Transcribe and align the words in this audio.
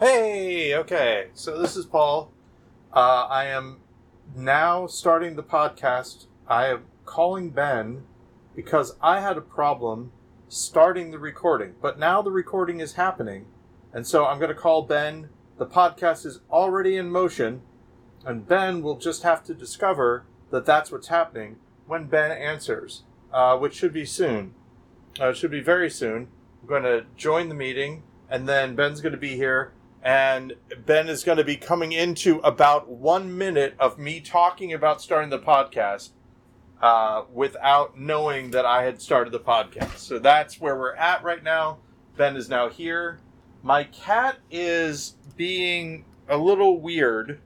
Hey, 0.00 0.74
okay. 0.74 1.28
So 1.34 1.62
this 1.62 1.76
is 1.76 1.86
Paul. 1.86 2.32
Uh, 2.92 3.28
I 3.30 3.44
am 3.44 3.78
now 4.34 4.88
starting 4.88 5.36
the 5.36 5.42
podcast. 5.44 6.26
I 6.48 6.66
am 6.66 6.86
calling 7.04 7.50
Ben 7.50 8.02
because 8.56 8.96
I 9.00 9.20
had 9.20 9.36
a 9.36 9.40
problem 9.40 10.10
starting 10.48 11.12
the 11.12 11.20
recording, 11.20 11.74
but 11.80 11.96
now 11.96 12.22
the 12.22 12.32
recording 12.32 12.80
is 12.80 12.94
happening. 12.94 13.46
And 13.92 14.04
so 14.04 14.26
I'm 14.26 14.38
going 14.40 14.48
to 14.48 14.54
call 14.54 14.82
Ben. 14.82 15.28
The 15.58 15.66
podcast 15.66 16.26
is 16.26 16.40
already 16.50 16.96
in 16.96 17.08
motion, 17.08 17.62
and 18.26 18.48
Ben 18.48 18.82
will 18.82 18.98
just 18.98 19.22
have 19.22 19.44
to 19.44 19.54
discover 19.54 20.26
that 20.50 20.66
that's 20.66 20.90
what's 20.90 21.06
happening 21.06 21.58
when 21.86 22.06
Ben 22.06 22.32
answers, 22.32 23.04
uh, 23.32 23.56
which 23.58 23.74
should 23.74 23.92
be 23.92 24.04
soon. 24.04 24.54
Uh, 25.20 25.28
it 25.28 25.36
should 25.36 25.52
be 25.52 25.62
very 25.62 25.88
soon. 25.88 26.26
I'm 26.60 26.68
going 26.68 26.82
to 26.82 27.06
join 27.16 27.48
the 27.48 27.54
meeting, 27.54 28.02
and 28.28 28.48
then 28.48 28.74
Ben's 28.74 29.00
going 29.00 29.12
to 29.12 29.18
be 29.18 29.36
here, 29.36 29.72
and 30.04 30.52
Ben 30.84 31.08
is 31.08 31.24
going 31.24 31.38
to 31.38 31.44
be 31.44 31.56
coming 31.56 31.92
into 31.92 32.38
about 32.40 32.88
one 32.88 33.36
minute 33.36 33.74
of 33.80 33.98
me 33.98 34.20
talking 34.20 34.72
about 34.72 35.00
starting 35.00 35.30
the 35.30 35.38
podcast 35.38 36.10
uh, 36.82 37.22
without 37.32 37.98
knowing 37.98 38.50
that 38.50 38.66
I 38.66 38.82
had 38.84 39.00
started 39.00 39.32
the 39.32 39.40
podcast. 39.40 39.96
So 39.98 40.18
that's 40.18 40.60
where 40.60 40.76
we're 40.78 40.94
at 40.94 41.24
right 41.24 41.42
now. 41.42 41.78
Ben 42.16 42.36
is 42.36 42.48
now 42.50 42.68
here. 42.68 43.18
My 43.62 43.84
cat 43.84 44.36
is 44.50 45.14
being 45.36 46.04
a 46.28 46.36
little 46.36 46.78
weird. 46.80 47.40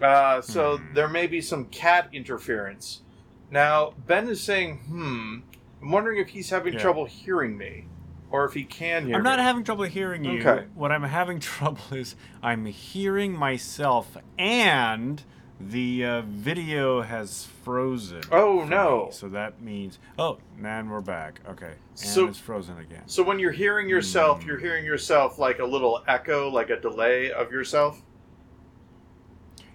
Uh, 0.00 0.40
so 0.40 0.78
Hmm. 0.78 0.94
there 0.94 1.08
may 1.08 1.26
be 1.26 1.40
some 1.40 1.66
cat 1.66 2.08
interference. 2.12 3.02
Now, 3.50 3.94
Ben 4.06 4.28
is 4.28 4.42
saying, 4.42 4.78
hmm. 4.86 5.40
I'm 5.82 5.90
wondering 5.90 6.18
if 6.20 6.28
he's 6.28 6.50
having 6.50 6.74
Yeah. 6.74 6.80
trouble 6.80 7.04
hearing 7.06 7.58
me. 7.58 7.86
Or 8.32 8.44
if 8.46 8.54
he 8.54 8.64
can 8.64 9.06
hear 9.06 9.16
I'm 9.16 9.22
me. 9.22 9.28
not 9.30 9.38
having 9.38 9.62
trouble 9.62 9.84
hearing 9.84 10.24
you. 10.24 10.40
Okay. 10.40 10.64
What 10.74 10.90
I'm 10.90 11.02
having 11.04 11.38
trouble 11.54 11.82
is 11.92 12.16
I'm 12.42 12.64
hearing 12.64 13.32
myself, 13.36 14.16
and 14.38 15.22
the 15.60 16.04
uh, 16.04 16.22
video 16.22 17.02
has 17.02 17.44
frozen. 17.62 18.22
Oh, 18.32 18.64
no. 18.64 19.04
me. 19.06 19.12
So 19.12 19.28
that 19.28 19.60
means 19.62 19.98
oh, 20.18 20.38
man, 20.56 20.88
we're 20.88 21.00
back. 21.02 21.40
Okay, 21.48 21.66
and 21.90 21.98
So- 21.98 22.26
it's 22.26 22.38
frozen 22.38 22.78
again. 22.78 23.02
So 23.06 23.22
when 23.22 23.38
you're 23.38 23.52
hearing 23.52 23.88
yourself, 23.88 24.42
Hmm. 24.42 24.48
you're 24.48 24.58
hearing 24.58 24.84
yourself 24.84 25.38
like 25.38 25.58
a 25.60 25.64
little 25.66 26.02
echo, 26.08 26.48
like 26.50 26.70
a 26.70 26.80
delay 26.80 27.30
of 27.30 27.52
yourself. 27.52 28.02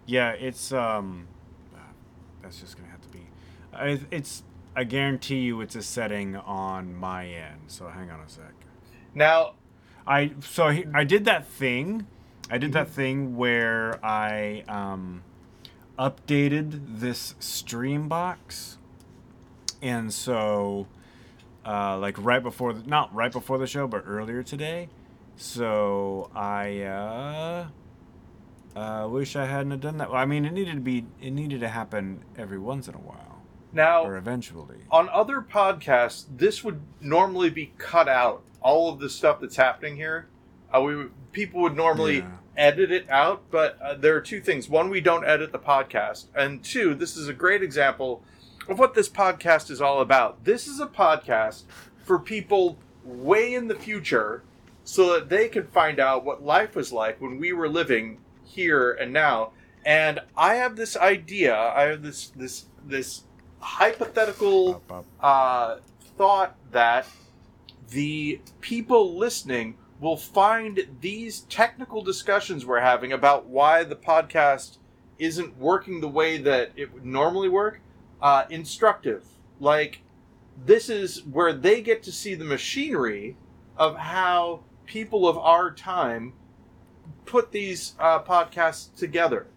Yeah, 0.05 0.31
it's 0.31 0.71
um, 0.71 1.27
uh, 1.75 1.79
that's 2.41 2.59
just 2.59 2.75
gonna 2.77 2.89
have 2.89 3.01
to 3.01 3.09
be. 3.09 4.07
It's 4.09 4.43
I 4.77 4.83
guarantee 4.83 5.39
you, 5.39 5.59
it's 5.61 5.75
a 5.75 5.81
setting 5.81 6.35
on 6.35 6.95
my 6.95 7.25
end. 7.25 7.61
So 7.65 7.87
hang 7.87 8.11
on 8.11 8.19
a 8.19 8.29
sec. 8.29 8.53
Now, 9.15 9.53
I 10.05 10.33
so 10.39 10.69
he, 10.69 10.85
I 10.93 11.03
did 11.03 11.25
that 11.25 11.47
thing. 11.47 12.05
I 12.51 12.59
did 12.59 12.73
that 12.73 12.87
thing 12.87 13.35
where 13.35 13.99
I 14.05 14.63
um, 14.67 15.23
updated 15.97 16.99
this 16.99 17.33
stream 17.39 18.07
box, 18.07 18.77
and 19.81 20.13
so 20.13 20.85
uh, 21.65 21.97
like 21.97 22.23
right 22.23 22.43
before 22.43 22.73
the, 22.73 22.87
not 22.87 23.13
right 23.15 23.31
before 23.31 23.57
the 23.57 23.65
show, 23.65 23.87
but 23.87 24.03
earlier 24.05 24.43
today. 24.43 24.89
So 25.37 26.29
I 26.35 26.81
uh, 26.83 27.67
uh, 28.75 29.07
wish 29.09 29.35
I 29.35 29.45
hadn't 29.45 29.79
done 29.79 29.97
that. 29.97 30.11
Well, 30.11 30.21
I 30.21 30.25
mean, 30.25 30.45
it 30.45 30.53
needed 30.53 30.75
to 30.75 30.81
be 30.81 31.03
it 31.19 31.31
needed 31.31 31.61
to 31.61 31.67
happen 31.67 32.23
every 32.37 32.59
once 32.59 32.87
in 32.87 32.93
a 32.93 32.99
while 32.99 33.26
now 33.73 34.03
or 34.03 34.17
eventually. 34.17 34.77
on 34.91 35.09
other 35.09 35.41
podcasts, 35.41 36.25
this 36.35 36.63
would 36.63 36.81
normally 37.01 37.49
be 37.49 37.73
cut 37.77 38.07
out. 38.07 38.43
All 38.61 38.91
of 38.91 38.99
the 38.99 39.09
stuff 39.09 39.39
that's 39.41 39.55
happening 39.55 39.95
here, 39.95 40.27
uh, 40.75 40.81
we 40.81 40.95
would- 40.95 41.11
people 41.31 41.61
would 41.61 41.75
normally 41.75 42.17
Yeah. 42.19 42.31
edit 42.57 42.91
it 42.91 43.09
out. 43.09 43.43
But 43.51 43.79
uh, 43.81 43.93
there 43.95 44.15
are 44.15 44.21
two 44.21 44.41
things: 44.41 44.67
one, 44.67 44.89
we 44.89 45.01
don't 45.01 45.25
edit 45.25 45.51
the 45.51 45.59
podcast, 45.59 46.25
and 46.35 46.63
two, 46.63 46.95
this 46.95 47.15
is 47.15 47.27
a 47.27 47.33
great 47.33 47.61
example 47.61 48.23
of 48.67 48.79
what 48.79 48.93
this 48.95 49.07
podcast 49.09 49.69
is 49.69 49.79
all 49.81 50.01
about. 50.01 50.43
This 50.43 50.67
is 50.67 50.79
a 50.79 50.87
podcast 50.87 51.63
for 52.03 52.19
people 52.19 52.77
way 53.05 53.53
in 53.53 53.67
the 53.67 53.75
future, 53.75 54.43
so 54.83 55.13
that 55.13 55.29
they 55.29 55.47
can 55.47 55.67
find 55.67 55.99
out 55.99 56.25
what 56.25 56.43
life 56.43 56.75
was 56.75 56.91
like 56.91 57.21
when 57.21 57.37
we 57.39 57.53
were 57.53 57.69
living 57.69 58.17
here 58.43 58.91
and 58.91 59.13
now. 59.13 59.51
And 59.85 60.19
I 60.35 60.55
have 60.55 60.75
this 60.75 60.97
idea. 60.97 61.55
I 61.55 61.83
have 61.83 62.01
this 62.01 62.29
this 62.29 62.65
this 62.83 63.23
hypothetical 63.67 64.81
uh, 65.19 65.77
thought 66.17 66.55
that 66.71 67.05
the 67.89 68.39
people 68.61 69.17
listening 69.17 69.77
will 69.99 70.15
find 70.15 70.87
these 71.01 71.41
technical 71.41 72.01
discussions 72.01 72.65
we're 72.65 72.79
having 72.79 73.11
about 73.11 73.45
why 73.45 73.83
the 73.83 73.95
podcast 73.95 74.77
isn't 75.19 75.57
working 75.57 75.99
the 75.99 76.07
way 76.07 76.37
that 76.37 76.71
it 76.75 76.93
would 76.93 77.05
normally 77.05 77.49
work 77.49 77.81
uh, 78.21 78.45
instructive. 78.49 79.25
Like, 79.59 80.01
this 80.65 80.89
is 80.89 81.23
where 81.25 81.51
they 81.51 81.81
get 81.81 82.03
to 82.03 82.11
see 82.11 82.35
the 82.35 82.45
machinery 82.45 83.35
of 83.75 83.97
how 83.97 84.61
people 84.85 85.27
of 85.27 85.37
our 85.37 85.71
time 85.71 86.33
put 87.25 87.51
these 87.51 87.95
uh, 87.99 88.23
podcasts 88.23 88.95
together. 88.95 89.47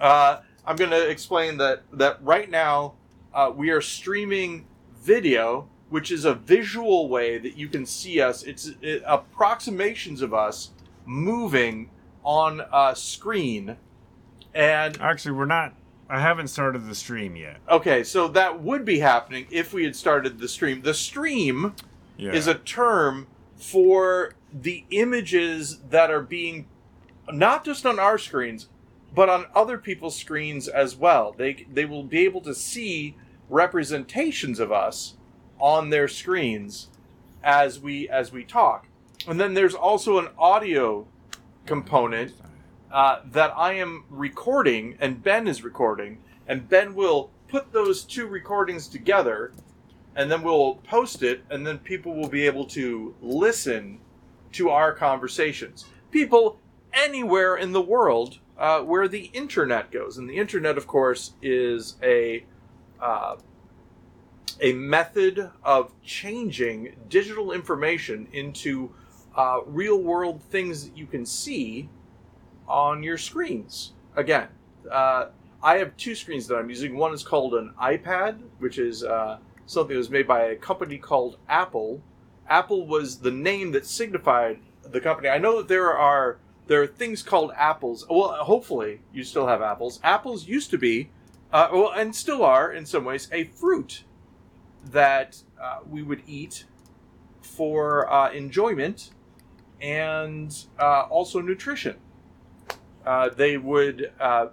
Uh, 0.00 0.38
I'm 0.66 0.76
going 0.76 0.90
to 0.90 1.08
explain 1.08 1.58
that 1.58 1.82
that 1.92 2.22
right 2.22 2.50
now 2.50 2.94
uh, 3.32 3.52
we 3.54 3.70
are 3.70 3.80
streaming 3.80 4.66
video, 5.02 5.68
which 5.90 6.10
is 6.10 6.24
a 6.24 6.34
visual 6.34 7.08
way 7.08 7.38
that 7.38 7.56
you 7.56 7.68
can 7.68 7.86
see 7.86 8.20
us. 8.20 8.42
It's 8.42 8.70
it, 8.82 9.02
approximations 9.06 10.22
of 10.22 10.34
us 10.34 10.70
moving 11.04 11.90
on 12.24 12.62
a 12.72 12.94
screen, 12.96 13.76
and 14.54 15.00
Actually, 15.00 15.32
we're 15.32 15.46
not. 15.46 15.74
I 16.08 16.20
haven't 16.20 16.48
started 16.48 16.86
the 16.86 16.94
stream 16.94 17.34
yet. 17.36 17.58
okay, 17.68 18.04
so 18.04 18.28
that 18.28 18.60
would 18.62 18.84
be 18.84 19.00
happening 19.00 19.46
if 19.50 19.72
we 19.72 19.82
had 19.84 19.96
started 19.96 20.38
the 20.38 20.46
stream. 20.48 20.82
The 20.82 20.94
stream 20.94 21.74
Yeah. 22.16 22.32
is 22.32 22.46
a 22.46 22.54
term 22.54 23.26
for 23.56 24.34
the 24.52 24.84
images 24.90 25.80
that 25.90 26.10
are 26.10 26.22
being 26.22 26.66
not 27.32 27.64
just 27.64 27.84
on 27.84 27.98
our 27.98 28.18
screens 28.18 28.68
but 29.14 29.28
on 29.28 29.46
other 29.54 29.78
people's 29.78 30.16
screens 30.16 30.68
as 30.68 30.96
well. 30.96 31.34
They 31.36 31.66
they 31.72 31.84
will 31.84 32.04
be 32.04 32.24
able 32.24 32.40
to 32.42 32.54
see 32.54 33.16
representations 33.48 34.58
of 34.58 34.72
us 34.72 35.14
on 35.58 35.90
their 35.90 36.08
screens 36.08 36.88
as 37.42 37.78
we 37.78 38.08
as 38.08 38.32
we 38.32 38.44
talk. 38.44 38.88
And 39.26 39.40
then 39.40 39.54
there's 39.54 39.74
also 39.74 40.18
an 40.18 40.28
audio 40.38 41.06
component 41.64 42.32
uh, 42.92 43.20
that 43.32 43.52
I 43.56 43.74
am 43.74 44.04
recording 44.10 44.96
and 45.00 45.22
Ben 45.22 45.46
is 45.46 45.64
recording, 45.64 46.18
and 46.46 46.68
Ben 46.68 46.94
will 46.94 47.30
put 47.48 47.72
those 47.72 48.04
two 48.04 48.26
recordings 48.26 48.88
together, 48.88 49.52
and 50.14 50.30
then 50.30 50.42
we'll 50.42 50.76
post 50.76 51.22
it, 51.22 51.44
and 51.50 51.66
then 51.66 51.78
people 51.78 52.14
will 52.14 52.28
be 52.28 52.46
able 52.46 52.64
to 52.66 53.14
listen 53.20 54.00
to 54.52 54.70
our 54.70 54.92
conversations. 54.92 55.84
People 56.10 56.58
anywhere 56.92 57.56
in 57.56 57.72
the 57.72 57.82
world 57.82 58.38
uh, 58.58 58.80
where 58.80 59.08
the 59.08 59.30
internet 59.32 59.90
goes, 59.90 60.18
and 60.18 60.28
the 60.28 60.36
internet, 60.36 60.78
of 60.78 60.86
course, 60.86 61.32
is 61.42 61.96
a 62.02 62.44
uh, 63.00 63.36
a 64.60 64.72
method 64.72 65.50
of 65.62 65.92
changing 66.02 66.96
digital 67.08 67.52
information 67.52 68.26
into 68.32 68.90
uh, 69.36 69.60
real 69.66 70.00
world 70.00 70.42
things 70.42 70.84
that 70.84 70.96
you 70.96 71.06
can 71.06 71.26
see 71.26 71.90
on 72.66 73.02
your 73.02 73.18
screens. 73.18 73.92
Again, 74.14 74.48
uh, 74.90 75.26
I 75.62 75.76
have 75.78 75.96
two 75.96 76.14
screens 76.14 76.46
that 76.46 76.56
I'm 76.56 76.70
using. 76.70 76.96
One 76.96 77.12
is 77.12 77.22
called 77.22 77.54
an 77.54 77.74
iPad, 77.80 78.38
which 78.58 78.78
is 78.78 79.04
uh, 79.04 79.38
something 79.66 79.94
that 79.94 79.98
was 79.98 80.10
made 80.10 80.26
by 80.26 80.44
a 80.44 80.56
company 80.56 80.96
called 80.96 81.38
Apple. 81.48 82.00
Apple 82.48 82.86
was 82.86 83.18
the 83.18 83.30
name 83.30 83.72
that 83.72 83.84
signified 83.84 84.60
the 84.82 85.00
company. 85.00 85.28
I 85.28 85.38
know 85.38 85.58
that 85.58 85.68
there 85.68 85.92
are 85.92 86.38
there 86.66 86.82
are 86.82 86.86
things 86.86 87.22
called 87.22 87.52
apples. 87.56 88.04
Well, 88.08 88.32
hopefully 88.44 89.00
you 89.12 89.22
still 89.24 89.46
have 89.46 89.62
apples. 89.62 90.00
Apples 90.02 90.46
used 90.46 90.70
to 90.70 90.78
be, 90.78 91.10
uh, 91.52 91.68
well, 91.72 91.92
and 91.92 92.14
still 92.14 92.44
are 92.44 92.72
in 92.72 92.86
some 92.86 93.04
ways, 93.04 93.28
a 93.32 93.44
fruit 93.44 94.02
that 94.90 95.42
uh, 95.60 95.78
we 95.88 96.02
would 96.02 96.22
eat 96.26 96.64
for 97.40 98.10
uh, 98.12 98.30
enjoyment 98.32 99.10
and 99.80 100.66
uh, 100.78 101.02
also 101.02 101.40
nutrition. 101.40 101.96
Uh, 103.04 103.28
they 103.28 103.56
would 103.56 104.12
uh, 104.18 104.48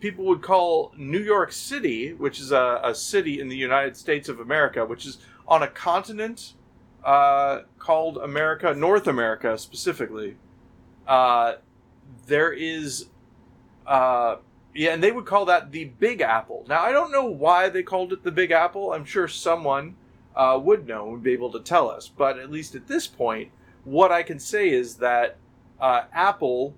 people 0.00 0.24
would 0.24 0.42
call 0.42 0.92
New 0.96 1.20
York 1.20 1.52
City, 1.52 2.12
which 2.12 2.40
is 2.40 2.50
a, 2.50 2.80
a 2.82 2.94
city 2.94 3.40
in 3.40 3.48
the 3.48 3.56
United 3.56 3.96
States 3.96 4.28
of 4.28 4.40
America, 4.40 4.84
which 4.84 5.06
is 5.06 5.18
on 5.46 5.62
a 5.62 5.68
continent 5.68 6.54
called 7.04 8.16
America, 8.18 8.74
North 8.74 9.06
America 9.06 9.56
specifically. 9.56 10.36
Uh, 11.06 11.54
there 12.26 12.52
is, 12.52 13.06
uh, 13.86 14.36
yeah, 14.74 14.92
and 14.92 15.02
they 15.02 15.12
would 15.12 15.26
call 15.26 15.44
that 15.46 15.70
the 15.72 15.84
Big 15.84 16.20
Apple. 16.20 16.64
Now 16.68 16.82
I 16.82 16.92
don't 16.92 17.12
know 17.12 17.26
why 17.26 17.68
they 17.68 17.82
called 17.82 18.12
it 18.12 18.22
the 18.22 18.32
Big 18.32 18.50
Apple. 18.50 18.92
I'm 18.92 19.04
sure 19.04 19.28
someone 19.28 19.96
uh, 20.34 20.58
would 20.62 20.86
know, 20.86 21.06
would 21.06 21.22
be 21.22 21.32
able 21.32 21.52
to 21.52 21.60
tell 21.60 21.90
us. 21.90 22.08
But 22.08 22.38
at 22.38 22.50
least 22.50 22.74
at 22.74 22.88
this 22.88 23.06
point, 23.06 23.50
what 23.84 24.10
I 24.10 24.22
can 24.22 24.38
say 24.38 24.70
is 24.70 24.96
that 24.96 25.36
uh, 25.80 26.02
Apple 26.12 26.74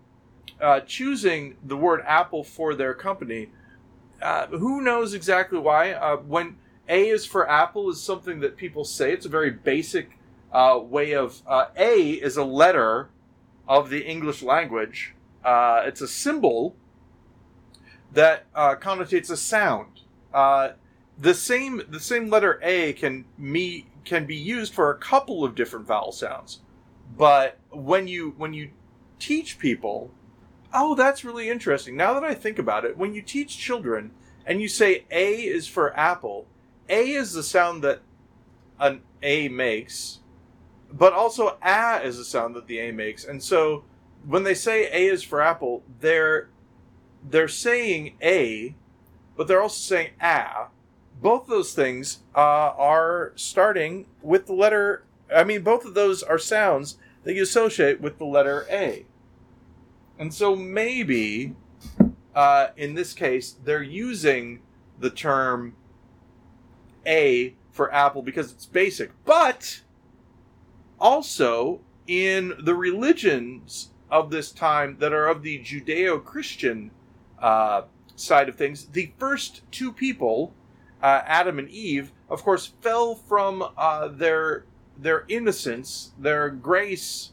uh, 0.60 0.80
choosing 0.80 1.56
the 1.64 1.76
word 1.76 2.02
Apple 2.06 2.42
for 2.42 2.74
their 2.74 2.94
company. 2.94 3.50
Who 4.50 4.80
knows 4.80 5.14
exactly 5.14 5.58
why? 5.58 5.92
When 6.14 6.56
A 6.88 7.08
is 7.08 7.26
for 7.26 7.48
Apple 7.48 7.90
is 7.90 8.02
something 8.02 8.40
that 8.40 8.56
people 8.56 8.84
say. 8.84 9.12
It's 9.12 9.26
a 9.26 9.30
very 9.30 9.50
basic 9.50 10.18
way 10.52 11.14
of 11.14 11.42
A 11.48 12.10
is 12.10 12.36
a 12.36 12.44
letter 12.44 13.10
of 13.68 13.90
the 13.90 14.04
English 14.04 14.42
language. 14.42 15.14
Uh, 15.44 15.82
it's 15.84 16.00
a 16.00 16.08
symbol 16.08 16.76
that 18.12 18.46
uh, 18.54 18.74
connotates 18.76 19.30
a 19.30 19.36
sound. 19.36 20.00
Uh, 20.32 20.70
the 21.18 21.34
same 21.34 21.82
the 21.88 22.00
same 22.00 22.28
letter 22.28 22.60
A 22.62 22.92
can 22.92 23.24
me 23.38 23.86
can 24.04 24.26
be 24.26 24.36
used 24.36 24.74
for 24.74 24.90
a 24.90 24.98
couple 24.98 25.44
of 25.44 25.54
different 25.54 25.86
vowel 25.86 26.12
sounds, 26.12 26.60
but 27.16 27.58
when 27.70 28.06
you 28.06 28.34
when 28.36 28.52
you 28.52 28.70
teach 29.18 29.58
people, 29.58 30.10
oh, 30.74 30.94
that's 30.94 31.24
really 31.24 31.48
interesting. 31.48 31.96
Now 31.96 32.14
that 32.14 32.24
I 32.24 32.34
think 32.34 32.58
about 32.58 32.84
it, 32.84 32.96
when 32.96 33.14
you 33.14 33.22
teach 33.22 33.56
children 33.56 34.10
and 34.44 34.60
you 34.60 34.68
say 34.68 35.04
A 35.10 35.42
is 35.42 35.66
for 35.66 35.96
apple, 35.98 36.46
A 36.88 37.12
is 37.12 37.32
the 37.32 37.42
sound 37.42 37.82
that 37.82 38.02
an 38.78 39.00
A 39.22 39.48
makes, 39.48 40.20
but 40.96 41.12
also 41.12 41.58
A 41.62 42.00
is 42.02 42.18
a 42.18 42.24
sound 42.24 42.54
that 42.54 42.66
the 42.66 42.78
A 42.78 42.92
makes, 42.92 43.24
and 43.24 43.42
so 43.42 43.84
when 44.26 44.42
they 44.42 44.54
say 44.54 44.88
A 44.92 45.12
is 45.12 45.22
for 45.22 45.40
apple, 45.40 45.82
they're 46.00 46.48
they're 47.28 47.48
saying 47.48 48.16
A, 48.22 48.74
but 49.36 49.48
they're 49.48 49.62
also 49.62 49.94
saying 49.94 50.10
A. 50.22 50.68
Both 51.20 51.46
those 51.46 51.72
things 51.72 52.20
uh, 52.34 52.38
are 52.38 53.32
starting 53.36 54.06
with 54.22 54.46
the 54.46 54.52
letter. 54.52 55.04
I 55.34 55.44
mean, 55.44 55.62
both 55.62 55.84
of 55.84 55.94
those 55.94 56.22
are 56.22 56.38
sounds 56.38 56.98
that 57.24 57.34
you 57.34 57.42
associate 57.42 58.00
with 58.00 58.18
the 58.18 58.24
letter 58.24 58.66
A. 58.70 59.06
And 60.18 60.32
so 60.32 60.54
maybe, 60.54 61.54
uh, 62.34 62.68
in 62.76 62.94
this 62.94 63.12
case, 63.12 63.56
they're 63.64 63.82
using 63.82 64.60
the 64.98 65.10
term 65.10 65.74
A 67.06 67.54
for 67.70 67.92
apple 67.92 68.22
because 68.22 68.52
it's 68.52 68.66
basic. 68.66 69.10
But 69.24 69.82
also, 70.98 71.80
in 72.06 72.54
the 72.62 72.74
religions 72.74 73.90
of 74.10 74.30
this 74.30 74.52
time 74.52 74.96
that 75.00 75.12
are 75.12 75.26
of 75.26 75.42
the 75.42 75.58
Judeo 75.58 76.22
Christian 76.22 76.90
uh, 77.40 77.82
side 78.14 78.48
of 78.48 78.56
things, 78.56 78.86
the 78.86 79.12
first 79.18 79.62
two 79.70 79.92
people, 79.92 80.54
uh, 81.02 81.22
Adam 81.26 81.58
and 81.58 81.68
Eve, 81.68 82.12
of 82.28 82.42
course, 82.42 82.66
fell 82.80 83.14
from 83.14 83.64
uh, 83.76 84.08
their 84.08 84.64
their 84.98 85.26
innocence, 85.28 86.12
their 86.18 86.48
grace, 86.48 87.32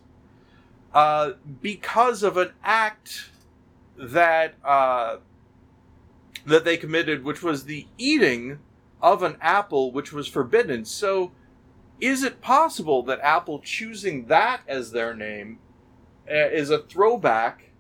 uh, 0.94 1.31
because 1.62 2.21
of 2.21 2.36
an 2.36 2.51
act 2.63 3.30
that 3.98 4.56
uh, 4.63 5.18
that 6.45 6.66
they 6.66 6.77
committed, 6.77 7.24
which 7.24 7.42
was 7.42 7.63
the 7.66 7.88
eating 7.98 8.59
of 9.01 9.24
an 9.24 9.38
apple, 9.42 9.92
which 9.92 10.12
was 10.12 10.27
forbidden. 10.27 10.86
So, 10.86 11.31
is 12.04 12.24
it 12.24 12.42
possible 12.42 13.04
that 13.04 13.20
Apple 13.22 13.60
choosing 13.60 14.26
that 14.26 14.62
as 14.68 14.92
their 14.92 15.16
name 15.16 15.60
uh, 16.30 16.34
is 16.34 16.70
a 16.70 16.80
throwback? 16.80 17.74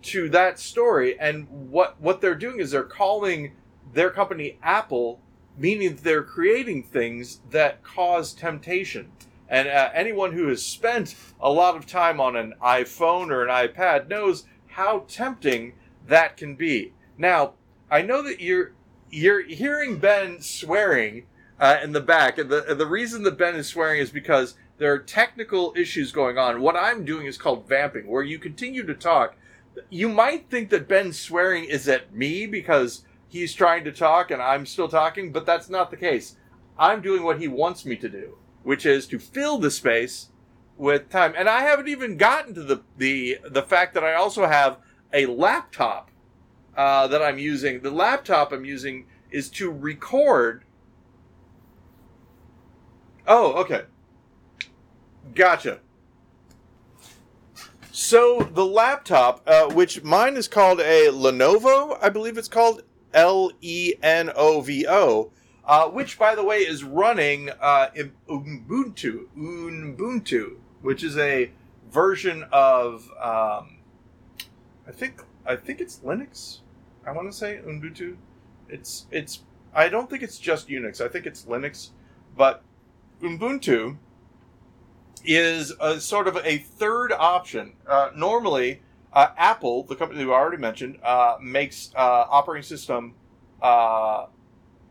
to 0.00 0.28
that 0.28 0.58
story 0.58 1.18
and 1.18 1.48
what 1.48 2.00
what 2.00 2.20
they're 2.20 2.34
doing 2.34 2.60
is 2.60 2.70
they're 2.70 2.82
calling 2.82 3.52
their 3.92 4.10
company 4.10 4.58
Apple 4.62 5.20
meaning 5.56 5.98
they're 6.02 6.22
creating 6.22 6.82
things 6.82 7.40
that 7.50 7.82
cause 7.82 8.32
temptation 8.32 9.10
and 9.48 9.66
uh, 9.66 9.90
anyone 9.92 10.32
who 10.32 10.48
has 10.48 10.62
spent 10.62 11.16
a 11.40 11.50
lot 11.50 11.76
of 11.76 11.86
time 11.86 12.20
on 12.20 12.36
an 12.36 12.54
iPhone 12.62 13.30
or 13.30 13.44
an 13.44 13.68
iPad 13.68 14.08
knows 14.08 14.44
how 14.68 15.04
tempting 15.08 15.72
that 16.06 16.36
can 16.36 16.54
be 16.54 16.92
now 17.16 17.54
I 17.90 18.02
know 18.02 18.22
that 18.22 18.40
you're 18.40 18.72
you're 19.10 19.42
hearing 19.42 19.98
Ben 19.98 20.40
swearing 20.40 21.26
uh, 21.60 21.78
in 21.82 21.92
the 21.92 22.00
back 22.00 22.38
and 22.38 22.50
the 22.50 22.74
the 22.74 22.86
reason 22.86 23.22
that 23.22 23.38
Ben 23.38 23.56
is 23.56 23.66
swearing 23.66 24.00
is 24.00 24.10
because 24.10 24.54
there 24.78 24.92
are 24.92 24.98
technical 24.98 25.72
issues 25.76 26.12
going 26.12 26.38
on 26.38 26.60
what 26.60 26.76
I'm 26.76 27.04
doing 27.04 27.26
is 27.26 27.38
called 27.38 27.68
vamping 27.68 28.06
where 28.06 28.22
you 28.22 28.38
continue 28.38 28.84
to 28.86 28.94
talk 28.94 29.36
you 29.90 30.08
might 30.08 30.48
think 30.50 30.70
that 30.70 30.88
Ben's 30.88 31.18
swearing 31.18 31.64
is 31.64 31.88
at 31.88 32.14
me 32.14 32.46
because 32.46 33.04
he's 33.28 33.54
trying 33.54 33.84
to 33.84 33.92
talk 33.92 34.30
and 34.30 34.42
I'm 34.42 34.66
still 34.66 34.88
talking, 34.88 35.32
but 35.32 35.46
that's 35.46 35.68
not 35.68 35.90
the 35.90 35.96
case. 35.96 36.36
I'm 36.78 37.00
doing 37.00 37.22
what 37.22 37.40
he 37.40 37.48
wants 37.48 37.84
me 37.84 37.96
to 37.96 38.08
do, 38.08 38.38
which 38.62 38.86
is 38.86 39.06
to 39.08 39.18
fill 39.18 39.58
the 39.58 39.70
space 39.70 40.28
with 40.76 41.10
time. 41.10 41.34
And 41.36 41.48
I 41.48 41.62
haven't 41.62 41.88
even 41.88 42.16
gotten 42.16 42.54
to 42.54 42.62
the 42.62 42.82
the 42.96 43.38
the 43.48 43.62
fact 43.62 43.94
that 43.94 44.04
I 44.04 44.14
also 44.14 44.46
have 44.46 44.78
a 45.12 45.26
laptop 45.26 46.10
uh, 46.76 47.08
that 47.08 47.22
I'm 47.22 47.38
using. 47.38 47.80
The 47.80 47.90
laptop 47.90 48.52
I'm 48.52 48.64
using 48.64 49.06
is 49.30 49.48
to 49.50 49.70
record. 49.70 50.64
Oh, 53.28 53.52
okay. 53.60 53.82
Gotcha. 55.34 55.80
So 57.92 58.48
the 58.54 58.64
laptop, 58.64 59.42
uh, 59.46 59.68
which 59.68 60.02
mine 60.02 60.36
is 60.36 60.48
called 60.48 60.80
a 60.80 61.08
Lenovo, 61.08 61.98
I 62.00 62.08
believe 62.08 62.38
it's 62.38 62.48
called 62.48 62.82
L 63.12 63.52
E 63.60 63.94
N 64.02 64.30
O 64.34 64.62
V 64.62 64.86
O, 64.88 65.30
uh, 65.66 65.88
which 65.88 66.18
by 66.18 66.34
the 66.34 66.42
way 66.42 66.58
is 66.58 66.82
running 66.84 67.50
uh, 67.60 67.88
Ubuntu, 68.28 69.26
Ubuntu, 69.36 70.56
which 70.80 71.04
is 71.04 71.18
a 71.18 71.50
version 71.90 72.46
of 72.50 73.10
um, 73.20 73.78
I 74.86 74.92
think 74.92 75.22
I 75.44 75.56
think 75.56 75.82
it's 75.82 75.98
Linux. 75.98 76.60
I 77.06 77.12
want 77.12 77.30
to 77.30 77.36
say 77.36 77.60
Ubuntu. 77.66 78.16
It's 78.70 79.06
it's 79.10 79.40
I 79.74 79.90
don't 79.90 80.08
think 80.08 80.22
it's 80.22 80.38
just 80.38 80.68
Unix. 80.68 81.02
I 81.02 81.08
think 81.08 81.26
it's 81.26 81.44
Linux, 81.44 81.90
but 82.34 82.62
Ubuntu 83.20 83.96
is 85.24 85.72
a 85.80 86.00
sort 86.00 86.28
of 86.28 86.36
a 86.44 86.58
third 86.58 87.12
option. 87.12 87.74
Uh, 87.86 88.10
normally, 88.14 88.82
uh, 89.12 89.28
Apple, 89.36 89.82
the 89.84 89.96
company 89.96 90.24
we 90.24 90.30
already 90.30 90.56
mentioned, 90.56 90.98
uh, 91.02 91.36
makes 91.40 91.90
uh, 91.96 92.26
operating 92.30 92.62
system 92.62 93.14
uh, 93.60 94.26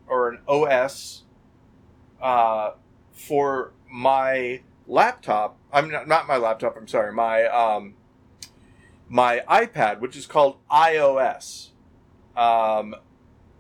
or 0.08 0.30
an 0.30 0.40
OS 0.48 1.24
uh, 2.22 2.72
for 3.14 3.72
my 3.90 4.62
laptop. 4.88 5.58
I'm 5.72 5.90
not, 5.90 6.08
not 6.08 6.28
my 6.28 6.38
laptop. 6.38 6.76
I'm 6.78 6.88
sorry, 6.88 7.14
my 7.14 7.46
um, 7.46 7.96
my 9.10 9.42
iPad, 9.50 10.00
which 10.00 10.18
is 10.18 10.26
called 10.26 10.58
iOS, 10.70 11.70
um, 12.36 12.96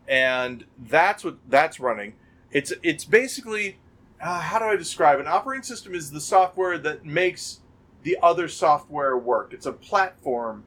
and 0.07 0.65
that's 0.77 1.23
what 1.23 1.37
that's 1.47 1.79
running. 1.79 2.13
It's 2.51 2.73
it's 2.83 3.05
basically 3.05 3.77
uh, 4.21 4.39
how 4.39 4.59
do 4.59 4.65
I 4.65 4.75
describe? 4.75 5.19
An 5.19 5.27
operating 5.27 5.63
system 5.63 5.93
is 5.93 6.11
the 6.11 6.21
software 6.21 6.77
that 6.79 7.05
makes 7.05 7.59
the 8.03 8.17
other 8.23 8.47
software 8.47 9.17
work. 9.17 9.53
It's 9.53 9.65
a 9.65 9.71
platform, 9.71 10.63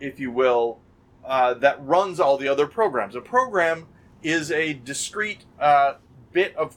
if 0.00 0.20
you 0.20 0.30
will, 0.30 0.78
uh, 1.24 1.54
that 1.54 1.84
runs 1.84 2.20
all 2.20 2.36
the 2.36 2.48
other 2.48 2.66
programs. 2.66 3.14
A 3.14 3.20
program 3.20 3.86
is 4.22 4.50
a 4.50 4.74
discrete 4.74 5.44
uh, 5.58 5.94
bit 6.32 6.54
of 6.56 6.76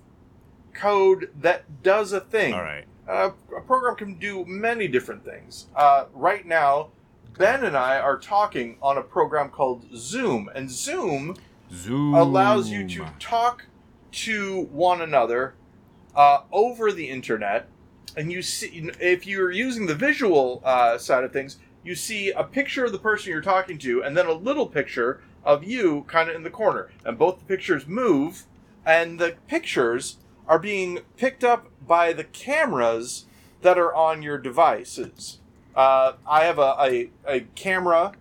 code 0.74 1.30
that 1.40 1.84
does 1.84 2.14
a 2.14 2.20
thing. 2.20 2.54
All 2.54 2.62
right. 2.62 2.86
Uh, 3.08 3.32
a 3.56 3.62
program 3.62 3.96
can 3.96 4.16
do 4.16 4.44
many 4.46 4.88
different 4.88 5.24
things. 5.24 5.68
Uh, 5.76 6.06
right 6.14 6.46
now, 6.46 6.90
Ben 7.38 7.64
and 7.64 7.78
I 7.78 8.00
are 8.00 8.18
talking 8.18 8.78
on 8.82 8.98
a 8.98 9.02
program 9.02 9.50
called 9.50 9.86
Zoom, 9.96 10.50
and 10.54 10.70
Zoom, 10.70 11.36
Zoom 11.72 12.14
allows 12.14 12.70
you 12.70 12.88
to 12.88 13.08
talk 13.20 13.66
to 14.12 14.64
one 14.72 15.02
another 15.02 15.54
uh, 16.18 16.42
over 16.52 16.92
the 16.92 17.10
internet, 17.10 17.70
and 18.18 18.32
you 18.32 18.42
see 18.42 18.92
if 19.00 19.26
you're 19.28 19.52
using 19.52 19.86
the 19.86 19.96
visual 19.96 20.62
uh, 20.66 20.98
side 20.98 21.24
of 21.24 21.32
things, 21.32 21.60
you 21.84 21.96
see 21.96 22.32
a 22.32 22.44
picture 22.44 22.84
of 22.84 22.92
the 22.92 23.00
person 23.00 23.32
you're 23.32 23.42
talking 23.42 23.78
to, 23.78 24.04
and 24.04 24.18
then 24.18 24.26
a 24.26 24.34
little 24.34 24.66
picture 24.66 25.22
of 25.46 25.64
you 25.64 26.04
kind 26.08 26.28
of 26.30 26.36
in 26.36 26.44
the 26.44 26.50
corner, 26.50 26.90
and 27.06 27.18
both 27.18 27.40
the 27.40 27.46
pictures 27.46 27.88
move, 27.88 28.46
and 28.86 29.20
the 29.20 29.36
pictures 29.48 30.18
are 30.48 30.60
being 30.60 31.00
picked 31.16 31.44
up 31.44 31.68
by 31.86 32.12
the 32.12 32.24
cameras 32.24 33.28
that 33.62 33.78
are 33.78 33.94
on 33.94 34.22
your 34.22 34.38
devices. 34.38 35.40
Uh, 35.76 36.14
I 36.28 36.46
have 36.46 36.58
a, 36.58 36.76
a, 36.80 37.10
a 37.28 37.42
camera 37.54 38.14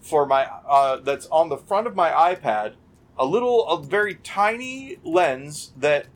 for 0.00 0.26
my 0.26 0.44
uh, 0.68 0.96
that's 0.96 1.26
on 1.26 1.48
the 1.48 1.56
front 1.56 1.86
of 1.86 1.96
my 1.96 2.10
iPad, 2.10 2.74
a 3.16 3.24
little, 3.24 3.66
a 3.66 3.82
very 3.82 4.16
tiny 4.16 4.98
lens 5.02 5.72
that 5.76 6.06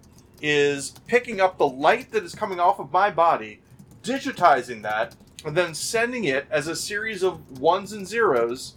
is 0.40 0.92
picking 1.06 1.40
up 1.40 1.58
the 1.58 1.68
light 1.68 2.12
that 2.12 2.24
is 2.24 2.34
coming 2.34 2.60
off 2.60 2.78
of 2.78 2.92
my 2.92 3.10
body, 3.10 3.60
digitizing 4.02 4.82
that, 4.82 5.14
and 5.44 5.56
then 5.56 5.74
sending 5.74 6.24
it 6.24 6.46
as 6.50 6.66
a 6.66 6.76
series 6.76 7.22
of 7.22 7.60
ones 7.60 7.92
and 7.92 8.06
zeros 8.06 8.74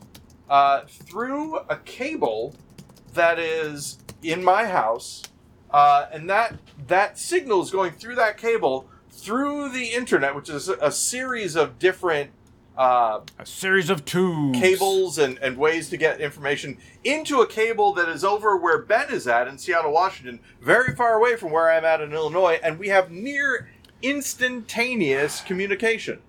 uh, 0.50 0.82
through 0.88 1.58
a 1.70 1.78
cable 1.78 2.56
that 3.14 3.40
is 3.40 3.98
in 4.24 4.44
my 4.44 4.66
house, 4.66 5.24
uh, 5.72 6.08
and 6.12 6.30
that 6.30 6.56
that 6.88 7.18
signal 7.18 7.62
is 7.62 7.72
going 7.72 7.92
through 7.92 8.16
that 8.16 8.38
cable 8.38 8.88
through 9.10 9.70
the 9.70 9.86
internet, 9.86 10.36
which 10.36 10.50
is 10.50 10.68
a 10.70 10.92
series 10.92 11.56
of 11.56 11.80
different 11.80 12.32
uh, 12.78 13.20
A 13.38 13.46
series 13.46 13.90
of 13.90 14.06
tubes. 14.06 14.58
cables 14.60 15.18
and, 15.18 15.38
and 15.40 15.58
ways 15.58 15.90
to 15.90 15.98
get 15.98 16.22
information 16.22 16.78
into 17.04 17.42
a 17.42 17.48
cable 17.48 17.94
that 17.94 18.08
is 18.10 18.24
over 18.24 18.56
where 18.58 18.80
Ben 18.80 19.10
is 19.12 19.28
at 19.28 19.48
in 19.48 19.58
Seattle, 19.58 19.92
Washington, 19.92 20.40
very 20.62 20.96
far 20.96 21.14
away 21.16 21.36
from 21.36 21.52
where 21.52 21.70
I'm 21.70 21.86
at 21.86 22.02
in 22.02 22.14
Illinois, 22.14 22.60
and 22.64 22.80
we 22.80 22.88
have 22.88 23.12
near 23.12 23.70
instantaneous 24.02 25.42
communication, 25.42 26.20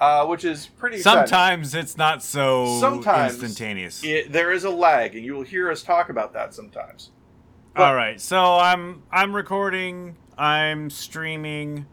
uh, 0.00 0.24
which 0.26 0.44
is 0.44 0.66
pretty. 0.66 0.96
exciting. 0.98 1.26
Sometimes 1.26 1.74
it's 1.74 1.96
not 1.96 2.22
so 2.22 2.78
Sometimes 2.80 3.42
instantaneous. 3.42 4.02
It, 4.04 4.32
there 4.32 4.52
is 4.52 4.64
a 4.64 4.70
lag, 4.70 5.14
and 5.14 5.24
you 5.24 5.34
will 5.34 5.42
hear 5.42 5.70
us 5.70 5.82
talk 5.82 6.08
about 6.08 6.32
that 6.34 6.54
sometimes. 6.54 7.10
but- 7.74 7.82
All 7.82 7.94
right, 7.94 8.20
so 8.20 8.56
I'm 8.56 9.02
I'm 9.10 9.34
recording. 9.34 10.16
I'm 10.38 10.88
streaming. 10.88 11.86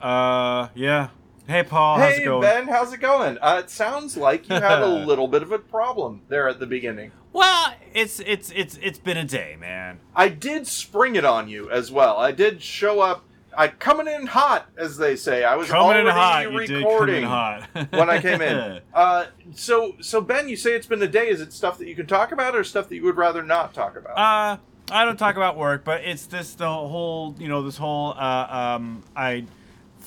Uh, 0.00 0.68
yeah. 0.74 1.10
Hey, 1.46 1.64
Paul, 1.64 1.98
how's 1.98 2.12
it 2.14 2.18
hey 2.18 2.24
going? 2.24 2.42
Ben, 2.42 2.68
how's 2.68 2.92
it 2.92 3.00
going? 3.00 3.36
Uh, 3.40 3.62
it 3.64 3.70
sounds 3.70 4.16
like 4.16 4.48
you 4.48 4.54
had 4.54 4.80
a 4.80 4.86
little 5.06 5.26
bit 5.26 5.42
of 5.42 5.50
a 5.50 5.58
problem 5.58 6.22
there 6.28 6.48
at 6.48 6.60
the 6.60 6.66
beginning. 6.66 7.10
Well, 7.32 7.74
it's 7.94 8.20
it's 8.20 8.50
it's 8.54 8.78
it's 8.80 8.98
been 8.98 9.16
a 9.16 9.24
day, 9.24 9.56
man. 9.58 10.00
I 10.14 10.28
did 10.28 10.66
spring 10.66 11.16
it 11.16 11.24
on 11.24 11.48
you 11.48 11.70
as 11.70 11.90
well. 11.90 12.16
I 12.18 12.30
did 12.32 12.62
show 12.62 13.00
up. 13.00 13.24
I 13.56 13.68
coming 13.68 14.06
in 14.06 14.26
hot, 14.28 14.68
as 14.78 14.96
they 14.96 15.16
say. 15.16 15.44
I 15.44 15.56
was 15.56 15.68
Coming 15.68 15.98
in 15.98 16.06
already 16.06 16.48
hot, 16.48 16.52
you 16.52 16.58
recording 16.58 17.22
in 17.22 17.28
hot 17.28 17.68
when 17.90 18.08
I 18.08 18.20
came 18.20 18.40
in. 18.40 18.80
Uh, 18.94 19.26
so, 19.54 19.96
so 20.00 20.20
Ben, 20.22 20.48
you 20.48 20.56
say 20.56 20.74
it's 20.74 20.86
been 20.86 21.02
a 21.02 21.08
day. 21.08 21.28
Is 21.28 21.40
it 21.40 21.52
stuff 21.52 21.76
that 21.78 21.86
you 21.88 21.94
can 21.94 22.06
talk 22.06 22.32
about, 22.32 22.54
or 22.54 22.64
stuff 22.64 22.88
that 22.88 22.94
you 22.94 23.02
would 23.02 23.16
rather 23.16 23.42
not 23.42 23.74
talk 23.74 23.96
about? 23.96 24.16
Uh, 24.16 24.56
I 24.90 25.04
don't 25.04 25.18
talk 25.18 25.36
about 25.36 25.56
work, 25.58 25.84
but 25.84 26.02
it's 26.02 26.26
this 26.26 26.54
the 26.54 26.66
whole 26.66 27.34
you 27.38 27.48
know 27.48 27.62
this 27.62 27.76
whole 27.76 28.14
uh, 28.16 28.46
um 28.78 29.02
I 29.16 29.44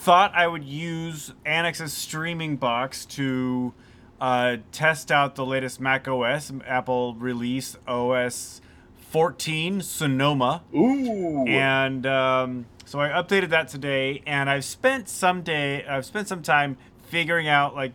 thought 0.05 0.35
I 0.35 0.45
would 0.45 0.63
use 0.63 1.33
Annex's 1.47 1.91
streaming 1.91 2.57
box 2.57 3.07
to 3.07 3.73
uh, 4.21 4.57
test 4.71 5.11
out 5.11 5.33
the 5.33 5.43
latest 5.43 5.81
Mac 5.81 6.07
OS 6.07 6.53
Apple 6.67 7.15
release 7.15 7.75
OS 7.87 8.61
14 9.09 9.81
Sonoma. 9.81 10.61
Ooh, 10.75 11.47
and 11.47 12.05
um, 12.05 12.67
so 12.85 12.99
I 12.99 13.09
updated 13.09 13.49
that 13.49 13.67
today, 13.67 14.21
and 14.27 14.47
I've 14.47 14.63
spent 14.63 15.09
some 15.09 15.41
day, 15.41 15.83
I've 15.87 16.05
spent 16.05 16.27
some 16.27 16.43
time 16.43 16.77
figuring 17.07 17.47
out, 17.47 17.73
like, 17.73 17.93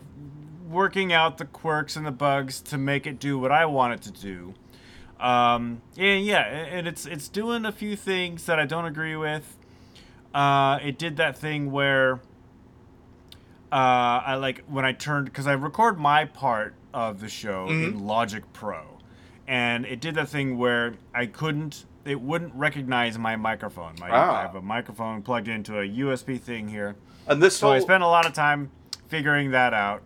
working 0.69 1.13
out 1.13 1.39
the 1.39 1.45
quirks 1.45 1.95
and 1.95 2.05
the 2.05 2.11
bugs 2.11 2.61
to 2.63 2.77
make 2.77 3.07
it 3.07 3.21
do 3.21 3.39
what 3.39 3.53
I 3.53 3.67
want 3.67 3.95
it 3.95 4.03
to 4.13 4.21
do. 4.21 4.55
Um, 5.25 5.81
and 5.97 6.27
yeah, 6.27 6.41
and 6.41 6.89
it's 6.89 7.07
it's 7.07 7.29
doing 7.29 7.65
a 7.65 7.73
few 7.73 7.95
things 7.95 8.47
that 8.47 8.59
I 8.59 8.67
don't 8.67 8.87
agree 8.87 9.15
with. 9.15 9.60
Uh, 10.35 10.79
it 10.83 10.99
did 10.99 11.17
that 11.17 11.37
thing 11.37 11.73
where 11.73 12.15
uh, 13.73 14.23
I 14.25 14.35
like 14.37 14.65
when 14.69 14.85
I 14.85 14.93
turned 14.93 15.27
because 15.27 15.47
I 15.47 15.53
record 15.53 15.99
my 15.99 16.25
part 16.25 16.75
of 16.93 17.21
the 17.21 17.29
show 17.29 17.69
in 17.69 18.05
Logic 18.07 18.43
Pro, 18.53 18.83
and 19.47 19.85
it 19.87 20.01
did 20.01 20.15
that 20.17 20.29
thing 20.29 20.59
where 20.59 20.95
I 21.15 21.27
couldn't, 21.27 21.85
it 22.05 22.21
wouldn't 22.21 22.55
recognize 22.55 23.19
my 23.19 23.37
microphone. 23.37 23.95
My, 24.01 24.11
Ah. 24.11 24.39
I 24.39 24.43
have 24.43 24.55
a 24.57 24.63
microphone 24.63 25.23
plugged 25.23 25.49
into 25.49 25.79
a 25.79 25.85
USB 25.85 26.41
thing 26.41 26.69
here, 26.69 26.97
and 27.27 27.43
this 27.43 27.57
so 27.57 27.67
whole 27.69 27.77
I 27.77 27.81
spent 27.81 28.03
a 28.03 28.09
lot 28.09 28.27
of 28.27 28.33
time 28.33 28.71
figuring 29.09 29.51
that 29.53 29.73
out, 29.75 30.03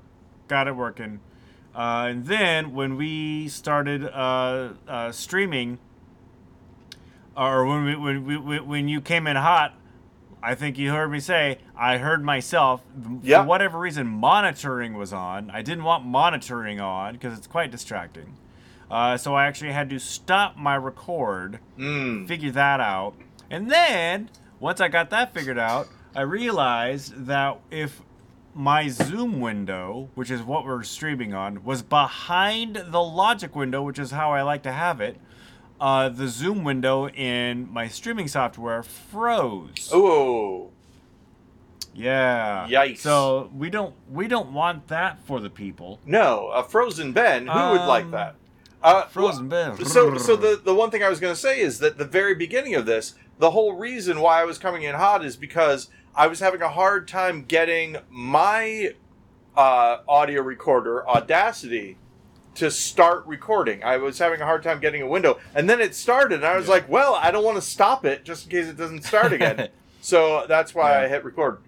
got 0.49 0.69
it 0.69 0.77
working, 0.77 1.21
uh, 1.75 2.07
and 2.11 2.27
then 2.27 2.73
when 2.75 2.97
we 2.97 3.49
started 3.49 4.05
uh, 4.05 4.71
uh, 4.89 5.11
streaming, 5.13 5.79
or 7.37 7.65
when 7.67 7.85
we, 7.85 7.97
when 7.97 8.25
we, 8.27 8.37
when 8.37 8.67
when 8.67 8.89
you 8.89 9.01
came 9.01 9.27
in 9.27 9.37
hot, 9.37 9.75
I 10.45 10.55
think 10.55 10.77
you 10.77 10.91
heard 10.93 11.11
me 11.11 11.21
say 11.21 11.59
I 11.77 11.97
heard 11.97 12.23
myself 12.23 12.83
Yeah. 13.23 13.41
for 13.43 13.49
whatever 13.49 13.79
reason 13.79 14.07
monitoring 14.07 14.93
was 14.95 15.13
on. 15.13 15.51
I 15.51 15.63
didn't 15.63 15.85
want 15.85 16.05
monitoring 16.05 16.81
on 16.81 17.15
because 17.15 17.37
it's 17.39 17.47
quite 17.47 17.71
distracting. 17.71 18.37
Uh, 18.91 19.17
so 19.17 19.35
I 19.35 19.47
actually 19.47 19.73
had 19.73 19.89
to 19.91 19.99
stop 19.99 20.57
my 20.59 20.77
record 20.77 21.61
Mm. 21.79 22.29
figure 22.29 22.51
that 22.51 22.79
out. 22.81 23.15
And 23.51 23.71
then, 23.71 24.29
once 24.61 24.81
I 24.81 24.89
got 24.89 25.09
that 25.11 25.33
figured 25.33 25.59
out, 25.59 25.89
I 26.15 26.21
realized 26.21 27.27
that 27.27 27.59
if 27.71 28.03
my 28.55 28.89
Zoom 28.89 29.41
window, 29.41 30.11
which 30.15 30.31
is 30.31 30.43
what 30.43 30.65
we're 30.67 30.83
streaming 30.85 31.33
on, 31.35 31.65
was 31.65 31.83
behind 31.83 32.77
the 32.89 33.03
Logic 33.03 33.57
window, 33.57 33.83
which 33.83 33.99
is 33.99 34.11
how 34.11 34.33
I 34.33 34.43
like 34.43 34.63
to 34.65 34.73
have 34.73 35.01
it, 35.01 35.19
uh, 35.85 36.09
the 36.09 36.29
Zoom 36.29 36.65
window 36.65 37.09
in 37.11 37.71
my 37.71 37.89
streaming 37.89 38.27
software 38.27 38.83
froze. 38.83 39.91
Ooh, 39.95 40.71
Yeah. 41.95 42.67
Yikes. 42.71 42.99
So 42.99 43.51
we 43.55 43.69
don't 43.69 43.95
we 44.11 44.27
don't 44.27 44.53
want 44.53 44.89
that 44.89 45.19
for 45.27 45.41
the 45.41 45.51
people. 45.51 46.01
no, 46.07 46.49
a 46.49 46.63
frozen 46.65 47.13
Ben. 47.13 47.47
Who 47.47 47.71
would 47.73 47.83
like 47.87 48.05
Um, 48.07 48.11
that? 48.13 48.35
Uh, 48.83 49.07
Frozen 49.07 49.49
Ben. 49.49 49.83
So, 49.85 50.17
so 50.19 50.37
the 50.37 50.61
the 50.63 50.75
one 50.75 50.91
thing 50.91 51.03
I 51.03 51.09
was 51.09 51.19
going 51.21 51.33
to 51.35 51.41
say 51.41 51.61
is 51.61 51.79
that 51.81 51.97
the 51.99 52.05
very 52.05 52.35
beginning 52.35 52.75
of 52.75 52.85
this, 52.87 53.15
the 53.39 53.51
whole 53.53 53.73
reason 53.75 54.21
why 54.21 54.41
I 54.41 54.45
was 54.45 54.59
coming 54.59 54.83
in 54.83 54.95
hot 54.95 55.25
is 55.25 55.37
because 55.37 55.89
I 56.15 56.27
was 56.27 56.41
having 56.41 56.61
a 56.63 56.69
hard 56.69 57.09
time 57.09 57.45
getting 57.45 57.97
my 58.11 58.95
uh, 59.57 59.99
audio 60.09 60.43
recorder 60.43 61.07
Audacity 61.09 61.97
to 62.57 62.71
start 62.71 63.27
recording. 63.27 63.83
I 63.83 63.97
was 63.97 64.19
having 64.19 64.41
a 64.41 64.45
hard 64.45 64.63
time 64.63 64.81
getting 64.81 65.03
a 65.03 65.07
window, 65.07 65.39
and 65.55 65.69
then 65.69 65.81
it 65.81 65.95
started, 65.95 66.37
and 66.37 66.45
I 66.47 66.57
was 66.57 66.67
Yeah. 66.67 66.73
like, 66.75 66.89
"Well, 66.89 67.15
I 67.15 67.31
don't 67.31 67.45
want 67.45 67.57
to 67.57 67.63
stop 67.63 68.05
it 68.05 68.25
just 68.25 68.45
in 68.45 68.51
case 68.51 68.67
it 68.69 68.77
doesn't 68.77 69.03
start 69.03 69.33
again." 69.33 69.69
so 70.01 70.45
that's 70.49 70.75
why 70.75 71.05
I 71.05 71.09
hit 71.09 71.25
record. 71.25 71.59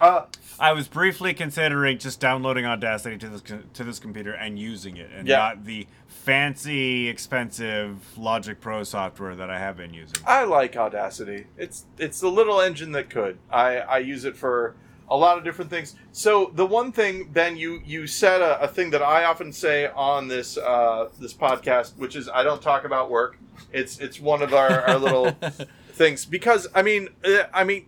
Uh, 0.00 0.22
I 0.58 0.72
was 0.72 0.88
briefly 0.88 1.34
considering 1.34 1.98
just 1.98 2.20
downloading 2.20 2.64
Audacity 2.66 3.18
to 3.18 3.28
this 3.28 3.42
to 3.74 3.84
this 3.84 3.98
computer 3.98 4.32
and 4.32 4.58
using 4.58 4.96
it, 4.96 5.10
and 5.14 5.26
Yeah. 5.26 5.36
not 5.38 5.64
the 5.64 5.86
fancy, 6.06 7.08
expensive 7.08 8.16
Logic 8.18 8.60
Pro 8.60 8.82
software 8.82 9.34
that 9.36 9.48
I 9.50 9.58
have 9.58 9.76
been 9.76 9.94
using. 9.94 10.16
I 10.26 10.44
like 10.44 10.76
Audacity. 10.76 11.46
It's 11.56 11.84
it's 11.98 12.20
the 12.20 12.30
little 12.30 12.60
engine 12.60 12.92
that 12.92 13.10
could. 13.10 13.38
I 13.50 13.78
I 13.78 13.98
use 13.98 14.24
it 14.24 14.36
for 14.36 14.74
a 15.08 15.16
lot 15.16 15.38
of 15.38 15.44
different 15.44 15.70
things. 15.70 15.94
So 16.12 16.50
the 16.54 16.66
one 16.66 16.92
thing, 16.92 17.28
Ben, 17.32 17.56
you 17.56 17.80
you 17.84 18.06
said 18.06 18.40
a, 18.42 18.60
a 18.62 18.68
thing 18.68 18.90
that 18.90 19.02
I 19.02 19.24
often 19.24 19.52
say 19.52 19.88
on 19.94 20.28
this 20.28 20.56
uh, 20.58 21.08
this 21.20 21.32
podcast, 21.34 21.96
which 21.96 22.16
is 22.16 22.28
I 22.28 22.42
don't 22.42 22.60
talk 22.62 22.84
about 22.84 23.10
work. 23.10 23.38
It's 23.72 23.98
it's 23.98 24.20
one 24.20 24.42
of 24.42 24.52
our, 24.52 24.80
our 24.82 24.98
little 24.98 25.30
things 25.92 26.24
because 26.24 26.66
I 26.74 26.82
mean 26.82 27.08
uh, 27.24 27.44
I 27.54 27.64
mean 27.64 27.86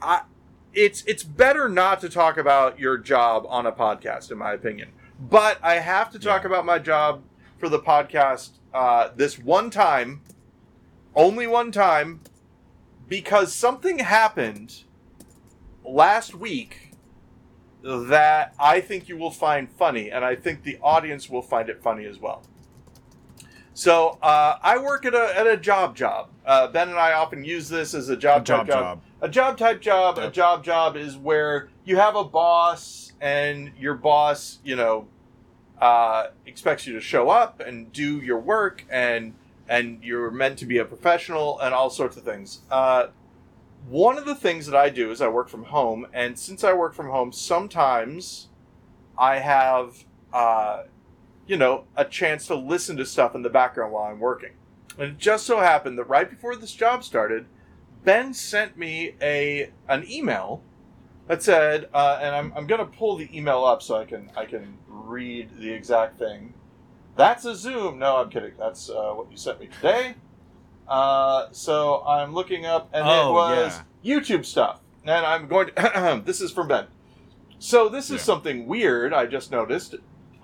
I 0.00 0.22
it's 0.72 1.02
it's 1.04 1.22
better 1.22 1.68
not 1.68 2.00
to 2.00 2.08
talk 2.08 2.36
about 2.38 2.78
your 2.78 2.96
job 2.96 3.44
on 3.48 3.66
a 3.66 3.72
podcast 3.72 4.30
in 4.30 4.38
my 4.38 4.52
opinion. 4.52 4.90
But 5.20 5.58
I 5.62 5.74
have 5.74 6.10
to 6.12 6.18
talk 6.18 6.42
Yeah. 6.42 6.48
about 6.48 6.64
my 6.66 6.78
job 6.78 7.22
for 7.58 7.68
the 7.68 7.78
podcast 7.78 8.50
uh, 8.74 9.10
this 9.14 9.38
one 9.38 9.68
time, 9.70 10.22
only 11.14 11.46
one 11.46 11.70
time, 11.70 12.20
because 13.08 13.52
something 13.52 13.98
happened 13.98 14.84
last 15.84 16.34
week 16.34 16.92
that 17.82 18.54
I 18.58 18.80
think 18.80 19.08
you 19.08 19.16
will 19.16 19.30
find 19.30 19.70
funny, 19.70 20.10
and 20.10 20.24
I 20.24 20.36
think 20.36 20.62
the 20.62 20.78
audience 20.82 21.28
will 21.28 21.42
find 21.42 21.68
it 21.68 21.82
funny 21.82 22.04
as 22.06 22.18
well. 22.18 22.42
So 23.74 24.18
uh, 24.22 24.58
I 24.62 24.78
work 24.78 25.06
at 25.06 25.14
a 25.14 25.38
at 25.38 25.46
a 25.46 25.56
job 25.56 25.96
job. 25.96 26.28
Uh, 26.44 26.68
ben 26.68 26.88
and 26.88 26.98
I 26.98 27.12
often 27.14 27.44
use 27.44 27.68
this 27.68 27.94
as 27.94 28.08
a 28.08 28.16
job 28.16 28.42
A 28.42 28.44
job 28.44 28.66
type 28.66 28.74
job. 28.74 29.02
A 29.20 29.28
job 29.28 29.58
type 29.58 29.80
job. 29.80 30.18
A 30.18 30.30
job 30.30 30.64
job 30.64 30.96
is 30.96 31.16
where 31.16 31.70
you 31.84 31.96
have 31.96 32.14
a 32.14 32.24
boss, 32.24 33.12
and 33.20 33.72
your 33.78 33.94
boss, 33.94 34.58
you 34.64 34.76
know, 34.76 35.08
uh, 35.80 36.28
expects 36.46 36.86
you 36.86 36.92
to 36.94 37.00
show 37.00 37.30
up 37.30 37.60
and 37.60 37.92
do 37.92 38.18
your 38.18 38.38
work, 38.38 38.84
and 38.90 39.34
and 39.68 40.04
you're 40.04 40.30
meant 40.30 40.58
to 40.58 40.66
be 40.66 40.78
a 40.78 40.84
professional 40.84 41.58
and 41.60 41.72
all 41.74 41.88
sorts 41.88 42.16
of 42.16 42.24
things. 42.24 42.60
One 43.88 44.16
of 44.16 44.24
the 44.24 44.34
things 44.34 44.66
that 44.66 44.76
I 44.76 44.90
do 44.90 45.10
is 45.10 45.20
I 45.20 45.28
work 45.28 45.48
from 45.48 45.64
home, 45.64 46.06
and 46.12 46.38
since 46.38 46.62
I 46.62 46.72
work 46.72 46.94
from 46.94 47.08
home, 47.10 47.32
sometimes 47.32 48.48
I 49.18 49.38
have, 49.38 50.04
uh, 50.32 50.84
you 51.46 51.56
know, 51.56 51.84
a 51.96 52.04
chance 52.04 52.46
to 52.46 52.54
listen 52.54 52.96
to 52.98 53.04
stuff 53.04 53.34
in 53.34 53.42
the 53.42 53.50
background 53.50 53.92
while 53.92 54.04
I'm 54.04 54.20
working. 54.20 54.52
And 54.98 55.12
it 55.12 55.18
just 55.18 55.46
so 55.46 55.58
happened 55.58 55.98
that 55.98 56.04
right 56.04 56.28
before 56.28 56.54
this 56.54 56.72
job 56.72 57.02
started, 57.02 57.46
Ben 58.04 58.34
sent 58.34 58.76
me 58.76 59.14
a 59.20 59.70
an 59.88 60.08
email 60.08 60.62
that 61.28 61.42
said, 61.42 61.88
uh, 61.94 62.18
and 62.20 62.34
I'm, 62.34 62.52
I'm 62.56 62.66
going 62.66 62.80
to 62.80 62.86
pull 62.86 63.16
the 63.16 63.36
email 63.36 63.64
up 63.64 63.82
so 63.82 63.96
I 63.96 64.04
can 64.04 64.30
I 64.36 64.44
can 64.44 64.78
read 64.86 65.50
the 65.58 65.70
exact 65.70 66.18
thing. 66.18 66.54
That's 67.16 67.44
a 67.44 67.54
Zoom. 67.54 67.98
No, 67.98 68.16
I'm 68.16 68.30
kidding. 68.30 68.52
That's 68.58 68.90
uh, 68.90 69.12
what 69.12 69.30
you 69.30 69.36
sent 69.36 69.60
me 69.60 69.66
today. 69.66 70.14
Uh, 70.88 71.46
so 71.52 72.02
I'm 72.06 72.34
looking 72.34 72.66
up, 72.66 72.88
and 72.92 73.06
it 73.06 73.10
Oh, 73.10 73.32
was 73.32 73.80
YouTube 74.04 74.44
stuff. 74.44 74.80
And 75.04 75.24
I'm 75.26 75.48
going 75.48 75.68
to. 75.68 76.22
this 76.24 76.40
is 76.40 76.50
from 76.52 76.68
Ben. 76.68 76.86
So 77.58 77.88
this 77.88 78.06
is 78.06 78.18
Yeah. 78.18 78.22
something 78.24 78.66
weird. 78.66 79.12
I 79.12 79.26
just 79.26 79.50
noticed. 79.50 79.94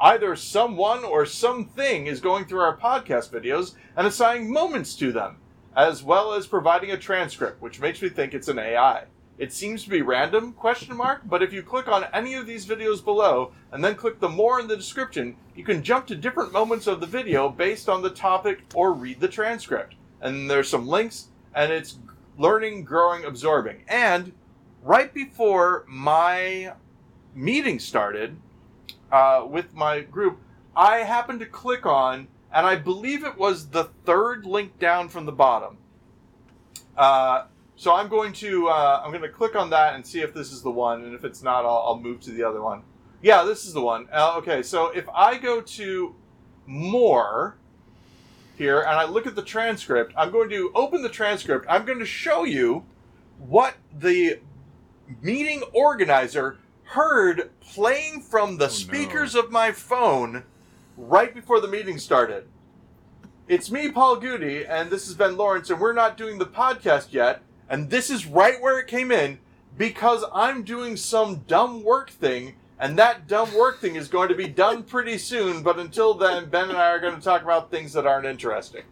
Either 0.00 0.36
someone 0.36 1.04
or 1.04 1.26
something 1.26 2.06
is 2.06 2.20
going 2.20 2.44
through 2.44 2.60
our 2.60 2.76
podcast 2.76 3.30
videos 3.30 3.74
and 3.96 4.06
assigning 4.06 4.52
moments 4.52 4.94
to 4.96 5.10
them, 5.10 5.38
as 5.76 6.04
well 6.04 6.32
as 6.34 6.46
providing 6.46 6.92
a 6.92 6.96
transcript, 6.96 7.60
which 7.60 7.80
makes 7.80 8.00
me 8.00 8.08
think 8.08 8.32
it's 8.32 8.46
an 8.48 8.60
AI. 8.60 9.04
It 9.38 9.52
seems 9.52 9.84
to 9.84 9.90
be 9.90 10.02
random 10.02 10.52
question 10.52 10.96
mark, 10.96 11.22
but 11.24 11.42
if 11.42 11.52
you 11.52 11.62
click 11.62 11.88
on 11.88 12.04
any 12.12 12.34
of 12.34 12.46
these 12.46 12.66
videos 12.66 13.04
below 13.04 13.52
and 13.72 13.82
then 13.84 13.94
click 13.96 14.18
the 14.20 14.28
more 14.28 14.58
in 14.60 14.66
the 14.68 14.76
description, 14.76 15.36
you 15.56 15.64
can 15.64 15.82
jump 15.82 16.06
to 16.08 16.16
different 16.16 16.52
moments 16.52 16.86
of 16.88 17.00
the 17.00 17.06
video 17.06 17.48
based 17.48 17.88
on 17.88 18.02
the 18.02 18.10
topic 18.10 18.62
or 18.74 18.92
read 18.92 19.20
the 19.20 19.28
transcript. 19.28 19.94
And 20.20 20.50
there's 20.50 20.68
some 20.68 20.86
links 20.86 21.28
and 21.54 21.72
it's 21.72 21.98
learning, 22.36 22.84
growing, 22.84 23.24
absorbing. 23.24 23.84
And 23.88 24.32
right 24.82 25.12
before 25.12 25.84
my 25.88 26.72
meeting 27.34 27.78
started 27.78 28.36
uh, 29.10 29.44
with 29.48 29.74
my 29.74 30.00
group, 30.00 30.38
I 30.76 30.98
happened 30.98 31.40
to 31.40 31.46
click 31.46 31.84
on, 31.86 32.28
and 32.52 32.66
I 32.66 32.76
believe 32.76 33.24
it 33.24 33.36
was 33.36 33.70
the 33.70 33.84
third 34.04 34.46
link 34.46 34.78
down 34.78 35.08
from 35.08 35.26
the 35.26 35.32
bottom. 35.32 35.78
Uh, 36.96 37.46
so 37.76 37.94
I'm 37.94 38.08
going 38.08 38.32
to 38.34 38.68
uh, 38.68 39.02
I'm 39.04 39.10
going 39.10 39.22
to 39.22 39.28
click 39.28 39.54
on 39.54 39.70
that 39.70 39.94
and 39.94 40.06
see 40.06 40.20
if 40.20 40.34
this 40.34 40.52
is 40.52 40.62
the 40.62 40.70
one, 40.70 41.04
and 41.04 41.14
if 41.14 41.24
it's 41.24 41.42
not, 41.42 41.64
I'll, 41.64 41.82
I'll 41.86 42.00
move 42.00 42.20
to 42.22 42.30
the 42.30 42.44
other 42.44 42.62
one. 42.62 42.82
Yeah, 43.22 43.42
this 43.42 43.66
is 43.66 43.72
the 43.72 43.80
one. 43.80 44.08
Uh, 44.12 44.36
okay, 44.38 44.62
so 44.62 44.90
if 44.90 45.08
I 45.08 45.38
go 45.38 45.60
to 45.60 46.14
more 46.66 47.56
here 48.58 48.80
and 48.80 48.90
I 48.90 49.04
look 49.04 49.26
at 49.26 49.34
the 49.36 49.42
transcript, 49.42 50.12
I'm 50.16 50.30
going 50.30 50.50
to 50.50 50.70
open 50.74 51.02
the 51.02 51.08
transcript. 51.08 51.64
I'm 51.68 51.84
going 51.86 52.00
to 52.00 52.04
show 52.04 52.44
you 52.44 52.84
what 53.38 53.74
the 53.96 54.40
meeting 55.22 55.62
organizer 55.72 56.58
heard 56.82 57.50
playing 57.60 58.20
from 58.20 58.58
the 58.58 58.64
Oh, 58.64 58.68
no. 58.68 58.72
speakers 58.72 59.34
of 59.34 59.50
my 59.50 59.72
phone 59.72 60.44
right 60.96 61.34
before 61.34 61.60
the 61.60 61.68
meeting 61.68 61.98
started. 61.98 62.46
It's 63.46 63.70
me, 63.70 63.90
Paul 63.90 64.16
Gude, 64.16 64.66
and 64.68 64.90
this 64.90 65.08
is 65.08 65.14
Ben 65.14 65.36
Laurance, 65.36 65.70
and 65.70 65.80
we're 65.80 65.94
not 65.94 66.18
doing 66.18 66.38
the 66.38 66.44
podcast 66.46 67.12
yet. 67.12 67.42
And 67.70 67.88
this 67.88 68.10
is 68.10 68.26
right 68.26 68.60
where 68.60 68.78
it 68.78 68.86
came 68.88 69.10
in 69.12 69.38
because 69.76 70.24
I'm 70.34 70.64
doing 70.64 70.96
some 70.96 71.36
dumb 71.46 71.82
work 71.84 72.10
thing, 72.10 72.56
and 72.78 72.98
that 72.98 73.26
dumb 73.26 73.52
work 73.54 73.80
thing 73.80 73.96
is 73.96 74.08
going 74.08 74.28
to 74.28 74.34
be 74.34 74.48
done 74.48 74.82
pretty 74.84 75.18
soon. 75.18 75.62
But 75.62 75.78
until 75.78 76.14
then, 76.14 76.48
Ben 76.48 76.68
and 76.68 76.78
I 76.78 76.88
are 76.90 77.00
going 77.00 77.14
to 77.16 77.20
talk 77.20 77.42
about 77.42 77.70
things 77.70 77.92
that 77.94 78.06
aren't 78.06 78.26
interesting. 78.26 78.82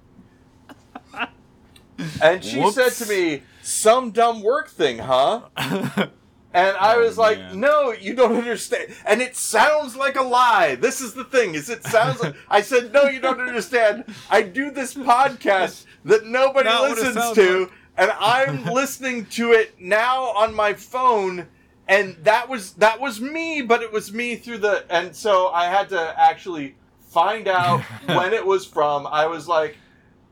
And 2.20 2.44
she 2.44 2.60
Whoops. 2.60 2.74
said 2.74 2.92
to 3.04 3.06
me, 3.08 3.42
Some 3.62 4.10
dumb 4.10 4.42
work 4.42 4.68
thing, 4.68 4.98
huh? 4.98 5.42
And 6.54 6.74
I 6.78 6.94
Oh, 6.94 7.00
was 7.00 7.18
like, 7.18 7.36
man. 7.36 7.60
"No, 7.60 7.92
you 7.92 8.14
don't 8.14 8.34
understand." 8.34 8.94
And 9.04 9.20
it 9.20 9.36
sounds 9.36 9.94
like 9.94 10.16
a 10.16 10.22
lie. 10.22 10.76
This 10.76 11.02
is 11.02 11.12
the 11.12 11.24
thing: 11.24 11.54
is 11.54 11.68
it 11.68 11.84
sounds 11.84 12.18
like 12.22 12.34
I 12.48 12.62
said, 12.62 12.94
"No, 12.94 13.04
you 13.10 13.20
don't 13.20 13.40
understand." 13.40 14.04
I 14.30 14.40
do 14.40 14.70
this 14.70 14.94
podcast 14.94 15.84
that 16.06 16.24
nobody 16.24 16.70
Not 16.70 16.88
listens 16.92 17.32
to, 17.32 17.58
like. 17.64 17.70
and 17.98 18.10
I'm 18.12 18.64
listening 18.72 19.26
to 19.26 19.52
it 19.52 19.74
now 19.78 20.30
on 20.30 20.54
my 20.54 20.72
phone. 20.72 21.46
And 21.88 22.16
that 22.24 22.48
was 22.48 22.72
that 22.74 23.00
was 23.00 23.20
me, 23.20 23.62
but 23.62 23.82
it 23.82 23.92
was 23.92 24.12
me 24.12 24.36
through 24.36 24.58
the. 24.58 24.84
And 24.90 25.14
so 25.14 25.48
I 25.48 25.66
had 25.66 25.88
to 25.90 26.20
actually 26.20 26.74
find 27.00 27.46
out 27.46 27.80
when 28.06 28.32
it 28.32 28.44
was 28.44 28.66
from. 28.66 29.06
I 29.06 29.26
was 29.26 29.46
like, 29.46 29.76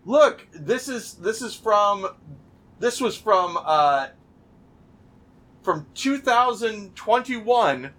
"Look, 0.05 0.47
this 0.53 0.89
is 0.89 1.15
this 1.15 1.43
is 1.43 1.55
from." 1.55 2.09
This 2.81 3.01
was 3.01 3.17
from 3.17 3.57
uh, 3.65 4.09
from 5.65 5.87
2021 5.95 7.91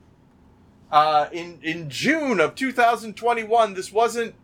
uh, 0.92 1.28
in 1.32 1.60
in 1.64 1.90
June 1.90 2.40
of 2.40 2.56
2021 2.56 3.74
this 3.74 3.92
wasn't 3.92 4.36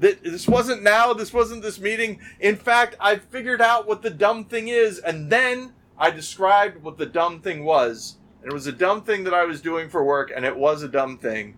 th- 0.00 0.20
this 0.22 0.46
wasn't 0.46 0.82
now 0.82 1.12
this 1.14 1.32
wasn't 1.32 1.62
this 1.62 1.80
meeting 1.80 2.20
in 2.38 2.54
fact 2.54 2.94
I 3.00 3.16
figured 3.16 3.62
out 3.62 3.88
what 3.88 4.02
the 4.02 4.10
dumb 4.10 4.44
thing 4.44 4.68
is 4.68 4.98
and 4.98 5.32
then 5.32 5.72
I 5.98 6.10
described 6.10 6.82
what 6.82 6.98
the 6.98 7.06
dumb 7.06 7.40
thing 7.40 7.64
was 7.64 8.18
it 8.46 8.52
was 8.52 8.66
a 8.66 8.72
dumb 8.72 9.02
thing 9.02 9.24
that 9.24 9.34
I 9.34 9.44
was 9.44 9.60
doing 9.60 9.88
for 9.88 10.04
work 10.04 10.32
and 10.34 10.44
it 10.44 10.56
was 10.56 10.82
a 10.82 10.88
dumb 10.88 11.18
thing 11.18 11.56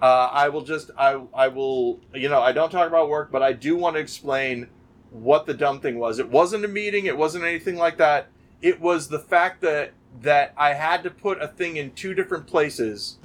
uh, 0.00 0.28
I 0.30 0.48
will 0.48 0.62
just 0.62 0.90
I 0.98 1.22
I 1.34 1.48
will 1.48 2.00
you 2.14 2.28
know 2.28 2.42
I 2.42 2.52
don't 2.52 2.70
talk 2.70 2.86
about 2.86 3.08
work 3.08 3.30
but 3.30 3.42
I 3.42 3.52
do 3.52 3.76
want 3.76 3.96
to 3.96 4.00
explain 4.00 4.68
what 5.10 5.46
the 5.46 5.54
dumb 5.54 5.80
thing 5.80 5.98
was 5.98 6.18
it 6.18 6.28
wasn't 6.28 6.64
a 6.64 6.68
meeting 6.68 7.06
it 7.06 7.16
wasn't 7.16 7.44
anything 7.44 7.76
like 7.76 7.96
that 7.98 8.28
it 8.62 8.80
was 8.80 9.08
the 9.08 9.18
fact 9.18 9.62
that 9.62 9.92
that 10.20 10.52
I 10.56 10.74
had 10.74 11.02
to 11.02 11.10
put 11.10 11.42
a 11.42 11.48
thing 11.48 11.76
in 11.76 11.92
two 11.92 12.14
different 12.14 12.46
places 12.46 13.18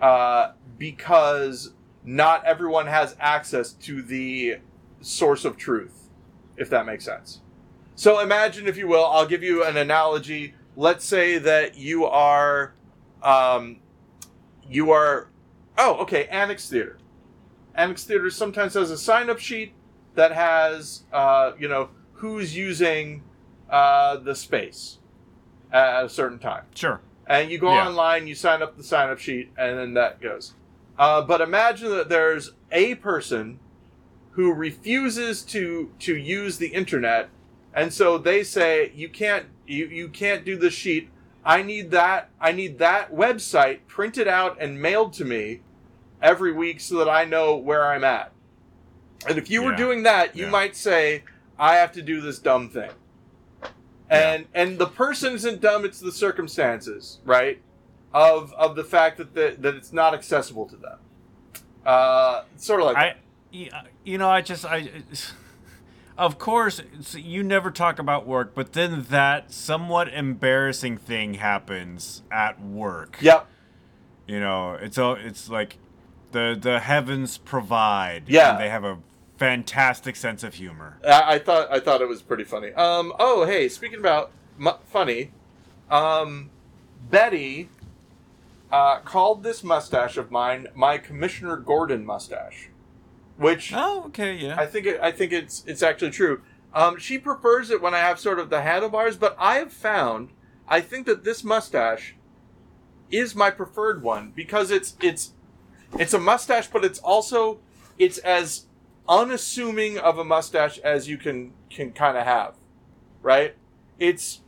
uh, 0.00 0.52
because 0.78 1.72
not 2.04 2.44
everyone 2.44 2.86
has 2.86 3.16
access 3.20 3.72
to 3.72 4.02
the 4.02 4.56
source 5.00 5.44
of 5.44 5.56
truth, 5.56 6.08
if 6.56 6.68
that 6.70 6.86
makes 6.86 7.04
sense. 7.04 7.40
So 7.94 8.18
imagine, 8.18 8.66
if 8.66 8.76
you 8.76 8.88
will, 8.88 9.04
I'll 9.04 9.26
give 9.26 9.42
you 9.42 9.64
an 9.64 9.76
analogy. 9.76 10.54
Let's 10.76 11.04
say 11.04 11.38
that 11.38 11.76
you 11.76 12.06
are, 12.06 12.74
um, 13.22 13.80
you 14.68 14.90
are, 14.90 15.28
oh, 15.76 15.96
okay, 16.02 16.26
Annex 16.26 16.68
Theater. 16.68 16.98
Annex 17.74 18.04
Theater 18.04 18.30
sometimes 18.30 18.74
has 18.74 18.90
a 18.90 18.98
sign-up 18.98 19.38
sheet 19.38 19.72
that 20.14 20.32
has, 20.32 21.02
uh, 21.12 21.52
you 21.58 21.68
know, 21.68 21.90
who's 22.14 22.56
using 22.56 23.22
uh, 23.70 24.16
the 24.16 24.34
space 24.34 24.98
at 25.72 26.04
a 26.04 26.08
certain 26.08 26.38
time 26.38 26.64
sure. 26.74 27.00
and 27.26 27.50
you 27.50 27.58
go 27.58 27.72
Yeah. 27.72 27.88
online, 27.88 28.26
you 28.26 28.34
sign 28.34 28.62
up 28.62 28.76
the 28.76 28.84
sign 28.84 29.08
up 29.08 29.18
sheet, 29.18 29.50
and 29.56 29.78
then 29.78 29.94
that 29.94 30.20
goes. 30.20 30.52
Uh, 30.98 31.22
but 31.22 31.40
imagine 31.40 31.88
that 31.90 32.10
there's 32.10 32.52
a 32.70 32.94
person 32.96 33.58
who 34.32 34.52
refuses 34.52 35.42
to 35.42 35.90
to 36.00 36.14
use 36.16 36.58
the 36.58 36.68
internet, 36.68 37.30
and 37.74 37.92
so 37.92 38.18
they 38.18 38.44
say 38.44 38.92
you 38.94 39.08
can't 39.08 39.46
you, 39.72 39.86
you 39.86 40.08
can't 40.08 40.44
do 40.44 40.56
the 40.56 40.70
sheet. 40.70 41.08
I 41.44 41.62
need 41.62 41.90
that 41.90 42.30
I 42.40 42.52
need 42.52 42.78
that 42.78 43.12
website 43.12 43.80
printed 43.88 44.28
out 44.28 44.58
and 44.60 44.80
mailed 44.80 45.12
to 45.14 45.24
me 45.24 45.62
every 46.20 46.52
week 46.52 46.80
so 46.80 46.98
that 46.98 47.08
I 47.08 47.24
know 47.24 47.56
where 47.56 47.84
I'm 47.86 48.04
at. 48.04 48.32
And 49.28 49.38
if 49.38 49.50
you 49.50 49.62
were 49.62 49.74
doing 49.74 50.02
that, 50.04 50.36
you 50.36 50.44
Yeah. 50.44 50.50
might 50.50 50.76
say, 50.76 51.24
I 51.58 51.76
have 51.76 51.92
to 51.92 52.02
do 52.02 52.20
this 52.20 52.38
dumb 52.38 52.68
thing. 52.68 52.90
And 54.08 54.46
and 54.54 54.78
the 54.78 54.86
person 54.86 55.32
isn't 55.34 55.60
dumb, 55.60 55.84
it's 55.84 55.98
the 56.00 56.12
circumstances, 56.12 57.18
right? 57.24 57.60
Of 58.12 58.52
of 58.54 58.76
the 58.76 58.84
fact 58.84 59.16
that 59.18 59.34
the, 59.34 59.56
that 59.58 59.74
it's 59.74 59.92
not 59.92 60.12
accessible 60.14 60.66
to 60.66 60.76
them. 60.76 60.98
Uh 61.84 62.42
sort 62.56 62.80
of 62.80 62.86
like 62.86 62.96
I, 62.96 63.14
y- 63.52 63.70
you 64.04 64.18
know, 64.18 64.28
I 64.28 64.42
just, 64.42 64.64
I, 64.64 64.88
of 66.18 66.38
course, 66.38 66.80
you 67.14 67.42
never 67.42 67.70
talk 67.70 67.98
about 67.98 68.26
work, 68.26 68.54
but 68.54 68.72
then 68.72 69.06
that 69.10 69.52
somewhat 69.52 70.08
embarrassing 70.08 70.98
thing 70.98 71.34
happens 71.34 72.22
at 72.30 72.60
work. 72.60 73.16
Yep. 73.20 73.46
You 74.26 74.40
know, 74.40 74.74
it's 74.74 74.98
all, 74.98 75.14
it's 75.14 75.48
like 75.48 75.78
the 76.32 76.56
the 76.58 76.80
heavens 76.80 77.38
provide. 77.38 78.24
Yeah. 78.28 78.52
and 78.52 78.60
they 78.60 78.68
have 78.68 78.84
a 78.84 78.98
fantastic 79.36 80.16
sense 80.16 80.42
of 80.44 80.54
humor. 80.54 80.98
I, 81.06 81.34
I 81.34 81.38
thought 81.38 81.70
I 81.70 81.80
thought 81.80 82.00
it 82.00 82.08
was 82.08 82.22
pretty 82.22 82.44
funny. 82.44 82.72
Um 82.72 83.12
oh 83.18 83.44
hey, 83.44 83.68
speaking 83.68 83.98
about 83.98 84.30
mu- 84.58 84.72
funny, 84.84 85.32
um 85.90 86.50
Betty 87.10 87.68
uh, 88.70 89.00
called 89.00 89.42
this 89.42 89.62
mustache 89.62 90.16
of 90.16 90.30
mine 90.30 90.66
my 90.74 90.96
Commissioner 90.96 91.56
Gordon 91.56 92.06
mustache. 92.06 92.68
Which 93.36 93.72
Oh, 93.74 94.04
okay, 94.06 94.34
yeah. 94.34 94.56
I 94.58 94.66
think 94.66 94.86
it, 94.86 95.00
I 95.00 95.10
think 95.12 95.32
it's 95.32 95.64
it's 95.66 95.82
actually 95.82 96.10
true. 96.10 96.42
Um, 96.74 96.98
she 96.98 97.18
prefers 97.18 97.70
it 97.70 97.82
when 97.82 97.94
I 97.94 97.98
have 97.98 98.18
sort 98.18 98.38
of 98.38 98.50
the 98.50 98.62
handlebars, 98.62 99.16
but 99.16 99.36
I 99.38 99.56
have 99.56 99.72
found 99.72 100.30
I 100.68 100.80
think 100.80 101.06
that 101.06 101.24
this 101.24 101.44
mustache 101.44 102.14
is 103.10 103.34
my 103.34 103.50
preferred 103.50 104.02
one 104.02 104.32
because 104.34 104.70
it's 104.70 104.96
it's 105.00 105.32
it's 105.98 106.14
a 106.14 106.18
mustache, 106.18 106.68
but 106.68 106.84
it's 106.84 106.98
also 107.00 107.58
it's 107.98 108.18
as 108.18 108.66
unassuming 109.08 109.98
of 109.98 110.18
a 110.18 110.24
mustache 110.24 110.78
as 110.78 111.08
you 111.08 111.18
can 111.18 111.52
can 111.68 111.92
kind 111.92 112.16
of 112.16 112.24
have, 112.24 112.54
right? 113.22 113.54
It's 113.98 114.40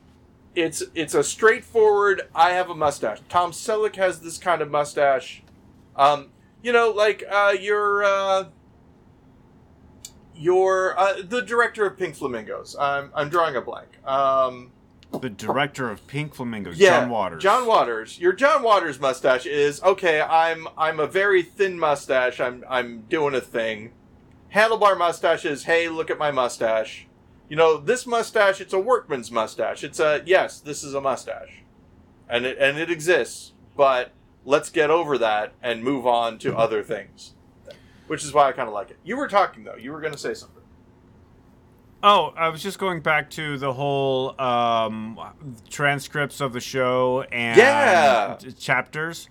it's 0.55 0.83
it's 0.95 1.15
a 1.15 1.25
straightforward. 1.25 2.23
I 2.35 2.51
have 2.51 2.71
a 2.71 2.75
mustache. 2.75 3.19
Tom 3.29 3.53
Selleck 3.53 3.97
has 3.97 4.21
this 4.21 4.39
kind 4.39 4.63
of 4.63 4.71
mustache. 4.71 5.43
Um, 5.97 6.31
you 6.63 6.73
know, 6.73 6.91
like 6.91 7.23
uh, 7.31 7.55
your 7.59 8.05
uh, 8.05 8.45
your 10.37 10.99
uh, 10.99 11.23
the 11.23 11.43
director 11.43 11.87
of 11.87 11.99
Pink 11.99 12.15
Flamingos. 12.17 12.77
I'm 12.79 13.11
I'm 13.15 13.29
drawing 13.29 13.57
a 13.57 13.61
blank. 13.61 13.89
Um, 14.07 14.73
the 15.21 15.31
director 15.31 15.91
of 15.91 16.07
Pink 16.07 16.35
Flamingos, 16.35 16.79
yeah, 16.79 17.01
John 17.01 17.11
Waters. 17.11 17.43
John 17.43 17.67
Waters. 17.67 18.19
Your 18.19 18.33
John 18.33 18.63
Waters 18.63 19.01
mustache 19.01 19.47
is 19.47 19.83
okay. 19.83 20.21
I'm 20.21 20.67
I'm 20.77 21.01
a 21.01 21.07
very 21.07 21.43
thin 21.43 21.79
mustache. 21.79 22.41
I'm 22.41 22.65
I'm 22.69 23.03
doing 23.03 23.35
a 23.35 23.41
thing. 23.41 23.93
Handlebar 24.55 24.97
mustache 24.97 25.45
is 25.45 25.65
hey, 25.65 25.89
look 25.89 26.11
at 26.11 26.19
my 26.19 26.31
mustache. 26.31 27.07
You 27.49 27.57
know 27.57 27.77
this 27.77 28.07
mustache. 28.07 28.61
It's 28.61 28.73
a 28.73 28.79
workman's 28.79 29.31
mustache. 29.31 29.85
It's 29.85 30.01
a 30.01 30.23
yes, 30.25 30.61
this 30.61 30.83
is 30.83 30.95
a 30.95 31.01
mustache, 31.01 31.63
and 32.29 32.47
it 32.47 32.59
and 32.59 32.79
it 32.79 32.91
exists. 32.91 33.53
But 33.77 34.13
let's 34.45 34.71
get 34.71 34.91
over 34.91 35.19
that 35.19 35.53
and 35.63 35.83
move 35.83 36.07
on 36.07 36.39
to 36.39 36.57
other 36.57 36.83
things, 36.83 37.34
which 38.15 38.23
is 38.23 38.33
why 38.33 38.49
I 38.49 38.53
kind 38.53 38.69
of 38.69 38.75
like 38.75 38.93
it. 38.93 38.99
You 39.03 39.17
were 39.17 39.27
talking 39.27 39.65
though. 39.65 39.75
You 39.75 39.91
were 39.91 40.01
going 40.01 40.13
to 40.13 40.19
say 40.19 40.35
something. 40.35 40.63
Oh, 42.01 42.33
I 42.37 42.49
was 42.49 42.63
just 42.63 42.79
going 42.79 43.01
back 43.01 43.29
to 43.31 43.59
the 43.59 43.73
whole 43.73 44.41
um, 44.41 45.19
transcripts 45.69 46.41
of 46.41 46.53
the 46.53 46.61
show 46.61 47.23
and 47.33 47.59
Yeah. 47.59 48.37
chapters. 48.57 49.29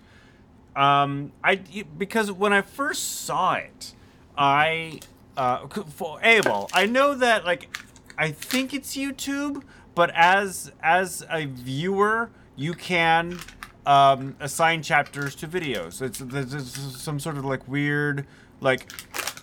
Um, 0.76 1.32
I 1.42 1.54
because 1.96 2.30
when 2.30 2.52
I 2.52 2.60
first 2.60 3.22
saw 3.24 3.54
it, 3.54 3.94
I 4.36 5.00
uh, 5.34 5.66
for 5.68 6.18
a 6.22 6.42
well, 6.42 6.68
I 6.74 6.84
know 6.84 7.14
that 7.14 7.46
like 7.46 7.74
I 8.18 8.32
think 8.32 8.74
it's 8.74 8.94
YouTube, 8.94 9.62
but 9.94 10.10
as 10.14 10.72
as 10.82 11.24
a 11.30 11.46
viewer, 11.46 12.28
you 12.54 12.74
can 12.74 13.38
um, 13.86 14.36
assign 14.40 14.82
chapters 14.82 15.34
to 15.36 15.48
videos. 15.48 16.02
It's 16.02 16.18
there's, 16.18 16.50
there's 16.50 17.00
some 17.00 17.18
sort 17.18 17.38
of 17.38 17.46
like 17.46 17.66
weird 17.66 18.26
like 18.60 18.88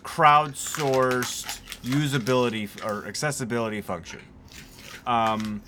crowdsourced 0.04 1.60
usability 1.84 2.69
or 2.86 3.08
accessibility 3.08 3.82
function. 3.82 4.19
Um, 5.06 5.62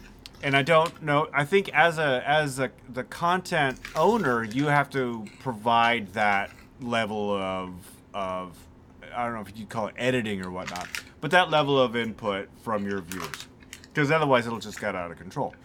and 0.43 0.55
I 0.57 0.61
don't 0.61 1.01
know. 1.01 1.27
I 1.33 1.45
think 1.45 1.69
as 1.69 1.97
a 1.97 2.21
as 2.27 2.59
a 2.59 2.71
the 2.89 3.03
content 3.05 3.79
owner, 3.95 4.43
you 4.43 4.65
have 4.67 4.89
to 4.91 5.25
provide 5.39 6.13
that 6.13 6.51
level 6.81 7.31
of 7.31 7.73
of 8.13 8.57
I 9.15 9.25
don't 9.25 9.35
know 9.35 9.41
if 9.41 9.49
you 9.49 9.63
could 9.65 9.69
call 9.69 9.87
it 9.87 9.95
editing 9.97 10.43
or 10.45 10.51
whatnot, 10.51 10.87
but 11.21 11.31
that 11.31 11.49
level 11.49 11.79
of 11.79 11.95
input 11.95 12.49
from 12.61 12.85
your 12.85 13.01
viewers, 13.01 13.47
because 13.83 14.11
otherwise 14.11 14.45
it'll 14.45 14.59
just 14.59 14.79
get 14.79 14.95
out 14.95 15.11
of 15.11 15.17
control. 15.17 15.55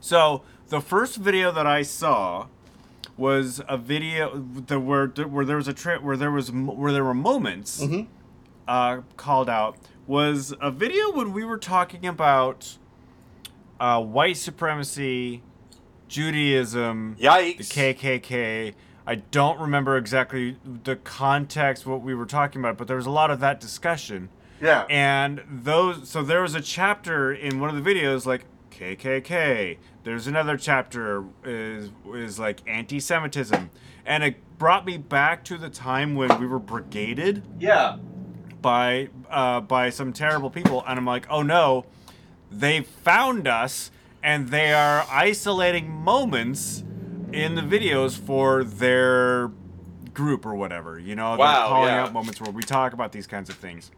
So 0.00 0.42
the 0.68 0.80
first 0.80 1.16
video 1.16 1.50
that 1.52 1.66
I 1.66 1.82
saw 1.82 2.48
was 3.16 3.60
a 3.68 3.76
video 3.76 4.38
that 4.66 4.80
where 4.80 5.06
where 5.06 5.44
there 5.44 5.56
was 5.56 5.68
a 5.68 5.72
trip 5.72 6.02
where 6.02 6.16
there 6.16 6.30
was 6.30 6.50
where 6.50 6.92
there 6.92 7.04
were 7.04 7.14
moments 7.14 7.82
uh, 8.66 9.00
called 9.16 9.48
out 9.48 9.76
was 10.06 10.52
a 10.60 10.70
video 10.70 11.12
when 11.12 11.32
we 11.32 11.44
were 11.44 11.58
talking 11.58 12.06
about 12.06 12.76
uh, 13.80 14.00
white 14.02 14.36
supremacy, 14.36 15.42
Judaism, 16.08 17.16
Yikes. 17.18 17.56
the 17.72 17.94
KKK. 17.94 18.74
I 19.06 19.16
don't 19.16 19.60
remember 19.60 19.96
exactly 19.96 20.56
the 20.64 20.96
context 20.96 21.84
what 21.86 22.00
we 22.02 22.14
were 22.14 22.26
talking 22.26 22.60
about, 22.60 22.78
but 22.78 22.88
there 22.88 22.96
was 22.96 23.06
a 23.06 23.10
lot 23.10 23.30
of 23.30 23.40
that 23.40 23.60
discussion. 23.60 24.30
Yeah. 24.60 24.86
And 24.88 25.42
those, 25.50 26.08
so 26.08 26.22
there 26.22 26.40
was 26.40 26.54
a 26.54 26.60
chapter 26.60 27.32
in 27.32 27.60
one 27.60 27.74
of 27.74 27.82
the 27.82 27.94
videos 27.94 28.24
like 28.24 28.46
KKK. 28.74 29.78
There's 30.02 30.26
another 30.26 30.56
chapter 30.56 31.24
is 31.44 31.90
is 32.12 32.38
like 32.38 32.60
anti-Semitism, 32.66 33.70
and 34.04 34.24
it 34.24 34.36
brought 34.58 34.84
me 34.84 34.98
back 34.98 35.44
to 35.44 35.56
the 35.56 35.70
time 35.70 36.14
when 36.14 36.38
we 36.40 36.46
were 36.46 36.58
brigaded 36.58 37.42
yeah. 37.58 37.98
by 38.60 39.08
uh, 39.30 39.60
by 39.60 39.90
some 39.90 40.12
terrible 40.12 40.50
people, 40.50 40.82
and 40.86 40.98
I'm 40.98 41.06
like, 41.06 41.26
oh 41.30 41.42
no, 41.42 41.86
they 42.50 42.80
found 42.82 43.46
us, 43.46 43.90
and 44.22 44.48
they 44.48 44.72
are 44.72 45.06
isolating 45.10 45.90
moments 45.90 46.82
in 47.32 47.54
the 47.54 47.62
videos 47.62 48.18
for 48.18 48.64
their 48.64 49.50
group 50.12 50.44
or 50.44 50.54
whatever. 50.54 50.98
You 50.98 51.16
know, 51.16 51.36
they're 51.36 51.46
calling 51.46 51.88
yeah. 51.88 52.04
out 52.04 52.12
moments 52.12 52.40
where 52.40 52.52
we 52.52 52.62
talk 52.62 52.92
about 52.92 53.12
these 53.12 53.26
kinds 53.26 53.48
of 53.48 53.56
things. 53.56 53.90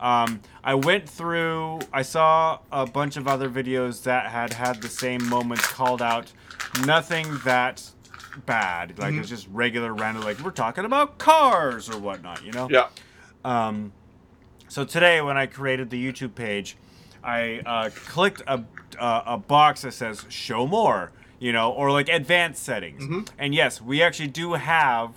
Um, 0.00 0.40
I 0.64 0.74
went 0.74 1.08
through. 1.08 1.80
I 1.92 2.02
saw 2.02 2.60
a 2.72 2.86
bunch 2.86 3.16
of 3.16 3.28
other 3.28 3.48
videos 3.50 4.02
that 4.04 4.26
had 4.30 4.54
had 4.54 4.80
the 4.82 4.88
same 4.88 5.28
moments 5.28 5.66
called 5.66 6.00
out. 6.02 6.32
Nothing 6.86 7.38
that 7.44 7.82
bad. 8.46 8.98
Like 8.98 9.10
Mm-hmm. 9.12 9.20
it's 9.20 9.28
just 9.28 9.48
regular 9.52 9.92
random. 9.92 10.22
Like 10.24 10.40
we're 10.40 10.50
talking 10.52 10.84
about 10.84 11.18
cars 11.18 11.90
or 11.90 11.98
whatnot. 11.98 12.44
You 12.44 12.52
know. 12.52 12.68
Yeah. 12.70 12.88
Um, 13.44 13.92
so 14.68 14.84
today, 14.84 15.20
when 15.20 15.36
I 15.36 15.46
created 15.46 15.90
the 15.90 16.02
YouTube 16.12 16.34
page, 16.34 16.76
I 17.24 17.60
uh, 17.66 17.90
clicked 17.92 18.40
a, 18.46 18.64
uh, 18.98 19.22
a 19.26 19.36
box 19.36 19.82
that 19.82 19.92
says 19.92 20.24
"Show 20.28 20.66
More," 20.66 21.12
you 21.38 21.52
know, 21.52 21.72
or 21.72 21.90
like 21.90 22.08
advanced 22.08 22.62
settings. 22.62 23.02
Mm-hmm. 23.02 23.20
And 23.38 23.54
yes, 23.54 23.80
we 23.82 24.02
actually 24.02 24.28
do 24.28 24.54
have. 24.54 25.12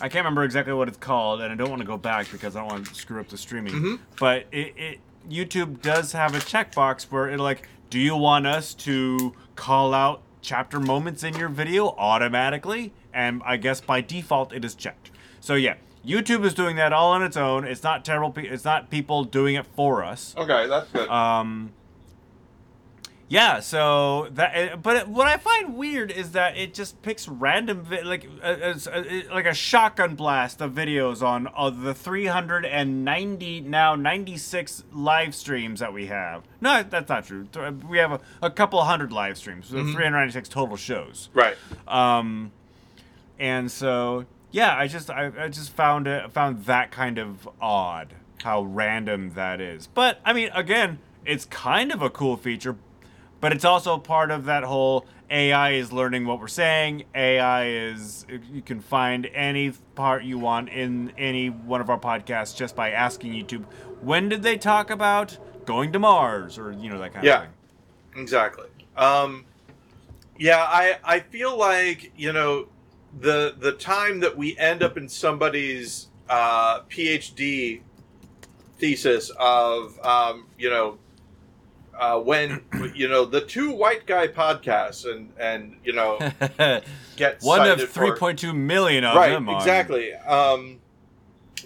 I 0.00 0.08
can't 0.08 0.24
remember 0.24 0.44
exactly 0.44 0.74
what 0.74 0.88
it's 0.88 0.98
called, 0.98 1.40
and 1.40 1.50
I 1.52 1.56
don't 1.56 1.70
want 1.70 1.80
to 1.80 1.86
go 1.86 1.96
back 1.96 2.30
because 2.30 2.54
I 2.54 2.60
don't 2.60 2.68
want 2.70 2.86
to 2.86 2.94
screw 2.94 3.18
up 3.20 3.28
the 3.28 3.38
streaming. 3.38 3.72
Mm-hmm. 3.72 3.94
But 4.18 4.46
it, 4.52 4.74
it 4.76 4.98
YouTube 5.28 5.80
does 5.80 6.12
have 6.12 6.34
a 6.34 6.38
checkbox 6.38 7.04
where 7.04 7.28
it 7.30 7.40
like, 7.40 7.68
do 7.88 7.98
you 7.98 8.14
want 8.16 8.46
us 8.46 8.74
to 8.74 9.32
call 9.54 9.94
out 9.94 10.20
chapter 10.42 10.78
moments 10.78 11.22
in 11.24 11.34
your 11.34 11.48
video 11.48 11.88
automatically? 11.96 12.92
And 13.14 13.40
I 13.44 13.56
guess 13.56 13.80
by 13.80 14.02
default 14.02 14.52
it 14.52 14.64
is 14.64 14.74
checked. 14.74 15.10
So 15.40 15.54
yeah, 15.54 15.76
YouTube 16.06 16.44
is 16.44 16.52
doing 16.52 16.76
that 16.76 16.92
all 16.92 17.12
on 17.12 17.22
its 17.22 17.36
own. 17.36 17.64
It's 17.64 17.82
not 17.82 18.04
terrible. 18.04 18.30
pe- 18.32 18.46
It's 18.46 18.64
not 18.64 18.90
people 18.90 19.24
doing 19.24 19.54
it 19.54 19.64
for 19.74 20.04
us. 20.04 20.34
Okay, 20.36 20.66
that's 20.66 20.90
good. 20.90 21.08
Um, 21.08 21.72
yeah, 23.28 23.58
so 23.60 24.28
that, 24.34 24.52
eh, 24.54 24.76
but 24.76 24.96
it- 24.96 25.08
what 25.08 25.26
I 25.26 25.36
find 25.36 25.74
weird 25.76 26.10
is 26.12 26.32
that 26.32 26.56
it 26.56 26.72
just 26.74 27.02
picks 27.02 27.26
random, 27.26 27.82
vi- 27.82 28.02
like, 28.02 28.28
uh, 28.42 28.46
uh, 28.46 29.02
like 29.32 29.46
a 29.46 29.54
shotgun 29.54 30.14
blast 30.14 30.60
of 30.60 30.72
videos 30.72 31.22
on 31.26 31.48
uh, 31.56 31.70
the 31.70 31.92
390 31.94 33.60
now 33.62 33.94
96 33.94 34.84
live 34.92 35.34
streams 35.34 35.80
that 35.80 35.92
we 35.92 36.06
have. 36.06 36.44
No, 36.60 36.82
that's 36.82 37.08
not 37.08 37.24
true. 37.26 37.48
We 37.88 37.98
have 37.98 38.12
a, 38.12 38.20
a 38.42 38.50
couple 38.50 38.82
hundred 38.84 39.12
live 39.12 39.36
streams, 39.38 39.66
so 39.68 39.76
396 39.76 40.48
total 40.48 40.76
shows. 40.76 41.28
right. 41.34 41.56
Um, 41.88 42.52
and 43.38 43.70
so 43.70 44.24
yeah, 44.50 44.74
I 44.76 44.86
just 44.86 45.10
I, 45.10 45.30
I 45.38 45.48
just 45.48 45.70
found 45.72 46.06
it 46.06 46.30
found 46.32 46.64
that 46.64 46.90
kind 46.90 47.18
of 47.18 47.46
odd 47.60 48.14
how 48.42 48.62
random 48.62 49.32
that 49.34 49.60
is. 49.60 49.86
But 49.88 50.20
I 50.24 50.32
mean, 50.32 50.50
again, 50.54 50.98
it's 51.24 51.44
kind 51.44 51.92
of 51.92 52.00
a 52.00 52.08
cool 52.08 52.36
feature, 52.36 52.76
but 53.40 53.52
it's 53.52 53.64
also 53.64 53.98
part 53.98 54.30
of 54.30 54.44
that 54.46 54.64
whole 54.64 55.06
AI 55.30 55.72
is 55.72 55.92
learning 55.92 56.26
what 56.26 56.40
we're 56.40 56.48
saying. 56.48 57.04
AI 57.14 57.68
is 57.68 58.24
you 58.52 58.62
can 58.62 58.80
find 58.80 59.26
any 59.34 59.72
part 59.94 60.24
you 60.24 60.38
want 60.38 60.68
in 60.68 61.12
any 61.18 61.48
one 61.48 61.80
of 61.80 61.90
our 61.90 61.98
podcasts 61.98 62.56
just 62.56 62.76
by 62.76 62.90
asking 62.90 63.32
YouTube 63.32 63.64
when 64.00 64.28
did 64.28 64.42
they 64.42 64.56
talk 64.56 64.90
about 64.90 65.38
going 65.64 65.92
to 65.92 65.98
Mars 65.98 66.58
or 66.58 66.72
you 66.72 66.88
know 66.88 66.98
that 66.98 67.12
kind 67.12 67.24
Yeah. 67.24 67.36
of 67.36 67.42
thing. 67.42 67.52
Yeah, 68.14 68.20
Exactly. 68.22 68.66
Um, 68.96 69.44
yeah, 70.38 70.58
I 70.62 70.96
I 71.04 71.20
feel 71.20 71.56
like 71.58 72.12
you 72.16 72.32
know 72.32 72.68
the 73.20 73.54
the 73.58 73.72
time 73.72 74.20
that 74.20 74.36
we 74.36 74.56
end 74.58 74.82
up 74.82 74.96
in 74.96 75.08
somebody's 75.08 76.08
uh, 76.28 76.80
PhD 76.82 77.80
thesis 78.78 79.30
of 79.38 79.98
um, 80.04 80.46
you 80.58 80.70
know 80.70 80.98
uh, 81.98 82.18
when 82.20 82.62
you 82.94 83.08
know 83.08 83.24
the 83.24 83.40
two 83.40 83.70
white 83.72 84.06
guy 84.06 84.28
podcasts 84.28 85.10
and 85.10 85.32
and 85.38 85.76
you 85.84 85.92
know 85.92 86.18
get 87.16 87.40
One 87.42 87.60
of 87.62 87.78
cited 87.80 87.88
for- 87.88 88.16
3.2 88.16 88.54
million 88.54 89.04
of 89.04 89.16
right 89.16 89.30
them. 89.32 89.48
exactly. 89.48 90.12
Um 90.14 90.80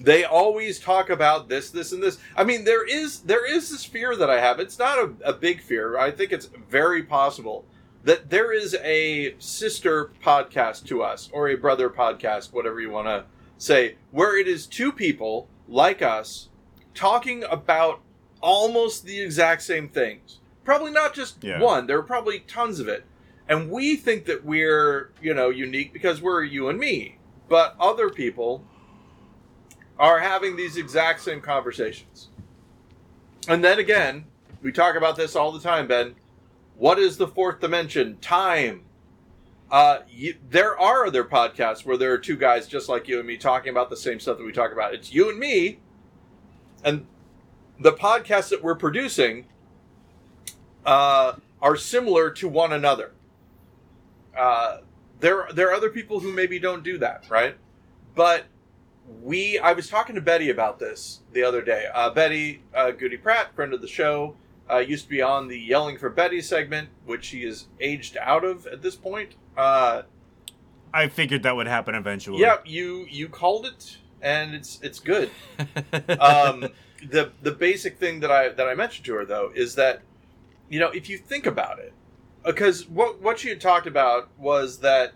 they 0.00 0.24
always 0.24 0.78
talk 0.78 1.10
about 1.10 1.48
this 1.48 1.70
this 1.70 1.92
and 1.92 2.02
this. 2.02 2.18
I 2.36 2.44
mean 2.44 2.64
there 2.64 2.86
is 2.86 3.20
there 3.20 3.44
is 3.50 3.70
this 3.70 3.84
fear 3.84 4.16
that 4.16 4.30
i 4.30 4.40
have. 4.40 4.58
It's 4.60 4.78
not 4.78 4.98
a, 4.98 5.12
a 5.24 5.32
big 5.32 5.60
fear. 5.60 5.98
I 5.98 6.10
think 6.10 6.32
it's 6.32 6.48
very 6.68 7.02
possible 7.02 7.66
that 8.04 8.30
there 8.30 8.50
is 8.52 8.74
a 8.82 9.34
sister 9.38 10.10
podcast 10.24 10.86
to 10.86 11.02
us 11.02 11.28
or 11.32 11.48
a 11.48 11.54
brother 11.56 11.90
podcast 11.90 12.50
whatever 12.52 12.80
you 12.80 12.88
want 12.90 13.06
to 13.08 13.24
say 13.58 13.96
where 14.10 14.38
it 14.38 14.48
is 14.48 14.66
two 14.66 14.90
people 14.90 15.48
like 15.68 16.00
us 16.00 16.48
talking 16.94 17.44
about 17.44 18.00
almost 18.40 19.04
the 19.04 19.20
exact 19.20 19.62
same 19.62 19.88
things. 19.88 20.38
Probably 20.64 20.90
not 20.92 21.14
just 21.14 21.42
Yeah. 21.42 21.60
one. 21.60 21.86
There 21.86 21.98
are 21.98 22.02
probably 22.02 22.40
tons 22.40 22.80
of 22.80 22.88
it. 22.88 23.04
And 23.48 23.70
we 23.70 23.96
think 23.96 24.26
that 24.26 24.44
we're 24.44 25.10
you 25.20 25.34
know 25.34 25.50
unique 25.50 25.92
because 25.92 26.22
we're 26.22 26.42
you 26.44 26.68
and 26.68 26.78
me. 26.78 27.18
But 27.48 27.74
other 27.80 28.08
people 28.10 28.64
are 29.98 30.20
having 30.20 30.56
these 30.56 30.76
exact 30.76 31.20
same 31.20 31.40
conversations. 31.40 32.28
And 33.48 33.64
then 33.64 33.78
again 33.78 34.26
we 34.62 34.72
talk 34.72 34.94
about 34.96 35.16
this 35.16 35.34
all 35.34 35.52
the 35.52 35.60
time 35.60 35.86
ben. 35.88 36.14
What 36.76 36.98
is 36.98 37.16
the 37.16 37.26
fourth 37.28 37.60
dimension? 37.60 38.16
Time. 38.20 38.82
Uh, 39.70 40.00
you, 40.08 40.34
there 40.48 40.78
are 40.78 41.06
other 41.06 41.22
podcasts 41.24 41.84
where 41.84 41.96
there 41.96 42.12
are 42.12 42.18
two 42.18 42.36
guys 42.36 42.66
just 42.66 42.88
like 42.88 43.06
you 43.06 43.18
and 43.18 43.26
me 43.28 43.36
talking 43.36 43.70
about 43.70 43.88
the 43.88 43.96
same 43.96 44.18
stuff 44.18 44.36
that 44.38 44.44
we 44.44 44.50
talk 44.52 44.72
about. 44.72 44.94
It's 44.94 45.12
you 45.12 45.28
and 45.30 45.38
me. 45.38 45.78
And 46.82 47.06
the 47.80 47.92
podcasts 47.92 48.50
that 48.50 48.62
we're 48.62 48.74
producing 48.74 49.46
uh, 50.86 51.34
are 51.60 51.76
similar 51.76 52.30
to 52.30 52.48
one 52.48 52.72
another 52.72 53.12
uh, 54.36 54.78
there 55.20 55.46
there 55.52 55.68
are 55.68 55.74
other 55.74 55.90
people 55.90 56.20
who 56.20 56.32
maybe 56.32 56.58
don't 56.58 56.82
do 56.82 56.98
that, 56.98 57.24
right? 57.28 57.56
But 58.14 58.44
we, 59.22 59.58
I 59.58 59.72
was 59.72 59.88
talking 59.88 60.14
to 60.14 60.20
Betty 60.20 60.50
about 60.50 60.78
this 60.78 61.20
the 61.32 61.42
other 61.42 61.62
day. 61.62 61.86
Uh, 61.92 62.10
Betty 62.10 62.62
uh, 62.74 62.90
Gude 62.92 63.22
Pratt, 63.22 63.54
friend 63.54 63.74
of 63.74 63.80
the 63.80 63.88
show, 63.88 64.36
uh, 64.70 64.78
used 64.78 65.04
to 65.04 65.10
be 65.10 65.20
on 65.20 65.48
the 65.48 65.58
Yelling 65.58 65.98
for 65.98 66.08
Betty 66.10 66.40
segment, 66.40 66.88
which 67.04 67.24
she 67.24 67.42
is 67.42 67.66
aged 67.80 68.16
out 68.18 68.44
of 68.44 68.66
at 68.66 68.82
this 68.82 68.96
point. 68.96 69.34
Uh, 69.56 70.02
I 70.92 71.08
figured 71.08 71.42
that 71.42 71.54
would 71.54 71.68
happen 71.68 71.94
eventually. 71.94 72.40
yeah, 72.40 72.56
you 72.64 73.06
you 73.10 73.28
called 73.28 73.66
it, 73.66 73.98
and 74.22 74.54
it's 74.54 74.80
it's 74.82 75.00
good. 75.00 75.30
Um, 76.18 76.68
the 77.08 77.32
the 77.42 77.52
basic 77.52 77.98
thing 77.98 78.20
that 78.20 78.30
I 78.30 78.50
that 78.50 78.68
I 78.68 78.74
mentioned 78.74 79.06
to 79.06 79.14
her 79.14 79.24
though 79.24 79.52
is 79.54 79.74
that 79.76 80.02
you 80.68 80.80
know 80.80 80.88
if 80.90 81.08
you 81.08 81.18
think 81.18 81.46
about 81.46 81.78
it, 81.78 81.92
because 82.44 82.88
what 82.88 83.20
what 83.20 83.38
she 83.38 83.48
had 83.48 83.60
talked 83.60 83.86
about 83.86 84.28
was 84.38 84.78
that 84.78 85.12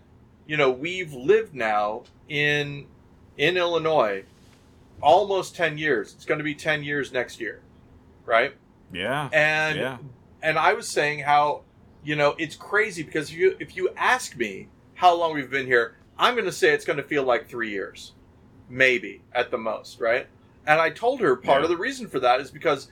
you 0.47 0.57
know 0.57 0.71
we've 0.71 1.13
lived 1.13 1.53
now 1.53 2.03
in 2.27 2.87
in 3.37 3.57
Illinois 3.57 4.23
almost 5.01 5.55
ten 5.55 5.77
years. 5.77 6.13
It's 6.13 6.25
going 6.25 6.39
to 6.39 6.43
be 6.43 6.55
ten 6.55 6.83
years 6.83 7.11
next 7.11 7.39
year, 7.39 7.61
right? 8.25 8.55
Yeah. 8.91 9.29
And 9.33 9.77
Yeah. 9.77 9.97
and 10.41 10.57
I 10.57 10.73
was 10.73 10.87
saying 10.87 11.19
how 11.19 11.61
you 12.03 12.15
know 12.15 12.35
it's 12.37 12.55
crazy 12.55 13.03
because 13.03 13.29
if 13.31 13.37
you 13.37 13.55
if 13.59 13.75
you 13.75 13.89
ask 13.97 14.35
me 14.35 14.67
how 14.95 15.13
long 15.15 15.33
we've 15.33 15.49
been 15.49 15.65
here, 15.65 15.95
I'm 16.17 16.35
going 16.35 16.45
to 16.45 16.51
say 16.51 16.73
it's 16.73 16.85
going 16.85 16.97
to 16.97 17.03
feel 17.03 17.23
like 17.23 17.47
three 17.47 17.69
years, 17.71 18.13
maybe 18.69 19.21
at 19.33 19.51
the 19.51 19.57
most, 19.57 19.99
right? 19.99 20.27
And 20.67 20.79
I 20.81 20.89
told 20.89 21.19
her 21.21 21.35
part 21.35 21.59
Yeah. 21.61 21.65
of 21.65 21.69
the 21.69 21.77
reason 21.77 22.07
for 22.07 22.19
that 22.19 22.39
is 22.39 22.51
because 22.51 22.89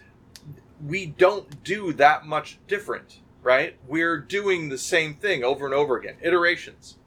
we 0.85 1.05
don't 1.07 1.63
do 1.63 1.93
that 1.93 2.25
much 2.25 2.59
different, 2.67 3.19
right? 3.41 3.77
We're 3.87 4.17
doing 4.19 4.69
the 4.69 4.77
same 4.77 5.15
thing 5.15 5.43
over 5.43 5.65
and 5.65 5.73
over 5.73 5.97
again, 5.97 6.17
iterations, 6.21 6.97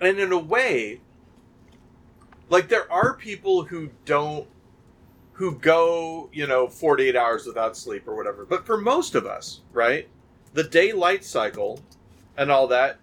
and 0.00 0.18
in 0.18 0.32
a 0.32 0.38
way, 0.38 1.00
like 2.48 2.68
there 2.68 2.90
are 2.90 3.14
people 3.14 3.64
who 3.64 3.90
don't 4.04 4.48
who 5.34 5.54
go, 5.54 6.28
you 6.34 6.46
know, 6.46 6.68
48 6.68 7.16
hours 7.16 7.46
without 7.46 7.74
sleep 7.74 8.06
or 8.06 8.14
whatever. 8.14 8.44
But 8.44 8.66
for 8.66 8.76
most 8.76 9.14
of 9.14 9.24
us, 9.24 9.60
right, 9.72 10.06
the 10.52 10.64
daylight 10.64 11.24
cycle 11.24 11.80
and 12.36 12.50
all 12.50 12.66
that 12.66 12.98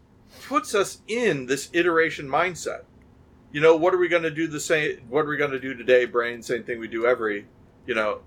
puts 0.48 0.76
us 0.76 1.02
in 1.08 1.48
this 1.48 1.70
iteration 1.74 2.28
mindset. 2.28 2.84
You 3.58 3.64
know, 3.64 3.76
what 3.76 3.92
are 3.92 3.98
we 3.98 4.08
going 4.08 4.22
to 4.22 4.30
do 4.30 4.46
the 4.46 4.60
same? 4.60 5.00
What 5.10 5.26
are 5.26 5.30
we 5.30 5.36
going 5.36 5.50
to 5.50 5.60
do 5.60 5.74
today, 5.74 6.06
brain? 6.06 6.44
Same 6.44 6.64
thing 6.64 6.78
we 6.78 6.88
do 6.88 7.08
every, 7.08 7.48
you 7.88 7.96
know, 7.96 8.20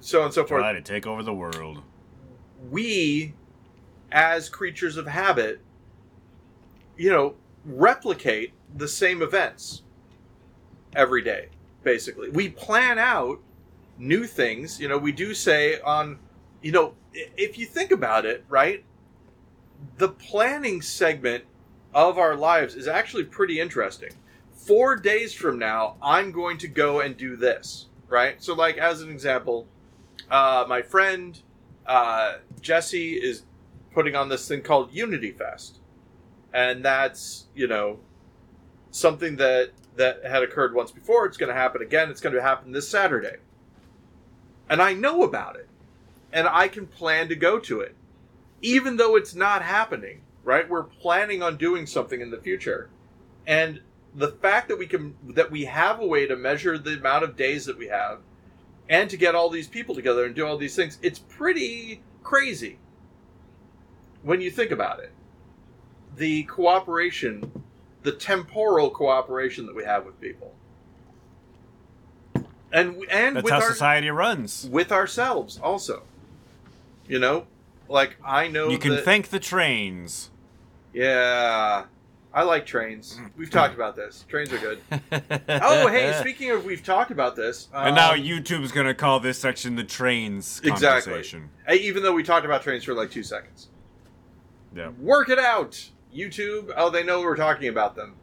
so 0.00 0.20
on 0.20 0.24
and 0.24 0.34
so 0.34 0.46
forth. 0.46 0.62
Try 0.62 0.72
to 0.72 0.80
take 0.80 1.06
over 1.06 1.22
the 1.22 1.34
world. 1.34 1.82
We, 2.70 3.34
as 4.10 4.48
creatures 4.48 4.96
of 4.96 5.06
habit, 5.06 5.60
you 6.96 7.10
know, 7.10 7.34
replicate 7.66 8.54
the 8.74 8.88
same 8.88 9.20
events 9.20 9.82
every 10.96 11.20
day 11.20 11.48
basically. 11.82 12.30
We 12.30 12.48
plan 12.48 12.98
out 12.98 13.40
new 13.98 14.26
things. 14.26 14.80
You 14.80 14.88
know, 14.88 14.96
we 14.96 15.12
do 15.12 15.34
say 15.34 15.82
on, 15.82 16.18
you 16.62 16.72
know, 16.72 16.94
if 17.12 17.58
you 17.58 17.66
think 17.66 17.90
about 17.90 18.24
it, 18.24 18.42
right? 18.48 18.82
The 19.98 20.08
planning 20.08 20.80
segment 20.80 21.44
of 21.92 22.16
our 22.16 22.34
lives 22.34 22.74
is 22.74 22.88
actually 22.88 23.24
pretty 23.24 23.60
interesting. 23.60 24.12
Four 24.66 24.96
days 24.96 25.34
from 25.34 25.58
now, 25.58 25.96
I'm 26.00 26.30
going 26.30 26.58
to 26.58 26.68
go 26.68 27.00
and 27.00 27.16
do 27.16 27.36
this, 27.36 27.86
right? 28.08 28.42
So, 28.42 28.54
like, 28.54 28.78
as 28.78 29.02
an 29.02 29.10
example, 29.10 29.66
uh, 30.30 30.64
my 30.68 30.82
friend 30.82 31.40
uh, 31.86 32.36
Jesse 32.60 33.14
is 33.14 33.42
putting 33.92 34.14
on 34.14 34.28
this 34.28 34.46
thing 34.46 34.62
called 34.62 34.92
Unity 34.92 35.32
Fest. 35.32 35.78
And 36.54 36.84
that's, 36.84 37.46
you 37.54 37.66
know, 37.66 38.00
something 38.90 39.36
that 39.36 39.70
that 39.96 40.24
had 40.24 40.42
occurred 40.42 40.74
once 40.74 40.90
before. 40.90 41.26
It's 41.26 41.36
going 41.36 41.48
to 41.48 41.54
happen 41.54 41.82
again. 41.82 42.10
It's 42.10 42.20
going 42.20 42.34
to 42.34 42.42
happen 42.42 42.72
this 42.72 42.88
Saturday. 42.88 43.36
And 44.70 44.80
I 44.80 44.94
know 44.94 45.22
about 45.22 45.56
it. 45.56 45.68
And 46.32 46.48
I 46.48 46.68
can 46.68 46.86
plan 46.86 47.28
to 47.28 47.36
go 47.36 47.58
to 47.58 47.80
it. 47.80 47.94
Even 48.62 48.96
though 48.96 49.16
it's 49.16 49.34
not 49.34 49.62
happening, 49.62 50.22
right? 50.44 50.68
We're 50.68 50.84
planning 50.84 51.42
on 51.42 51.56
doing 51.56 51.86
something 51.86 52.20
in 52.20 52.30
the 52.30 52.40
future. 52.40 52.88
And 53.46 53.80
the 54.14 54.28
fact 54.28 54.68
that 54.68 54.78
we 54.78 54.86
can 54.86 55.14
that 55.30 55.50
we 55.50 55.64
have 55.64 56.00
a 56.00 56.06
way 56.06 56.26
to 56.26 56.36
measure 56.36 56.78
the 56.78 56.94
amount 56.94 57.24
of 57.24 57.36
days 57.36 57.64
that 57.66 57.78
we 57.78 57.88
have 57.88 58.18
and 58.88 59.08
to 59.10 59.16
get 59.16 59.34
all 59.34 59.48
these 59.48 59.68
people 59.68 59.94
together 59.94 60.24
and 60.24 60.34
do 60.34 60.46
all 60.46 60.58
these 60.58 60.76
things, 60.76 60.98
it's 61.02 61.18
pretty 61.18 62.02
crazy 62.22 62.78
when 64.22 64.40
you 64.40 64.50
think 64.50 64.70
about 64.70 65.00
it. 65.00 65.12
The 66.16 66.42
cooperation 66.44 67.62
the 68.02 68.12
temporal 68.12 68.90
cooperation 68.90 69.66
that 69.66 69.74
we 69.74 69.84
have 69.84 70.04
with 70.04 70.20
people, 70.20 70.52
and 72.72 73.04
and 73.10 73.36
That's 73.36 73.44
with 73.44 73.52
how 73.52 73.60
our, 73.60 73.70
society 73.70 74.10
runs. 74.10 74.68
with 74.70 74.92
ourselves 74.92 75.58
also. 75.62 76.02
You 77.06 77.18
know, 77.18 77.46
like 77.88 78.16
I 78.24 78.48
know 78.48 78.68
You 78.68 78.78
can 78.78 78.92
that, 78.92 79.04
thank 79.04 79.28
the 79.28 79.40
trains. 79.40 80.30
Yeah, 80.92 81.84
I 82.34 82.42
like 82.44 82.64
trains. 82.64 83.20
We've 83.36 83.50
talked 83.50 83.74
about 83.74 83.94
this. 83.94 84.24
Trains 84.28 84.52
are 84.52 84.58
good. 84.58 84.80
Oh, 85.48 85.88
hey, 85.88 86.14
speaking 86.20 86.50
of, 86.50 86.64
we've 86.64 86.82
talked 86.82 87.10
about 87.10 87.36
this. 87.36 87.68
And 87.74 87.94
now 87.94 88.12
um, 88.12 88.20
YouTube's 88.20 88.72
gonna 88.72 88.94
call 88.94 89.20
this 89.20 89.38
section 89.38 89.76
the 89.76 89.84
trains 89.84 90.60
Exactly. 90.64 91.22
even 91.70 92.02
though 92.02 92.12
we 92.12 92.22
talked 92.22 92.46
about 92.46 92.62
trains 92.62 92.84
for 92.84 92.94
like 92.94 93.10
two 93.10 93.22
seconds, 93.22 93.68
Yeah. 94.74 94.88
work 94.98 95.28
it 95.28 95.38
out. 95.38 95.90
YouTube. 96.14 96.72
Oh, 96.76 96.90
they 96.90 97.02
know 97.02 97.20
we're 97.20 97.36
talking 97.36 97.68
about 97.68 97.96
them. 97.96 98.14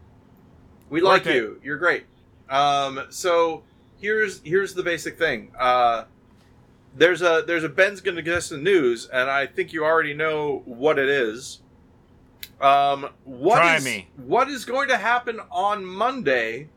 We 0.90 1.02
like 1.02 1.26
it. 1.28 1.36
you. 1.36 1.60
You're 1.64 1.78
great. 1.78 2.06
Um, 2.50 3.06
so 3.10 3.64
here's 4.00 4.42
here's 4.44 4.74
the 4.74 4.84
basic 4.84 5.18
thing. 5.20 5.52
Uh, 5.58 6.06
there's 6.96 7.22
a 7.22 7.44
there's 7.46 7.64
a 7.64 7.70
Ben's 7.70 8.02
gonna 8.02 8.22
get 8.24 8.34
us 8.36 8.50
the 8.50 8.58
news, 8.58 9.08
and 9.08 9.30
I 9.30 9.46
think 9.46 9.72
you 9.72 9.86
already 9.86 10.14
know 10.16 10.64
what 10.66 10.98
it 10.98 11.10
is. 11.10 11.62
Um, 12.62 13.10
what 13.24 13.56
Try 13.58 13.76
is- 13.78 13.86
me. 13.86 14.10
what 14.18 14.50
is 14.50 14.66
going 14.66 14.90
to 14.90 14.98
happen 14.98 15.40
on 15.52 15.86
Monday? 15.86 16.70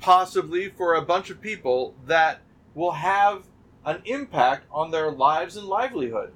Possibly 0.00 0.68
for 0.68 0.94
a 0.94 1.02
bunch 1.02 1.30
of 1.30 1.40
people 1.40 1.94
that 2.06 2.40
will 2.74 2.90
have 2.92 3.44
an 3.84 4.02
impact 4.04 4.66
on 4.72 4.90
their 4.90 5.12
lives 5.12 5.56
and 5.56 5.66
livelihood. 5.66 6.32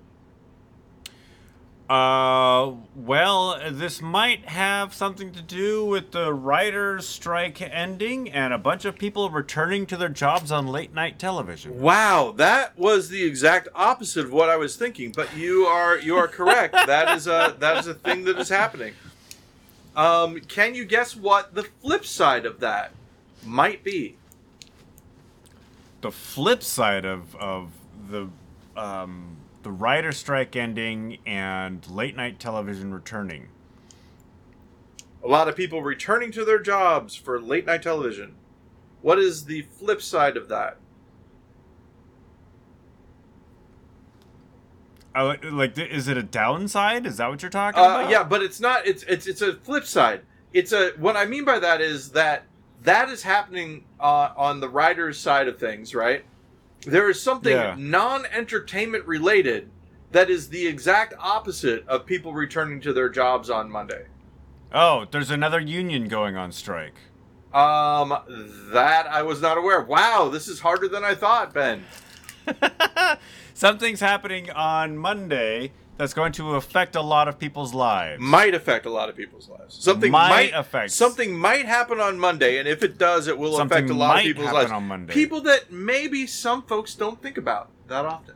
Uh, 1.89 2.73
well, 2.97 3.61
this 3.71 4.03
might 4.03 4.47
have 4.47 4.93
something 4.93 5.31
to 5.31 5.41
do 5.41 5.85
with 5.85 6.11
the 6.11 6.33
writers' 6.33 7.07
strike 7.07 7.63
ending 7.63 8.29
and 8.29 8.53
a 8.53 8.59
bunch 8.59 8.85
of 8.85 8.99
people 8.99 9.31
returning 9.31 9.87
to 9.87 9.97
their 9.97 10.09
jobs 10.09 10.51
on 10.51 10.67
late 10.67 10.93
night 10.93 11.17
television. 11.17 11.81
Wow, 11.81 12.35
that 12.39 12.77
was 12.77 13.09
the 13.09 13.23
exact 13.23 13.69
opposite 13.73 14.25
of 14.25 14.33
what 14.33 14.49
I 14.49 14.57
was 14.57 14.75
thinking. 14.77 15.13
But 15.13 15.37
you 15.37 15.67
are 15.67 15.97
you 15.97 16.17
are 16.17 16.27
correct. 16.27 16.73
that 16.87 17.17
is 17.17 17.29
a 17.29 17.55
that 17.61 17.77
is 17.77 17.87
a 17.87 17.95
thing 17.95 18.25
that 18.25 18.37
is 18.39 18.49
happening. 18.49 18.95
Um, 19.95 20.41
can 20.41 20.75
you 20.75 20.85
guess 20.85 21.15
what 21.15 21.55
the 21.55 21.63
flip 21.63 22.05
side 22.05 22.47
of 22.47 22.59
that 22.61 22.91
might 23.45 23.85
be? 23.85 24.17
The 26.01 26.11
flip 26.11 26.65
side 26.65 27.05
of 27.05 27.37
of 27.37 27.71
the 28.11 28.29
um 28.77 29.37
the 29.67 29.73
writer 29.73 30.13
strike 30.13 30.55
ending 30.55 31.19
and 31.27 31.91
late 31.91 32.15
night 32.15 32.39
television 32.39 32.95
returning. 32.95 33.49
A 35.25 35.27
lot 35.27 35.49
of 35.49 35.57
people 35.57 35.83
returning 35.83 36.31
to 36.31 36.45
their 36.45 36.61
jobs 36.61 37.17
for 37.17 37.41
late 37.41 37.67
night 37.67 37.83
television. 37.83 38.37
What 39.03 39.19
is 39.19 39.47
the 39.47 39.63
flip 39.63 40.01
side 40.01 40.37
of 40.37 40.47
that? 40.51 40.77
Uh, 45.17 45.35
like, 45.51 45.77
is 45.77 46.07
it 46.07 46.17
a 46.17 46.23
downside? 46.23 47.05
Is 47.05 47.17
that 47.17 47.29
what 47.29 47.43
you're 47.43 47.51
talking 47.51 47.81
Uh, 47.83 47.87
about? 47.87 48.11
yeah, 48.11 48.23
but 48.23 48.43
it's 48.43 48.61
not. 48.61 48.87
It's 48.87 49.03
it's 49.03 49.27
it's 49.27 49.43
a 49.43 49.55
flip 49.55 49.85
side. 49.85 50.21
It's 50.53 50.71
a 50.71 50.91
what 50.91 51.17
I 51.17 51.25
mean 51.27 51.45
by 51.45 51.59
that 51.59 51.81
is 51.81 52.13
that 52.13 52.45
that 52.85 53.09
is 53.09 53.25
happening 53.25 53.83
uh, 53.99 54.31
on 54.37 54.61
the 54.61 54.69
writer's 54.69 55.19
side 55.19 55.49
of 55.49 55.59
things, 55.59 55.93
right? 55.93 56.25
There 56.85 57.09
is 57.11 57.21
something 57.21 57.53
Yeah. 57.53 57.75
non-entertainment 57.79 59.07
related 59.07 59.71
that 60.13 60.31
is 60.31 60.49
the 60.49 60.67
exact 60.67 61.15
opposite 61.19 61.87
of 61.89 62.07
people 62.07 62.33
returning 62.33 62.81
to 62.83 62.93
their 62.93 63.09
jobs 63.09 63.51
on 63.51 63.71
Monday. 63.71 64.07
Oh, 64.73 65.07
there's 65.11 65.31
another 65.31 65.61
union 65.61 66.09
going 66.09 66.37
on 66.37 66.53
strike. 66.53 66.95
Um, 67.53 68.17
that 68.73 69.07
I 69.07 69.23
was 69.23 69.41
not 69.41 69.57
aware. 69.57 69.81
of. 69.81 69.89
Wow, 69.89 70.29
this 70.31 70.47
is 70.49 70.61
harder 70.61 70.89
than 70.89 71.05
I 71.05 71.15
thought, 71.15 71.55
Ben. 71.55 71.85
Something's 73.55 74.01
happening 74.01 74.51
on 74.51 74.97
Monday 74.99 75.73
that's 75.97 76.13
going 76.15 76.33
to 76.33 76.55
affect 76.57 76.95
a 76.97 77.01
lot 77.01 77.27
of 77.29 77.39
people's 77.39 77.73
lives. 77.75 78.21
Might 78.21 78.55
affect 78.55 78.85
a 78.87 78.91
lot 78.91 79.09
of 79.09 79.17
people's 79.17 79.49
lives. 79.49 79.75
Something 79.75 80.11
Might 80.13 80.29
might, 80.29 80.53
affect- 80.55 80.91
Something 80.93 81.37
might 81.39 81.65
happen 81.67 82.01
on 82.01 82.19
Monday, 82.19 82.59
and 82.59 82.69
if 82.69 82.83
it 82.83 82.99
does, 82.99 83.27
it 83.29 83.39
will 83.39 83.59
affect 83.61 83.89
a 83.91 83.95
lot 83.95 84.19
of 84.19 84.23
people's 84.23 84.47
happen 84.47 84.61
lives. 84.61 84.73
on 84.73 84.85
Monday. 84.87 85.15
People 85.15 85.41
that 85.43 85.71
maybe 85.73 86.27
some 86.27 86.63
folks 86.63 86.95
don't 86.95 87.21
think 87.23 87.39
about 87.39 87.71
that 87.89 88.05
often. 88.05 88.35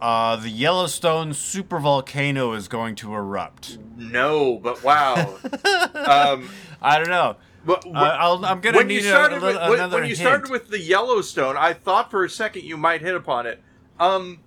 Uh, 0.00 0.34
the 0.36 0.50
Yellowstone 0.50 1.30
supervolcano 1.30 2.56
is 2.56 2.66
going 2.66 2.96
to 2.96 3.14
erupt. 3.14 3.78
No, 3.96 4.58
but 4.58 4.82
wow. 4.82 5.14
um, 5.94 6.48
I 6.82 6.98
don't 6.98 7.08
know. 7.08 7.36
but 7.64 7.86
Uh, 7.86 7.90
I'll, 8.18 8.44
I'm 8.44 8.60
gonna 8.60 8.78
when 8.78 8.88
need 8.88 9.02
you 9.04 9.08
a, 9.08 9.12
started 9.12 9.36
a 9.36 9.46
with 9.46 9.54
little- 9.54 9.70
when, 9.70 9.78
another 9.78 10.00
when 10.00 10.08
you 10.10 10.16
hint. 10.16 10.26
started 10.26 10.50
with 10.50 10.70
the 10.70 10.80
Yellowstone, 10.80 11.56
I 11.56 11.72
thought 11.72 12.10
for 12.10 12.24
a 12.24 12.28
second 12.30 12.64
you 12.64 12.76
might 12.76 13.00
hit 13.00 13.14
upon 13.14 13.46
it. 13.46 13.62
Um, 14.00 14.40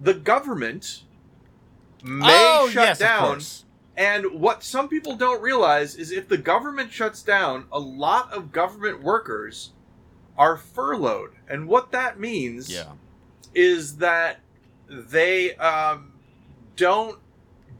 the 0.00 0.14
government 0.14 1.02
may 2.02 2.58
oh, 2.58 2.68
shut 2.70 2.86
yes, 2.86 2.98
down. 2.98 3.40
And 3.96 4.40
what 4.40 4.64
some 4.64 4.88
people 4.88 5.14
don't 5.14 5.42
realize 5.42 5.94
is 5.94 6.10
if 6.10 6.26
the 6.28 6.38
government 6.38 6.90
shuts 6.90 7.22
down, 7.22 7.66
a 7.70 7.78
lot 7.78 8.32
of 8.32 8.50
government 8.50 9.02
workers 9.02 9.72
are 10.38 10.56
furloughed, 10.56 11.32
and 11.48 11.68
what 11.68 11.92
that 11.92 12.18
means 12.18 12.72
Yeah. 12.72 12.92
is 13.54 13.98
that 13.98 14.40
they 14.88 15.54
um, 15.56 16.12
don't 16.76 17.18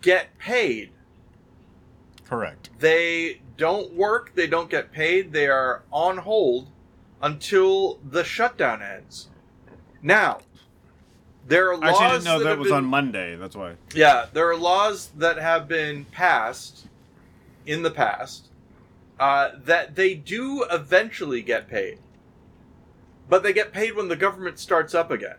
get 0.03 0.37
paid. 0.37 0.91
Correct. 2.27 2.69
They 2.79 3.41
don't 3.57 3.95
work. 3.95 4.35
They 4.35 4.47
don't 4.47 4.71
get 4.71 4.93
paid. 4.93 5.33
They 5.33 5.49
are 5.49 5.83
on 5.91 6.19
hold 6.19 6.69
until 7.23 7.99
the 8.09 8.25
shutdown 8.25 8.83
ends. 8.83 9.29
Now, 10.03 10.41
there 11.51 11.71
are 11.73 11.77
laws 11.77 11.97
I 12.01 12.11
didn't 12.13 12.25
know 12.25 12.39
that, 12.39 12.45
that 12.45 12.59
was 12.59 12.69
been- 12.69 12.77
on 12.79 12.85
Monday. 12.87 13.37
That's 13.37 13.57
why. 13.57 13.75
Yeah, 13.95 14.27
there 14.33 14.49
are 14.49 14.57
laws 14.57 15.09
that 15.17 15.37
have 15.37 15.67
been 15.69 16.05
passed 16.07 16.87
in 17.67 17.83
the 17.83 17.91
past 17.91 18.49
uh, 19.19 19.51
that 19.65 19.97
they 19.97 20.15
do 20.15 20.65
eventually 20.71 21.43
get 21.43 21.69
paid, 21.69 21.99
but 23.29 23.43
they 23.43 23.53
get 23.53 23.73
paid 23.73 23.95
when 23.97 24.09
the 24.09 24.17
government 24.17 24.59
starts 24.59 24.95
up 24.95 25.11
again, 25.11 25.37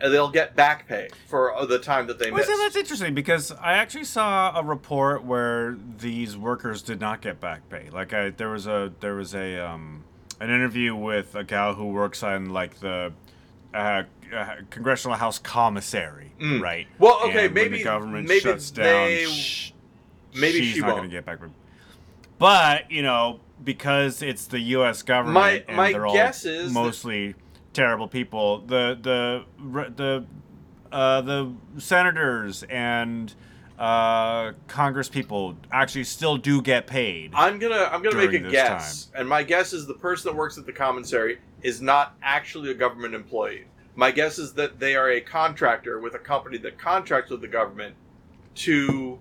and 0.00 0.12
they'll 0.12 0.30
get 0.30 0.54
back 0.56 0.86
pay 0.88 1.08
for 1.28 1.54
the 1.66 1.78
time 1.78 2.06
that 2.08 2.18
they 2.18 2.30
Well, 2.30 2.38
missed. 2.38 2.50
see, 2.50 2.56
that's 2.62 2.76
interesting 2.76 3.14
because 3.14 3.52
I 3.52 3.74
actually 3.74 4.04
saw 4.04 4.58
a 4.58 4.62
report 4.62 5.24
where 5.24 5.76
these 5.98 6.36
workers 6.36 6.82
did 6.82 7.00
not 7.00 7.22
get 7.22 7.40
back 7.40 7.68
pay. 7.70 7.88
Like, 7.90 8.12
I, 8.12 8.30
there 8.30 8.50
was 8.50 8.66
a 8.66 8.92
there 9.00 9.14
was 9.14 9.34
a 9.34 9.58
um, 9.58 10.04
an 10.40 10.50
interview 10.50 10.94
with 10.94 11.34
a 11.34 11.44
gal 11.44 11.74
who 11.74 11.86
works 11.86 12.22
on 12.22 12.50
like 12.50 12.80
the 12.80 13.12
uh, 13.72 14.02
uh, 14.32 14.56
congressional 14.70 15.16
house 15.16 15.38
commissary, 15.38 16.32
Mm. 16.40 16.60
right? 16.62 16.86
Well, 16.98 17.20
okay, 17.24 17.46
And 17.46 17.54
maybe- 17.54 17.78
the 17.78 17.84
government 17.84 18.28
maybe 18.28 18.40
shuts 18.40 18.70
down. 18.70 18.84
they- 18.84 19.24
sh- 19.26 19.72
maybe 20.34 20.58
she's 20.60 20.74
she 20.74 20.80
not 20.80 20.90
going 20.90 21.02
to 21.04 21.08
get 21.08 21.24
back. 21.24 21.38
But 22.38 22.90
you 22.90 23.02
know, 23.02 23.40
because 23.62 24.22
it's 24.22 24.46
the 24.46 24.60
U.S. 24.60 25.02
government, 25.02 25.34
My- 25.34 25.64
and 25.68 25.76
my 25.76 25.92
they're 25.92 26.06
all 26.06 26.12
guess 26.14 26.44
is 26.44 26.68
that- 26.72 26.74
mostly 26.80 27.34
terrible 27.72 28.08
people. 28.08 28.58
The 28.58 28.98
the 29.00 29.44
the 29.96 30.26
uh, 30.92 31.20
the 31.22 31.52
senators 31.78 32.62
and 32.64 33.34
uh, 33.78 34.52
Congress 34.68 35.08
people 35.08 35.56
actually 35.72 36.04
still 36.04 36.36
do 36.36 36.62
get 36.62 36.86
paid. 36.86 37.32
I'm 37.34 37.58
gonna 37.58 37.88
I'm 37.90 38.02
gonna 38.02 38.16
make 38.16 38.32
a 38.32 38.38
guess, 38.50 39.10
and 39.14 39.28
my 39.28 39.42
guess 39.42 39.72
is 39.72 39.86
the 39.86 39.94
person 39.94 40.30
that 40.30 40.36
works 40.36 40.58
at 40.58 40.66
the 40.66 40.72
commissary 40.72 41.38
is 41.62 41.80
not 41.80 42.14
actually 42.22 42.70
a 42.70 42.74
government 42.74 43.14
employee. 43.14 43.64
My 43.96 44.10
guess 44.10 44.38
is 44.38 44.54
that 44.54 44.80
they 44.80 44.96
are 44.96 45.08
a 45.10 45.20
contractor 45.20 46.00
with 46.00 46.14
a 46.14 46.18
company 46.18 46.58
that 46.58 46.78
contracts 46.78 47.30
with 47.30 47.40
the 47.40 47.48
government 47.48 47.94
to 48.56 49.18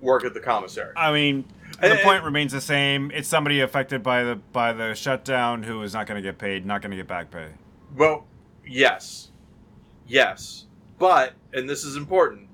work 0.00 0.24
at 0.24 0.34
the 0.34 0.40
commissary. 0.40 0.92
I 0.96 1.12
mean, 1.12 1.44
the 1.80 1.92
And- 1.92 2.00
point 2.00 2.24
remains 2.24 2.52
the 2.52 2.60
same. 2.60 3.10
It's 3.12 3.28
somebody 3.28 3.60
affected 3.60 4.02
by 4.02 4.22
the 4.22 4.36
by 4.36 4.72
the 4.72 4.94
shutdown 4.94 5.62
who 5.62 5.82
is 5.82 5.94
not 5.94 6.06
going 6.06 6.22
to 6.22 6.22
get 6.22 6.38
paid, 6.38 6.66
not 6.66 6.82
going 6.82 6.90
to 6.90 6.96
get 6.96 7.08
back 7.08 7.30
pay. 7.30 7.48
Well, 7.96 8.26
yes, 8.66 9.30
yes, 10.06 10.66
but 10.98 11.32
and 11.52 11.68
this 11.68 11.84
is 11.84 11.96
important. 11.96 12.48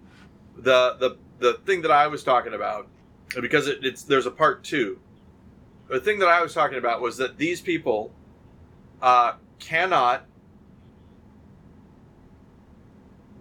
The 0.57 0.97
the 0.99 1.17
the 1.41 1.55
thing 1.65 1.83
that 1.83 1.91
I 1.91 2.07
was 2.07 2.23
talking 2.23 2.55
about, 2.55 2.87
because 3.41 3.67
it, 3.67 3.85
it's 3.85 4.05
there's 4.05 4.27
a 4.27 4.31
part 4.31 4.63
two. 4.63 5.01
The 5.89 5.99
thing 5.99 6.21
that 6.21 6.29
I 6.29 6.41
was 6.41 6.55
talking 6.55 6.79
about 6.79 7.01
was 7.01 7.17
that 7.17 7.37
these 7.37 7.61
people 7.61 8.13
uh, 9.03 9.33
cannot 9.59 10.27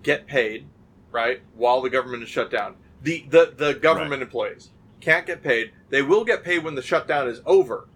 get 0.04 0.28
paid, 0.28 0.66
right, 1.12 1.42
while 1.56 1.82
the 1.82 1.90
government 1.90 2.24
is 2.24 2.30
shut 2.30 2.52
down. 2.52 2.76
The 3.02 3.26
the 3.30 3.54
the 3.56 3.74
government 3.74 4.22
employees 4.22 4.72
can't 5.00 5.26
get 5.26 5.42
paid. 5.42 5.72
They 5.90 6.02
will 6.02 6.26
get 6.26 6.44
paid 6.44 6.64
when 6.64 6.76
the 6.76 6.82
shutdown 6.82 7.28
is 7.28 7.42
over 7.46 7.88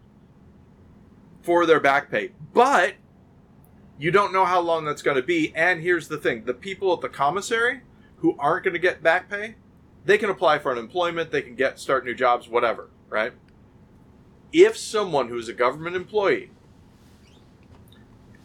for 1.41 1.65
their 1.65 1.79
back 1.79 2.09
pay, 2.09 2.31
but 2.53 2.95
you 3.97 4.11
don't 4.11 4.33
know 4.33 4.45
how 4.45 4.59
long 4.61 4.85
that's 4.85 5.01
going 5.01 5.17
to 5.17 5.23
be. 5.23 5.53
And 5.55 5.81
here's 5.81 6.07
the 6.07 6.17
thing 6.17 6.45
the 6.45 6.53
people 6.53 6.93
at 6.93 7.01
the 7.01 7.09
commissary 7.09 7.81
who 8.17 8.35
aren't 8.39 8.63
going 8.63 8.73
to 8.73 8.79
get 8.79 9.03
back 9.03 9.29
pay, 9.29 9.55
they 10.05 10.17
can 10.17 10.29
apply 10.29 10.59
for 10.59 10.71
unemployment, 10.71 11.31
they 11.31 11.41
can 11.41 11.55
get 11.55 11.79
start 11.79 12.05
new 12.05 12.15
jobs, 12.15 12.47
whatever, 12.47 12.89
right? 13.09 13.33
If 14.51 14.77
someone 14.77 15.29
who 15.29 15.37
is 15.37 15.49
a 15.49 15.53
government 15.53 15.95
employee 15.95 16.51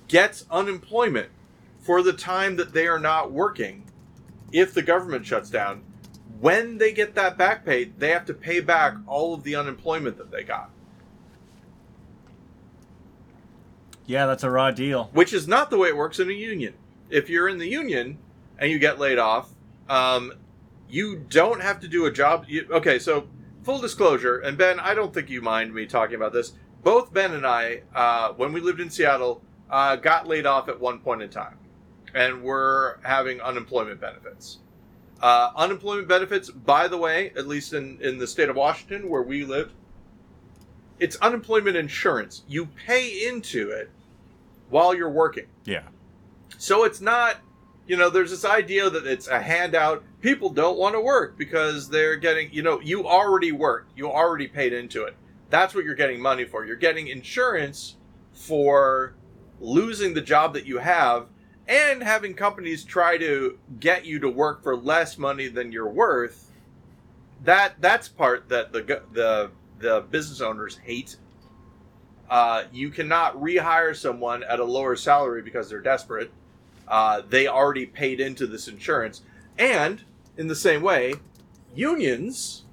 gets 0.09 0.47
unemployment 0.51 1.31
for 1.89 2.03
the 2.03 2.13
time 2.13 2.57
that 2.57 2.75
they 2.75 2.87
are 2.87 2.99
not 2.99 3.33
working, 3.33 3.83
if 4.53 4.75
the 4.75 4.83
government 4.83 5.25
shuts 5.25 5.49
down, 5.49 5.83
when 6.39 6.77
they 6.77 6.93
get 6.93 7.15
that 7.15 7.39
back 7.39 7.65
pay, 7.65 7.85
they 7.85 8.11
have 8.11 8.27
to 8.27 8.35
pay 8.35 8.61
back 8.61 8.95
all 9.07 9.33
of 9.33 9.43
the 9.43 9.57
unemployment 9.57 10.19
that 10.19 10.31
they 10.31 10.43
got. 10.43 10.69
Yeah, 14.05 14.27
that's 14.27 14.45
a 14.45 14.51
raw 14.51 14.71
deal. 14.71 15.09
which 15.15 15.33
is 15.33 15.49
not 15.49 15.71
the 15.71 15.79
way 15.79 15.89
it 15.89 15.97
works 15.97 16.19
in 16.19 16.29
a 16.29 16.35
union. 16.35 16.75
If 17.09 17.31
you're 17.31 17.49
in 17.49 17.57
the 17.57 17.69
union 17.69 18.19
and 18.59 18.71
you 18.71 18.79
get 18.79 18.99
laid 18.99 19.19
off, 19.19 19.49
um, 19.89 20.35
you 20.91 21.17
don't 21.17 21.63
have 21.63 21.81
to 21.81 21.89
do 21.89 22.05
a 22.05 22.13
job. 22.13 22.45
You, 22.49 22.69
okay, 22.71 22.99
so 22.99 23.29
full 23.63 23.81
disclosure, 23.81 24.41
and 24.41 24.59
Ben, 24.59 24.79
I 24.79 24.93
don't 24.93 25.15
think 25.15 25.31
you 25.31 25.41
mind 25.41 25.73
me 25.73 25.87
talking 25.87 26.17
about 26.17 26.35
this. 26.35 26.53
Both 26.83 27.15
Ben 27.15 27.33
and 27.33 27.47
I, 27.47 27.81
uh, 27.95 28.35
when 28.35 28.53
we 28.53 28.61
lived 28.61 28.81
in 28.81 28.91
Seattle, 28.91 29.41
uh, 29.71 29.97
got 29.97 30.27
laid 30.27 30.45
off 30.45 30.69
at 30.69 30.79
one 30.79 30.99
point 30.99 31.23
in 31.23 31.31
time, 31.31 31.58
and 32.15 32.43
we're 32.43 32.99
having 33.03 33.41
unemployment 33.41 34.01
benefits. 34.01 34.59
Uh, 35.21 35.51
unemployment 35.57 36.09
benefits, 36.09 36.51
by 36.51 36.87
the 36.87 36.97
way, 36.97 37.33
at 37.37 37.49
least 37.49 37.73
in, 37.73 37.99
in 38.01 38.19
the 38.19 38.27
state 38.27 38.49
of 38.49 38.57
Washington 38.57 39.09
where 39.09 39.23
we 39.23 39.45
live, 39.45 39.73
it's 41.01 41.17
unemployment 41.17 41.77
insurance. 41.77 42.43
You 42.49 42.67
pay 42.67 43.27
into 43.27 43.71
it 43.71 43.91
while 44.71 44.95
you're 44.95 45.11
working. 45.11 45.47
Yeah. 45.65 45.83
So 46.57 46.85
it's 46.85 47.01
not, 47.01 47.37
you 47.87 47.97
know, 47.97 48.11
there's 48.11 48.31
this 48.31 48.45
idea 48.45 48.91
that 48.91 49.07
it's 49.07 49.29
a 49.29 49.41
handout. 49.41 50.05
People 50.21 50.51
don't 50.51 50.79
want 50.79 50.95
to 50.95 51.01
work 51.01 51.37
because 51.37 51.89
they're 51.89 52.17
getting, 52.17 52.53
you 52.53 52.63
know, 52.63 52.81
you 52.81 53.07
already 53.07 53.53
worked, 53.53 53.97
you 53.97 54.11
already 54.11 54.47
paid 54.47 54.73
into 54.73 55.05
it. 55.05 55.17
That's 55.51 55.75
what 55.75 55.85
you're 55.85 55.95
getting 55.95 56.21
money 56.21 56.45
for. 56.45 56.65
You're 56.65 56.77
getting 56.77 57.09
insurance 57.09 57.97
for 58.33 59.15
losing 59.61 60.15
the 60.15 60.21
job 60.21 60.55
that 60.55 60.67
you 60.67 60.79
have 60.79 61.27
and 61.69 62.03
having 62.03 62.35
companies 62.35 62.83
try 62.83 63.19
to 63.19 63.59
get 63.79 64.05
you 64.05 64.19
to 64.21 64.29
work 64.29 64.63
for 64.63 64.77
less 64.77 65.19
money 65.19 65.49
than 65.49 65.71
you're 65.71 65.89
worth. 65.89 66.51
That 67.45 67.75
that's 67.81 68.09
part 68.09 68.49
that 68.49 68.73
the 68.73 69.03
the 69.13 69.51
the 69.79 70.05
business 70.11 70.41
owners 70.41 70.77
hate 70.79 71.17
uh, 72.31 72.65
you 72.73 72.91
cannot 72.91 73.37
rehire 73.37 73.97
someone 73.97 74.43
at 74.45 74.61
a 74.61 74.65
lower 74.65 74.97
salary 74.97 75.43
because 75.43 75.69
they're 75.69 75.81
desperate. 75.81 76.31
Uh, 76.87 77.23
they 77.29 77.47
already 77.47 77.87
paid 77.87 78.21
into 78.21 78.47
this 78.47 78.69
insurance, 78.69 79.23
and 79.59 80.03
in 80.37 80.47
the 80.47 80.55
same 80.55 80.83
way, 80.83 81.15
unions 81.75 82.65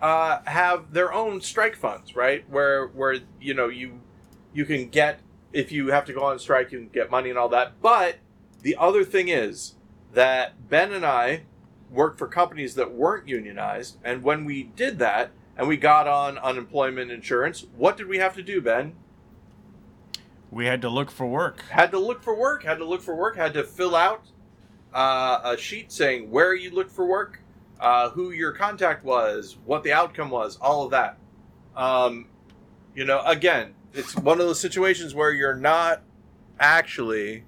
uh, 0.00 0.40
have 0.44 0.92
their 0.92 1.12
own 1.12 1.40
strike 1.40 1.76
funds, 1.76 2.14
right? 2.14 2.48
Where 2.50 2.88
where 2.88 3.18
you 3.40 3.54
know 3.54 3.68
you 3.68 4.00
you 4.52 4.64
can 4.64 4.88
get 4.88 5.20
if 5.52 5.72
you 5.72 5.88
have 5.88 6.04
to 6.06 6.12
go 6.12 6.24
on 6.24 6.38
strike, 6.38 6.72
you 6.72 6.78
can 6.78 6.88
get 6.88 7.10
money 7.10 7.30
and 7.30 7.38
all 7.38 7.48
that. 7.50 7.80
But 7.80 8.16
the 8.62 8.76
other 8.78 9.04
thing 9.04 9.28
is 9.28 9.74
that 10.12 10.68
Ben 10.68 10.92
and 10.92 11.04
I 11.04 11.42
worked 11.90 12.18
for 12.18 12.26
companies 12.26 12.74
that 12.74 12.92
weren't 12.92 13.28
unionized, 13.28 13.98
and 14.04 14.22
when 14.22 14.44
we 14.44 14.64
did 14.64 14.98
that 14.98 15.30
and 15.56 15.66
we 15.66 15.76
got 15.76 16.06
on 16.06 16.38
unemployment 16.38 17.10
insurance, 17.10 17.66
what 17.76 17.96
did 17.96 18.06
we 18.06 18.18
have 18.18 18.34
to 18.34 18.42
do, 18.42 18.60
Ben? 18.60 18.94
We 20.50 20.66
had 20.66 20.80
to 20.82 20.88
look 20.88 21.10
for 21.10 21.26
work. 21.26 21.62
Had 21.70 21.90
to 21.90 21.98
look 21.98 22.22
for 22.22 22.34
work, 22.34 22.64
had 22.64 22.78
to 22.78 22.84
look 22.84 23.02
for 23.02 23.14
work, 23.14 23.36
had 23.36 23.54
to 23.54 23.64
fill 23.64 23.94
out 23.94 24.22
uh, 24.94 25.40
a 25.44 25.56
sheet 25.56 25.92
saying 25.92 26.30
where 26.30 26.54
you 26.54 26.70
looked 26.70 26.90
for 26.90 27.06
work, 27.06 27.40
uh, 27.80 28.10
who 28.10 28.30
your 28.30 28.52
contact 28.52 29.04
was, 29.04 29.58
what 29.64 29.82
the 29.82 29.92
outcome 29.92 30.30
was, 30.30 30.56
all 30.60 30.84
of 30.84 30.90
that. 30.90 31.18
Um, 31.76 32.26
you 32.94 33.04
know, 33.04 33.22
again, 33.24 33.74
it's 33.92 34.16
one 34.16 34.40
of 34.40 34.46
those 34.46 34.60
situations 34.60 35.14
where 35.14 35.32
you're 35.32 35.54
not 35.54 36.02
actually, 36.58 37.44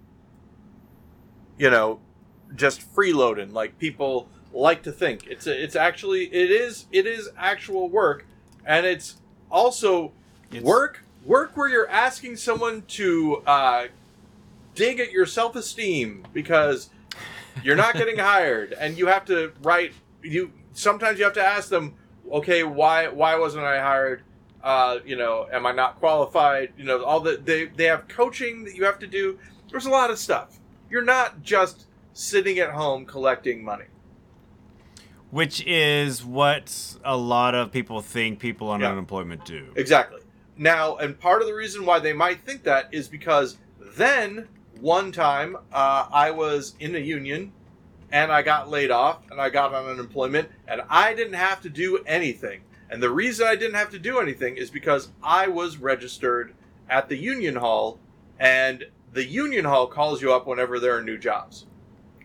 you 1.61 1.69
know, 1.69 2.00
just 2.56 2.81
freeloading 2.94 3.52
like 3.52 3.79
people 3.79 4.29
like 4.52 4.83
to 4.85 4.90
think. 4.90 5.27
It's 5.27 5.46
a, 5.46 5.63
it's 5.63 5.77
actually 5.77 6.25
it 6.33 6.50
is 6.50 6.87
it 6.90 7.06
is 7.06 7.29
actual 7.37 7.88
work, 7.90 8.25
and 8.65 8.87
it's 8.87 9.17
also 9.50 10.13
It's- 10.50 10.63
work 10.63 11.04
work 11.27 11.54
where 11.56 11.69
you're 11.69 11.88
asking 11.90 12.37
someone 12.37 12.83
to 12.88 13.42
uh, 13.46 13.88
dig 14.75 15.00
at 15.00 15.13
your 15.13 15.27
self 15.27 15.54
esteem 15.54 16.27
because 16.33 16.88
you're 17.63 17.77
not 17.77 17.94
getting 17.94 18.17
hired, 18.33 18.73
and 18.73 18.96
you 18.96 19.06
have 19.08 19.27
to 19.27 19.52
write 19.63 19.92
you. 20.23 20.50
Sometimes 20.73 21.19
you 21.19 21.25
have 21.25 21.35
to 21.35 21.44
ask 21.44 21.69
them, 21.69 21.94
okay, 22.33 22.65
why 22.65 23.08
why 23.08 23.37
wasn't 23.37 23.65
I 23.65 23.81
hired? 23.83 24.23
Uh, 24.63 24.98
you 25.04 25.17
know, 25.17 25.46
am 25.52 25.67
I 25.67 25.73
not 25.73 25.98
qualified? 25.98 26.73
You 26.79 26.85
know, 26.85 27.04
all 27.04 27.21
the 27.21 27.37
they 27.37 27.67
they 27.67 27.85
have 27.85 28.08
coaching 28.08 28.65
that 28.65 28.75
you 28.75 28.85
have 28.85 28.98
to 29.00 29.06
do. 29.06 29.38
There's 29.71 29.85
a 29.85 29.90
lot 29.90 30.11
of 30.11 30.19
stuff. 30.19 30.56
You're 30.91 31.05
not 31.05 31.43
just 31.43 31.87
sitting 32.13 32.59
at 32.59 32.71
home 32.71 33.07
collecting 33.07 33.65
money. 33.65 33.85
Which 35.31 35.65
is 35.65 36.25
what 36.25 36.97
a 37.05 37.17
lot 37.17 37.55
of 37.55 37.71
people 37.71 38.01
think 38.03 38.41
people 38.41 38.69
on 38.69 38.81
Yeah. 38.81 38.91
unemployment 38.91 39.45
do. 39.45 39.73
Exactly. 39.77 40.21
now, 40.57 40.97
and 40.97 41.19
part 41.19 41.41
of 41.41 41.49
the 41.49 41.55
reason 41.55 41.87
why 41.87 41.99
they 41.99 42.13
might 42.13 42.41
think 42.45 42.65
that 42.65 42.88
is 42.93 43.09
because 43.09 43.57
then 43.97 44.47
one 44.81 45.11
time 45.11 45.57
uh, 45.73 46.07
I 46.13 46.31
was 46.33 46.75
in 46.81 46.95
a 46.95 46.99
union 46.99 47.53
and 48.13 48.31
I 48.31 48.43
got 48.43 48.69
laid 48.69 48.91
off 48.91 49.21
and 49.31 49.41
I 49.41 49.49
got 49.49 49.73
on 49.73 49.87
unemployment 49.87 50.51
and 50.69 50.83
I 50.91 51.15
didn't 51.15 51.33
have 51.35 51.63
to 51.63 51.71
do 51.71 51.99
anything. 52.07 52.61
And 52.91 53.03
the 53.03 53.09
reason 53.11 53.47
I 53.47 53.55
didn't 53.57 53.77
have 53.77 53.88
to 53.91 53.99
do 53.99 54.19
anything 54.19 54.57
is 54.59 54.69
because 54.69 55.09
I 55.23 55.47
was 55.49 55.79
registered 55.79 56.53
at 56.91 57.09
the 57.09 57.17
union 57.17 57.55
hall 57.57 57.99
and 58.38 58.85
the 59.13 59.25
union 59.25 59.65
hall 59.65 59.87
calls 59.87 60.23
you 60.23 60.33
up 60.33 60.46
whenever 60.46 60.79
there 60.81 60.96
are 60.96 61.02
new 61.02 61.19
jobs. 61.19 61.67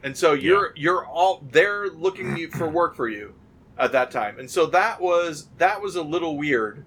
And 0.03 0.15
so 0.15 0.33
you're 0.33 0.71
you're 0.75 1.05
all 1.05 1.43
they're 1.51 1.89
looking 1.89 2.49
for 2.51 2.67
work 2.69 2.95
for 2.95 3.07
you 3.09 3.33
at 3.77 3.91
that 3.93 4.11
time. 4.11 4.37
And 4.39 4.49
so 4.49 4.67
that 4.67 5.01
was 5.01 5.47
that 5.57 5.81
was 5.81 5.95
a 5.95 6.03
little 6.03 6.37
weird. 6.37 6.85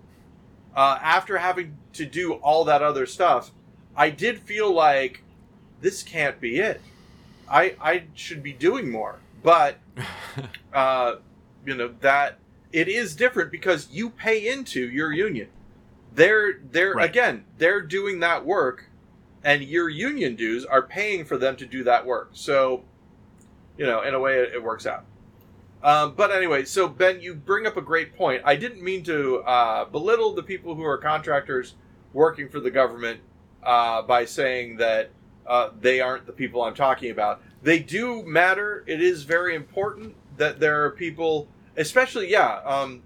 Uh, 0.77 0.99
after 1.03 1.39
having 1.39 1.77
to 1.95 2.07
do 2.07 2.35
all 2.35 2.65
that 2.65 2.83
other 2.83 3.07
stuff, 3.07 3.51
I 3.97 4.11
did 4.11 4.39
feel 4.39 4.73
like 4.73 5.25
this 5.81 6.03
can't 6.05 6.41
be 6.41 6.59
it. 6.61 6.81
I 7.51 7.75
I 7.81 8.05
should 8.15 8.43
be 8.43 8.53
doing 8.53 8.89
more. 8.91 9.19
But 9.43 9.79
uh, 10.73 11.17
you 11.67 11.75
know 11.75 11.95
that 12.01 12.39
it 12.73 12.87
is 12.87 13.17
different 13.17 13.51
because 13.51 13.89
you 13.91 14.11
pay 14.11 14.47
into 14.49 14.89
your 14.89 15.13
union. 15.13 15.49
They're 16.15 16.61
they're 16.71 16.95
Right. 16.95 17.11
again 17.11 17.45
they're 17.59 17.81
doing 17.83 18.21
that 18.21 18.45
work, 18.45 18.85
and 19.45 19.63
your 19.63 19.89
union 19.89 20.35
dues 20.37 20.65
are 20.65 20.83
paying 20.83 21.25
for 21.25 21.37
them 21.37 21.57
to 21.57 21.67
do 21.67 21.85
that 21.85 22.05
work. 22.05 22.31
So, 22.33 22.85
you 23.77 23.87
know, 23.87 24.03
in 24.03 24.15
a 24.15 24.21
way, 24.21 24.39
it, 24.39 24.55
it 24.55 24.63
works 24.63 24.87
out. 24.87 25.05
Um, 25.83 26.15
but 26.17 26.33
anyway, 26.33 26.65
so 26.65 26.89
Ben, 26.89 27.21
you 27.21 27.35
bring 27.35 27.67
up 27.67 27.77
a 27.77 27.83
great 27.83 28.17
point. 28.17 28.43
I 28.45 28.57
didn't 28.57 28.83
mean 28.83 29.05
to 29.05 29.39
uh, 29.39 29.85
belittle 29.85 30.35
the 30.35 30.43
people 30.43 30.75
who 30.75 30.83
are 30.85 30.99
contractors 30.99 31.75
working 32.13 32.49
for 32.49 32.59
the 32.59 32.71
government 32.71 33.21
uh, 33.63 34.03
by 34.03 34.25
saying 34.25 34.77
that 34.79 35.11
uh, 35.47 35.71
they 35.81 36.01
aren't 36.01 36.27
the 36.27 36.33
people 36.33 36.63
I'm 36.63 36.75
talking 36.75 37.11
about. 37.11 37.41
They 37.63 37.79
do 37.79 38.23
matter. 38.25 38.85
It 38.87 39.01
is 39.01 39.23
very 39.23 39.55
important 39.55 40.15
that 40.37 40.61
there 40.61 40.85
are 40.85 40.91
people, 40.91 41.49
especially 41.77 42.31
yeah. 42.31 42.61
Um, 42.65 43.03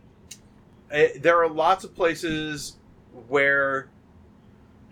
eh, 0.91 1.19
there 1.21 1.43
are 1.43 1.49
lots 1.49 1.85
of 1.85 1.95
places 1.95 2.77
where 3.29 3.89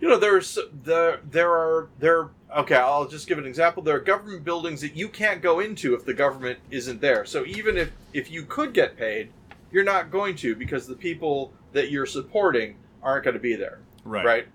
you 0.01 0.09
know 0.09 0.17
there's 0.17 0.57
the 0.83 1.19
there 1.29 1.51
are 1.51 1.87
there 1.99 2.29
okay 2.57 2.75
i'll 2.75 3.07
just 3.07 3.27
give 3.27 3.37
an 3.37 3.45
example. 3.45 3.81
There 3.81 3.95
are 3.95 4.01
government 4.01 4.43
buildings 4.43 4.81
that 4.81 4.95
you 4.95 5.07
can't 5.07 5.41
go 5.41 5.59
into 5.59 5.93
if 5.93 6.03
the 6.03 6.13
government 6.13 6.59
isn't 6.71 6.99
there. 6.99 7.23
So 7.23 7.45
even 7.45 7.77
if 7.77 7.91
if 8.11 8.29
you 8.29 8.43
could 8.43 8.73
get 8.73 8.97
paid 8.97 9.31
you're 9.71 9.85
not 9.85 10.11
going 10.11 10.35
to 10.35 10.53
because 10.53 10.85
the 10.85 10.95
people 10.95 11.53
that 11.71 11.91
you're 11.91 12.05
supporting 12.05 12.75
aren't 13.01 13.23
going 13.23 13.35
to 13.35 13.39
be 13.39 13.55
there 13.55 13.79
right. 14.03 14.25
right? 14.25 14.47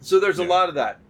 So 0.00 0.20
there's 0.20 0.38
a 0.38 0.44
lot 0.44 0.68
of 0.68 0.76
that. 0.76 1.00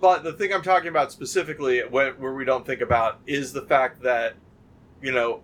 But 0.00 0.24
the 0.24 0.32
thing 0.32 0.52
i'm 0.52 0.62
talking 0.62 0.88
about 0.88 1.12
specifically 1.12 1.80
where, 1.80 2.14
where 2.14 2.34
we 2.34 2.44
don't 2.44 2.66
think 2.66 2.80
about 2.80 3.20
is 3.26 3.52
the 3.52 3.62
fact 3.62 4.02
that 4.02 4.34
you 5.00 5.12
know 5.12 5.42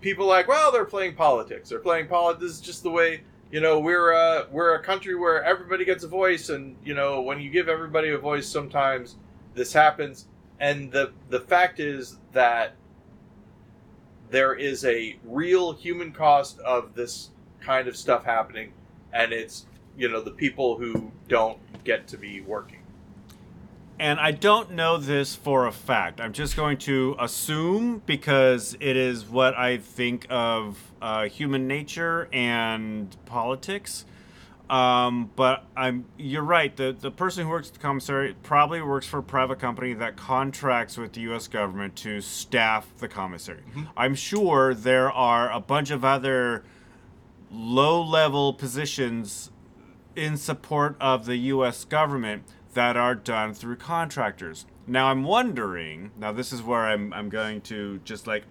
people 0.00 0.26
like 0.26 0.46
well 0.46 0.70
they're 0.70 0.84
playing 0.84 1.14
politics. 1.14 1.70
They're 1.70 1.78
playing 1.78 2.08
politics 2.08 2.42
this 2.42 2.52
is 2.52 2.60
just 2.60 2.82
the 2.82 2.90
way 2.90 3.22
you 3.52 3.60
know 3.60 3.78
we're 3.78 4.10
a 4.10 4.46
we're 4.50 4.74
a 4.74 4.82
country 4.82 5.14
where 5.14 5.44
everybody 5.44 5.84
gets 5.84 6.02
a 6.02 6.08
voice 6.08 6.48
and 6.48 6.74
you 6.84 6.94
know 6.94 7.20
when 7.20 7.40
you 7.40 7.50
give 7.50 7.68
everybody 7.68 8.08
a 8.08 8.18
voice 8.18 8.48
sometimes 8.48 9.16
this 9.54 9.72
happens. 9.72 10.26
And 10.58 10.90
the 10.90 11.12
the 11.28 11.40
fact 11.40 11.80
is 11.80 12.16
that 12.32 12.74
there 14.30 14.54
is 14.54 14.84
a 14.84 15.18
real 15.24 15.72
human 15.72 16.12
cost 16.12 16.58
of 16.60 16.94
this 16.94 17.30
kind 17.60 17.86
of 17.88 17.96
stuff 17.96 18.24
happening 18.24 18.72
and 19.12 19.32
it's 19.32 19.66
you 19.96 20.08
know 20.08 20.20
the 20.20 20.30
people 20.30 20.76
who 20.78 21.12
don't 21.28 21.58
get 21.84 22.08
to 22.08 22.16
be 22.16 22.40
working 22.40 22.81
And 24.02 24.18
I 24.18 24.32
don't 24.32 24.72
know 24.72 24.98
this 24.98 25.36
for 25.36 25.68
a 25.68 25.70
fact. 25.70 26.20
I'm 26.20 26.32
just 26.32 26.56
going 26.56 26.78
to 26.78 27.14
assume 27.20 28.02
because 28.04 28.76
it 28.80 28.96
is 28.96 29.24
what 29.24 29.56
I 29.56 29.76
think 29.76 30.26
of 30.28 30.76
uh, 31.00 31.28
human 31.28 31.68
nature 31.68 32.28
and 32.32 33.16
politics. 33.26 34.04
Um, 34.68 35.30
but 35.36 35.66
I'm 35.76 36.06
you're 36.16 36.42
right. 36.42 36.74
The 36.74 36.96
the 36.98 37.12
person 37.12 37.44
who 37.44 37.50
works 37.50 37.68
at 37.68 37.74
the 37.74 37.78
commissary 37.78 38.34
probably 38.42 38.82
works 38.82 39.06
for 39.06 39.18
a 39.18 39.22
private 39.22 39.60
company 39.60 39.92
that 39.92 40.16
contracts 40.16 40.96
with 40.98 41.12
the 41.12 41.20
U.S. 41.20 41.46
government 41.46 41.94
to 41.98 42.20
staff 42.20 42.92
the 42.98 43.06
commissary. 43.06 43.62
I'm 43.96 44.16
sure 44.16 44.74
there 44.74 45.12
are 45.12 45.48
a 45.48 45.60
bunch 45.60 45.92
of 45.92 46.04
other 46.04 46.64
low 47.52 48.02
level 48.02 48.52
positions 48.52 49.52
in 50.16 50.36
support 50.36 50.96
of 51.00 51.24
the 51.24 51.36
U.S. 51.36 51.84
government 51.84 52.42
that 52.74 52.96
are 52.96 53.14
done 53.14 53.54
through 53.54 53.76
contractors. 53.76 54.66
Now 54.86 55.08
I'm 55.08 55.24
wondering. 55.24 56.10
Now 56.18 56.32
this 56.32 56.52
is 56.52 56.62
where 56.62 56.80
I'm 56.80 57.12
I'm 57.12 57.28
going 57.28 57.60
to 57.62 58.00
just 58.04 58.26
like 58.26 58.44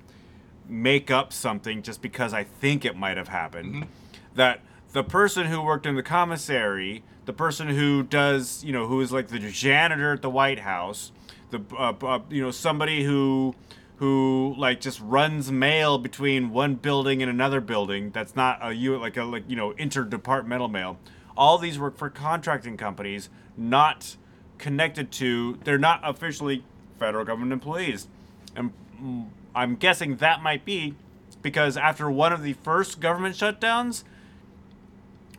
make 0.67 1.11
up 1.11 1.33
something 1.33 1.81
just 1.81 2.01
because 2.01 2.33
I 2.33 2.43
think 2.43 2.85
it 2.85 2.95
might 2.95 3.17
have 3.17 3.27
happened. 3.27 3.87
That 4.35 4.61
the 4.93 5.03
person 5.03 5.47
who 5.47 5.61
worked 5.61 5.85
in 5.85 5.95
the 5.95 6.03
commissary, 6.03 7.03
the 7.25 7.33
person 7.33 7.69
who 7.69 8.03
does, 8.03 8.63
you 8.63 8.71
know, 8.71 8.87
who 8.87 9.01
is 9.01 9.11
like 9.11 9.27
the 9.27 9.39
janitor 9.39 10.13
at 10.13 10.21
the 10.21 10.29
White 10.29 10.59
House, 10.59 11.11
the 11.49 11.61
uh, 11.77 11.93
uh, 12.01 12.19
you 12.29 12.41
know 12.41 12.51
somebody 12.51 13.03
who 13.03 13.55
who 13.97 14.55
like 14.57 14.81
just 14.81 14.99
runs 15.01 15.51
mail 15.51 15.97
between 15.97 16.49
one 16.49 16.75
building 16.75 17.21
and 17.21 17.29
another 17.29 17.61
building 17.61 18.09
that's 18.09 18.35
not 18.35 18.57
a 18.61 18.73
you 18.73 18.97
like 18.97 19.15
a 19.17 19.23
like 19.23 19.43
you 19.47 19.55
know 19.55 19.73
interdepartmental 19.73 20.71
mail 20.71 20.97
all 21.35 21.57
these 21.57 21.79
work 21.79 21.97
for 21.97 22.09
contracting 22.09 22.77
companies 22.77 23.29
not 23.57 24.15
connected 24.57 25.11
to 25.11 25.57
they're 25.63 25.77
not 25.77 25.99
officially 26.03 26.63
federal 26.99 27.25
government 27.25 27.51
employees. 27.51 28.07
And 28.55 28.71
mm, 29.01 29.27
i'm 29.53 29.75
guessing 29.75 30.17
that 30.17 30.41
might 30.41 30.63
be 30.63 30.95
because 31.41 31.75
after 31.75 32.09
one 32.09 32.31
of 32.31 32.43
the 32.43 32.53
first 32.53 33.01
government 33.01 33.35
shutdowns 33.35 34.03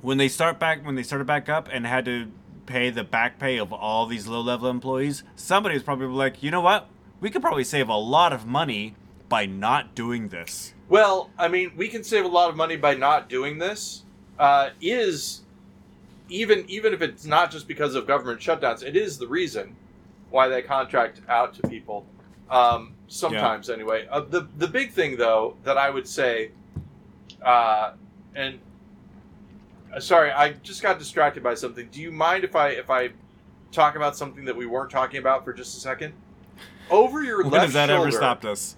when 0.03 0.18
they 0.18 0.28
start 0.28 0.59
back 0.59 0.84
when 0.84 0.97
they 0.97 1.03
started 1.03 1.26
back 1.26 1.49
up 1.49 1.68
and 1.72 1.86
had 1.86 2.05
to 2.05 2.30
pay 2.66 2.90
the 2.90 3.05
back 3.05 3.38
pay 3.38 3.59
of 3.59 3.72
all 3.72 4.07
these 4.07 4.26
low 4.26 4.40
level 4.40 4.68
employees 4.68 5.22
somebody 5.36 5.74
was 5.74 5.82
probably 5.82 6.07
like 6.07 6.43
you 6.43 6.51
know 6.51 6.61
what? 6.61 6.88
We 7.20 7.30
could 7.30 7.40
probably 7.40 7.62
save 7.62 7.88
a 7.88 7.97
lot 7.97 8.32
of 8.32 8.47
money 8.47 8.97
by 9.28 9.47
not 9.47 9.95
doing 9.95 10.28
this. 10.28 10.74
Well, 10.88 11.30
I 11.38 11.47
mean, 11.47 11.72
we 11.76 11.88
can 11.88 12.03
save 12.03 12.24
a 12.24 12.28
lot 12.28 12.51
of 12.51 12.57
money 12.57 12.76
by 12.76 12.95
not 12.95 13.28
doing 13.28 13.59
this. 13.59 14.03
Uh, 14.38 14.70
is 14.80 15.41
even 16.28 16.64
even 16.68 16.92
if 16.92 17.02
it's 17.02 17.26
not 17.26 17.50
just 17.50 17.68
because 17.68 17.94
of 17.94 18.06
government 18.06 18.40
shutdowns, 18.40 18.82
it 18.82 18.96
is 18.96 19.18
the 19.18 19.26
reason 19.26 19.76
why 20.30 20.48
they 20.48 20.62
contract 20.62 21.20
out 21.28 21.54
to 21.54 21.68
people. 21.68 22.06
Um, 22.50 22.94
sometimes, 23.08 23.70
anyway. 23.70 24.06
Uh, 24.10 24.20
the 24.20 24.48
the 24.58 24.68
big 24.68 24.92
thing 24.92 25.16
though 25.16 25.56
that 25.64 25.78
I 25.78 25.90
would 25.90 26.06
say, 26.06 26.50
uh, 27.42 27.92
and 28.34 28.58
uh, 29.94 30.00
sorry, 30.00 30.30
I 30.30 30.52
just 30.54 30.82
got 30.82 30.98
distracted 30.98 31.42
by 31.42 31.54
something. 31.54 31.88
Do 31.90 32.00
you 32.00 32.12
mind 32.12 32.44
if 32.44 32.56
I 32.56 32.68
if 32.70 32.90
I 32.90 33.10
talk 33.70 33.96
about 33.96 34.16
something 34.16 34.44
that 34.44 34.56
we 34.56 34.66
weren't 34.66 34.90
talking 34.90 35.18
about 35.18 35.44
for 35.44 35.52
just 35.52 35.76
a 35.76 35.80
second? 35.80 36.12
Over 36.90 37.22
your 37.22 37.42
when 37.42 37.52
left 37.52 37.64
has 37.64 37.72
that 37.74 37.88
shoulder, 37.88 38.08
ever 38.08 38.16
stopped 38.16 38.44
us 38.44 38.76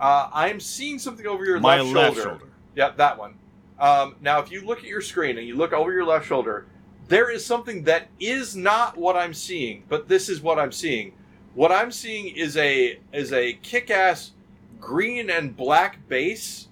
uh, 0.00 0.28
I'm 0.32 0.60
seeing 0.60 0.98
something 0.98 1.26
over 1.26 1.44
your 1.44 1.60
my 1.60 1.80
left, 1.80 1.94
left 1.94 2.16
shoulder. 2.16 2.30
shoulder 2.30 2.52
Yeah, 2.74 2.90
that 2.96 3.18
one. 3.18 3.34
Um, 3.80 4.16
now, 4.20 4.40
if 4.40 4.50
you 4.50 4.62
look 4.66 4.78
at 4.78 4.84
your 4.84 5.00
screen 5.00 5.38
and 5.38 5.46
you 5.46 5.56
look 5.56 5.72
over 5.72 5.92
your 5.92 6.04
left 6.04 6.26
shoulder, 6.26 6.66
there 7.08 7.30
is 7.30 7.44
something 7.44 7.84
that 7.84 8.08
is 8.20 8.56
not 8.56 8.96
what 8.96 9.16
I'm 9.16 9.32
seeing, 9.32 9.84
but 9.88 10.08
this 10.08 10.28
is 10.28 10.40
what 10.40 10.58
I'm 10.58 10.72
seeing. 10.72 11.12
What 11.54 11.72
I'm 11.72 11.90
seeing 11.90 12.34
is 12.36 12.56
a 12.56 12.98
is 13.12 13.32
a 13.32 13.54
kick-ass 13.54 14.32
green 14.80 15.30
and 15.30 15.56
black 15.56 16.06
bass 16.08 16.68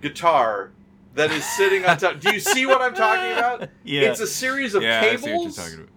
guitar 0.00 0.70
that 1.14 1.30
is 1.30 1.44
sitting 1.44 1.84
on 1.84 1.96
top. 1.96 2.20
Do 2.20 2.32
you 2.32 2.40
see 2.40 2.66
what 2.66 2.82
I'm 2.82 2.94
talking 2.94 3.32
about? 3.38 3.68
yeah 3.84 4.02
It's 4.10 4.20
a 4.20 4.26
series 4.26 4.74
of 4.74 4.82
yeah, 4.82 5.00
I 5.00 5.16
see 5.16 5.22
what 5.22 5.22
you're 5.30 5.38
cables. 5.38 5.56
talking 5.56 5.74
about. 5.74 5.88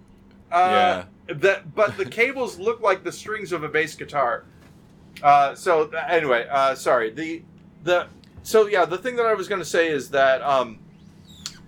Uh, 0.51 1.05
That, 1.35 1.75
but 1.75 1.97
the 1.97 2.05
cables 2.05 2.57
look 2.57 2.81
like 2.81 3.03
the 3.03 3.11
strings 3.11 3.51
of 3.51 3.63
a 3.63 3.67
bass 3.69 3.93
guitar. 3.95 4.45
Uh, 5.21 5.53
so 5.53 5.89
anyway, 5.89 6.47
uh, 6.49 6.73
sorry. 6.75 7.11
The 7.11 7.43
the 7.83 8.07
so 8.43 8.67
yeah, 8.67 8.85
the 8.85 8.97
thing 8.97 9.15
that 9.17 9.25
I 9.25 9.33
was 9.33 9.47
going 9.47 9.59
to 9.59 9.65
say 9.65 9.89
is 9.89 10.09
that 10.09 10.41
um, 10.41 10.79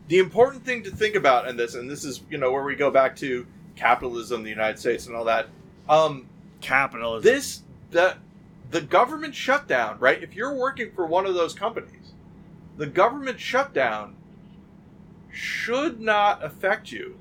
the 0.07 0.19
important 0.19 0.65
thing 0.65 0.83
to 0.83 0.91
think 0.91 1.15
about 1.15 1.47
in 1.47 1.57
this, 1.57 1.75
and 1.75 1.89
this 1.89 2.03
is 2.03 2.21
you 2.29 2.37
know 2.37 2.51
where 2.51 2.63
we 2.63 2.75
go 2.75 2.91
back 2.91 3.15
to 3.17 3.45
capitalism, 3.75 4.43
the 4.43 4.49
United 4.49 4.79
States, 4.79 5.07
and 5.07 5.15
all 5.15 5.25
that. 5.25 5.47
Um, 5.89 6.27
capitalism 6.61 7.23
this 7.23 7.63
the 7.89 8.15
the 8.69 8.81
government 8.81 9.35
shutdown, 9.35 9.99
right? 9.99 10.21
If 10.23 10.35
you're 10.35 10.53
working 10.53 10.91
for 10.93 11.05
one 11.05 11.25
of 11.25 11.33
those 11.33 11.53
companies, 11.53 12.13
the 12.77 12.87
government 12.87 13.39
shutdown 13.39 14.15
should 15.31 15.99
not 15.99 16.43
affect 16.43 16.91
you 16.91 17.17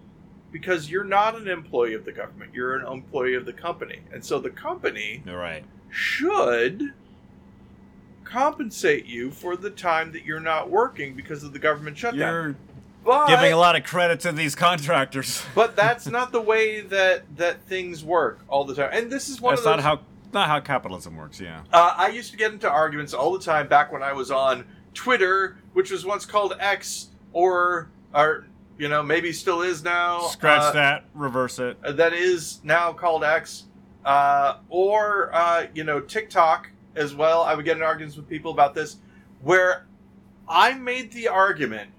because 0.53 0.90
you're 0.90 1.05
not 1.05 1.36
an 1.36 1.48
employee 1.48 1.94
of 1.94 2.05
the 2.05 2.12
government. 2.12 2.53
You're 2.55 2.76
an 2.76 2.86
employee 2.86 3.34
of 3.34 3.46
the 3.46 3.53
company. 3.53 4.01
And 4.12 4.24
so 4.24 4.38
the 4.38 4.51
company 4.51 5.22
you're 5.26 5.38
right 5.38 5.64
should 5.90 6.92
compensate 8.31 9.07
you 9.07 9.31
for 9.31 9.57
the 9.57 9.70
time 9.70 10.12
that 10.12 10.24
you're 10.24 10.41
not 10.41 10.70
working 10.70 11.14
because 11.14 11.43
of 11.43 11.53
the 11.53 11.59
government 11.59 11.99
shutdown. 11.99 12.18
you're 12.20 12.57
but 13.03 13.28
Giving 13.28 13.53
a 13.53 13.57
lot 13.57 13.76
of 13.76 13.85
credit 13.85 14.20
to 14.20 14.33
these 14.33 14.55
contractors. 14.55 15.43
but 15.55 15.74
that's 15.74 16.07
not 16.07 16.33
the 16.33 16.41
way 16.41 16.83
that 16.83 17.24
that 17.39 17.62
things 17.62 18.05
work 18.05 18.41
all 18.47 18.64
the 18.64 18.74
time. 18.74 18.91
And 18.93 19.11
this 19.11 19.31
is 19.31 19.41
one 19.41 19.53
That's 19.53 19.61
of 19.62 19.64
those. 19.64 19.76
not 19.76 19.83
how 19.83 20.01
not 20.33 20.49
how 20.49 20.61
capitalism 20.61 21.16
works. 21.16 21.41
Yeah. 21.41 21.62
Uh, 21.72 21.95
I 21.97 22.09
used 22.09 22.31
to 22.33 22.37
get 22.37 22.53
into 22.53 22.68
arguments 22.68 23.14
all 23.14 23.33
the 23.33 23.43
time 23.43 23.68
back 23.68 23.91
when 23.91 24.03
I 24.03 24.12
was 24.12 24.31
on 24.31 24.64
Twitter, 24.93 25.57
which 25.72 25.91
was 25.91 26.05
once 26.05 26.26
called 26.26 26.55
X, 26.61 27.09
or 27.33 27.89
or 28.14 28.47
you 28.76 28.89
know 28.89 29.03
maybe 29.03 29.33
still 29.33 29.62
is 29.62 29.83
now. 29.83 30.20
Scratch 30.26 30.61
uh, 30.61 30.72
that. 30.72 31.05
Reverse 31.14 31.59
it. 31.59 31.78
That 31.97 32.12
is 32.12 32.61
now 32.62 32.93
called 32.93 33.24
X, 33.24 33.64
uh, 34.05 34.59
or 34.68 35.31
uh, 35.33 35.68
you 35.72 35.85
know 35.85 36.01
TikTok 36.01 36.68
as 36.95 37.14
well. 37.14 37.43
I 37.43 37.55
would 37.55 37.64
get 37.64 37.76
in 37.76 37.82
arguments 37.82 38.16
with 38.16 38.28
people 38.28 38.51
about 38.51 38.74
this, 38.74 38.97
where 39.43 39.86
I 40.49 40.74
made 40.74 41.12
the 41.12 41.28
argument, 41.28 41.91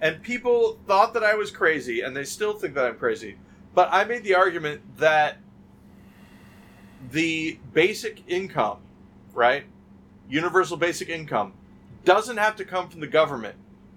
and 0.00 0.22
people 0.22 0.78
thought 0.86 1.14
that 1.14 1.24
I 1.24 1.34
was 1.34 1.50
crazy, 1.50 2.00
and 2.00 2.16
they 2.16 2.24
still 2.24 2.54
think 2.54 2.74
that 2.74 2.84
I'm 2.84 2.96
crazy. 2.96 3.36
But 3.74 3.88
I 3.92 4.04
made 4.04 4.24
the 4.24 4.34
argument 4.34 4.80
that 4.98 5.38
the 7.10 7.58
basic 7.72 8.22
income, 8.28 8.78
right? 9.34 9.64
Universal 10.28 10.76
basic 10.76 11.08
income 11.08 11.52
doesn't 12.04 12.36
have 12.36 12.56
to 12.56 12.64
come 12.64 12.88
from 12.88 13.00
the 13.00 13.06
government. 13.06 13.56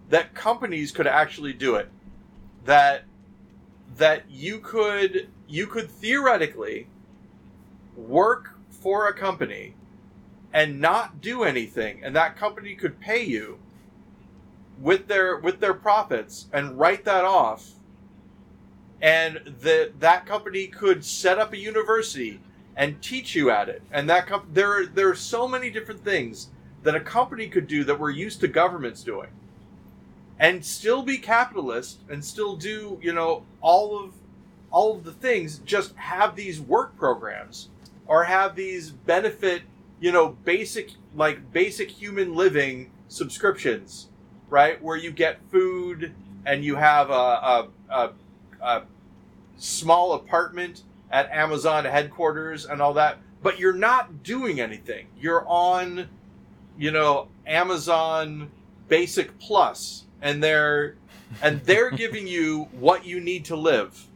That 0.10 0.34
companies 0.34 0.92
could 0.92 1.08
actually 1.08 1.54
do 1.54 1.76
it. 1.76 1.90
That 2.66 3.04
that 3.98 4.30
you 4.30 4.60
could 4.60 5.30
you 5.48 5.68
could 5.68 5.90
theoretically 5.90 6.88
work 7.96 8.56
for 8.70 9.08
a 9.08 9.14
company 9.14 9.74
and 10.54 10.80
not 10.80 11.22
do 11.22 11.44
anything 11.44 12.02
and 12.04 12.16
that 12.16 12.36
company 12.36 12.76
could 12.76 13.00
pay 13.00 13.24
you 13.24 13.58
with 14.80 15.08
their 15.08 15.38
with 15.38 15.60
their 15.60 15.74
profits 15.74 16.48
and 16.52 16.78
write 16.78 17.06
that 17.06 17.24
off 17.24 17.72
and 19.02 19.40
that 19.62 20.00
that 20.00 20.26
company 20.26 20.68
could 20.68 21.04
set 21.04 21.40
up 21.40 21.54
a 21.54 21.58
university 21.58 22.40
and 22.76 23.02
teach 23.02 23.36
you 23.36 23.50
at 23.50 23.68
it. 23.68 23.82
And 23.92 24.10
that 24.10 24.28
comp- 24.28 24.54
there 24.54 24.82
are, 24.82 24.86
there 24.86 25.10
are 25.10 25.16
so 25.16 25.48
many 25.48 25.70
different 25.70 26.04
things 26.04 26.50
that 26.84 26.96
a 26.96 27.00
company 27.00 27.48
could 27.48 27.68
do 27.68 27.84
that 27.84 28.00
we're 28.00 28.12
used 28.12 28.40
to 28.42 28.48
governments 28.48 29.04
doing, 29.04 29.30
and 30.40 30.64
still 30.64 31.02
be 31.02 31.18
capitalist 31.18 32.00
and 32.10 32.24
still 32.24 32.56
do 32.56 33.00
you 33.02 33.14
know 33.14 33.44
all 33.60 34.02
of 34.02 34.14
all 34.72 34.96
of 34.96 35.04
the 35.04 35.12
things. 35.12 35.60
Just 35.60 35.96
have 35.96 36.36
these 36.36 36.62
work 36.62 36.96
programs 36.96 37.70
or 38.08 38.24
have 38.26 38.56
these 38.56 38.92
benefit 38.92 39.64
you 40.02 40.12
know 40.12 40.30
basic 40.30 40.92
like 41.16 41.54
basic 41.54 41.90
human 41.90 42.36
living 42.36 42.92
subscriptions, 43.08 44.10
right? 44.50 44.82
Where 44.82 44.98
you 44.98 45.12
get 45.12 45.40
food 45.50 46.14
and 46.46 46.66
you 46.66 46.76
have 46.76 47.10
a, 47.10 47.14
a, 47.14 47.68
a, 47.90 48.10
a 48.62 48.84
small 49.58 50.14
apartment 50.14 50.84
at 51.12 51.30
Amazon 51.30 51.86
headquarters 51.86 52.66
and 52.66 52.82
all 52.82 52.94
that, 52.94 53.20
but 53.44 53.60
you're 53.60 53.74
not 53.74 54.24
doing 54.24 54.60
anything. 54.60 55.08
You're 55.20 55.46
on, 55.48 56.08
you 56.78 56.92
know, 56.92 57.28
Amazon 57.46 58.50
Basic 58.88 59.38
Plus, 59.40 60.06
and 60.22 60.44
they're 60.44 60.96
and 61.42 61.62
they're 61.62 61.92
giving 62.04 62.28
you 62.28 62.64
what 62.72 63.06
you 63.06 63.20
need 63.20 63.46
to 63.46 63.56
live, 63.56 64.08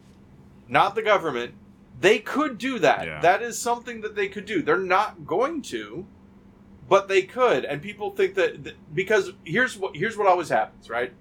not 0.68 0.96
the 0.96 1.04
government. 1.04 1.54
They 2.00 2.20
could 2.20 2.58
do 2.58 2.80
that. 2.80 3.06
Yeah. 3.06 3.22
That 3.22 3.42
is 3.42 3.58
something 3.58 4.02
that 4.02 4.16
they 4.16 4.28
could 4.28 4.46
do. 4.46 4.62
They're 4.62 4.78
not 4.78 5.26
going 5.26 5.62
to, 5.64 6.06
but 6.90 7.08
they 7.08 7.22
could. 7.24 7.66
And 7.66 7.82
people 7.82 8.12
think 8.12 8.36
that, 8.36 8.64
that 8.66 8.76
because 8.94 9.32
here's 9.44 9.78
what 9.78 9.96
here's 9.96 10.18
what 10.18 10.28
always 10.28 10.50
happens, 10.50 10.90
right? 10.90 11.14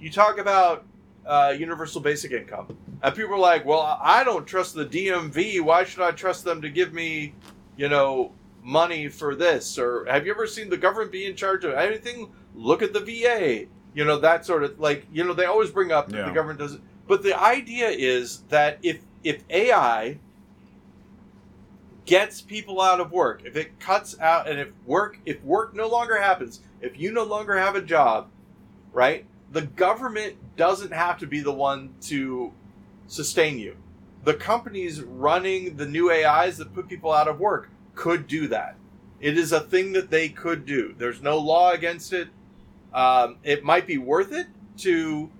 You 0.00 0.10
talk 0.10 0.38
about 0.38 0.84
uh, 1.26 1.54
universal 1.56 2.00
basic 2.00 2.32
income. 2.32 2.76
And 3.02 3.14
people 3.14 3.34
are 3.34 3.38
like, 3.38 3.64
well, 3.64 3.98
I 4.02 4.24
don't 4.24 4.46
trust 4.46 4.74
the 4.74 4.86
DMV. 4.86 5.60
Why 5.60 5.84
should 5.84 6.02
I 6.02 6.10
trust 6.10 6.44
them 6.44 6.62
to 6.62 6.70
give 6.70 6.92
me, 6.92 7.34
you 7.76 7.88
know, 7.88 8.32
money 8.62 9.08
for 9.08 9.34
this? 9.34 9.78
Or 9.78 10.04
have 10.06 10.24
you 10.26 10.32
ever 10.32 10.46
seen 10.46 10.68
the 10.70 10.76
government 10.76 11.12
be 11.12 11.26
in 11.26 11.36
charge 11.36 11.64
of 11.64 11.74
anything? 11.74 12.30
Look 12.54 12.82
at 12.82 12.92
the 12.92 13.00
VA. 13.00 13.66
You 13.94 14.04
know, 14.04 14.18
that 14.20 14.46
sort 14.46 14.64
of 14.64 14.80
like, 14.80 15.06
you 15.12 15.22
know, 15.24 15.32
they 15.32 15.44
always 15.44 15.70
bring 15.70 15.92
up 15.92 16.08
that 16.08 16.16
Yeah. 16.16 16.24
the 16.26 16.32
government 16.34 16.58
doesn't. 16.58 16.82
But 17.06 17.22
the 17.22 17.38
idea 17.38 17.88
is 17.88 18.42
that 18.48 18.78
if 18.82 19.00
if 19.24 19.42
AI 19.50 20.18
gets 22.06 22.40
people 22.40 22.80
out 22.80 23.00
of 23.00 23.12
work, 23.12 23.42
if 23.44 23.56
it 23.56 23.78
cuts 23.78 24.18
out, 24.18 24.48
and 24.48 24.58
if 24.58 24.68
work 24.86 25.18
if 25.26 25.42
work 25.44 25.74
no 25.74 25.88
longer 25.88 26.20
happens, 26.20 26.60
if 26.80 26.98
you 26.98 27.12
no 27.12 27.24
longer 27.24 27.56
have 27.58 27.76
a 27.76 27.82
job, 27.82 28.28
right? 28.92 29.26
The 29.52 29.62
government 29.62 30.36
doesn't 30.56 30.92
have 30.92 31.18
to 31.18 31.26
be 31.26 31.40
the 31.40 31.52
one 31.52 31.94
to 32.02 32.52
sustain 33.06 33.58
you. 33.58 33.76
The 34.24 34.34
companies 34.34 35.02
running 35.02 35.76
the 35.76 35.86
new 35.86 36.10
AIs 36.10 36.58
that 36.58 36.74
put 36.74 36.88
people 36.88 37.12
out 37.12 37.28
of 37.28 37.40
work 37.40 37.70
could 37.94 38.26
do 38.26 38.48
that. 38.48 38.76
It 39.20 39.36
is 39.36 39.52
a 39.52 39.60
thing 39.60 39.92
that 39.92 40.10
they 40.10 40.28
could 40.28 40.64
do. 40.64 40.94
There's 40.96 41.20
no 41.20 41.38
law 41.38 41.72
against 41.72 42.12
it. 42.12 42.28
Um, 42.94 43.36
it 43.42 43.64
might 43.64 43.86
be 43.86 43.98
worth 43.98 44.32
it 44.32 44.46
to, 44.78 45.30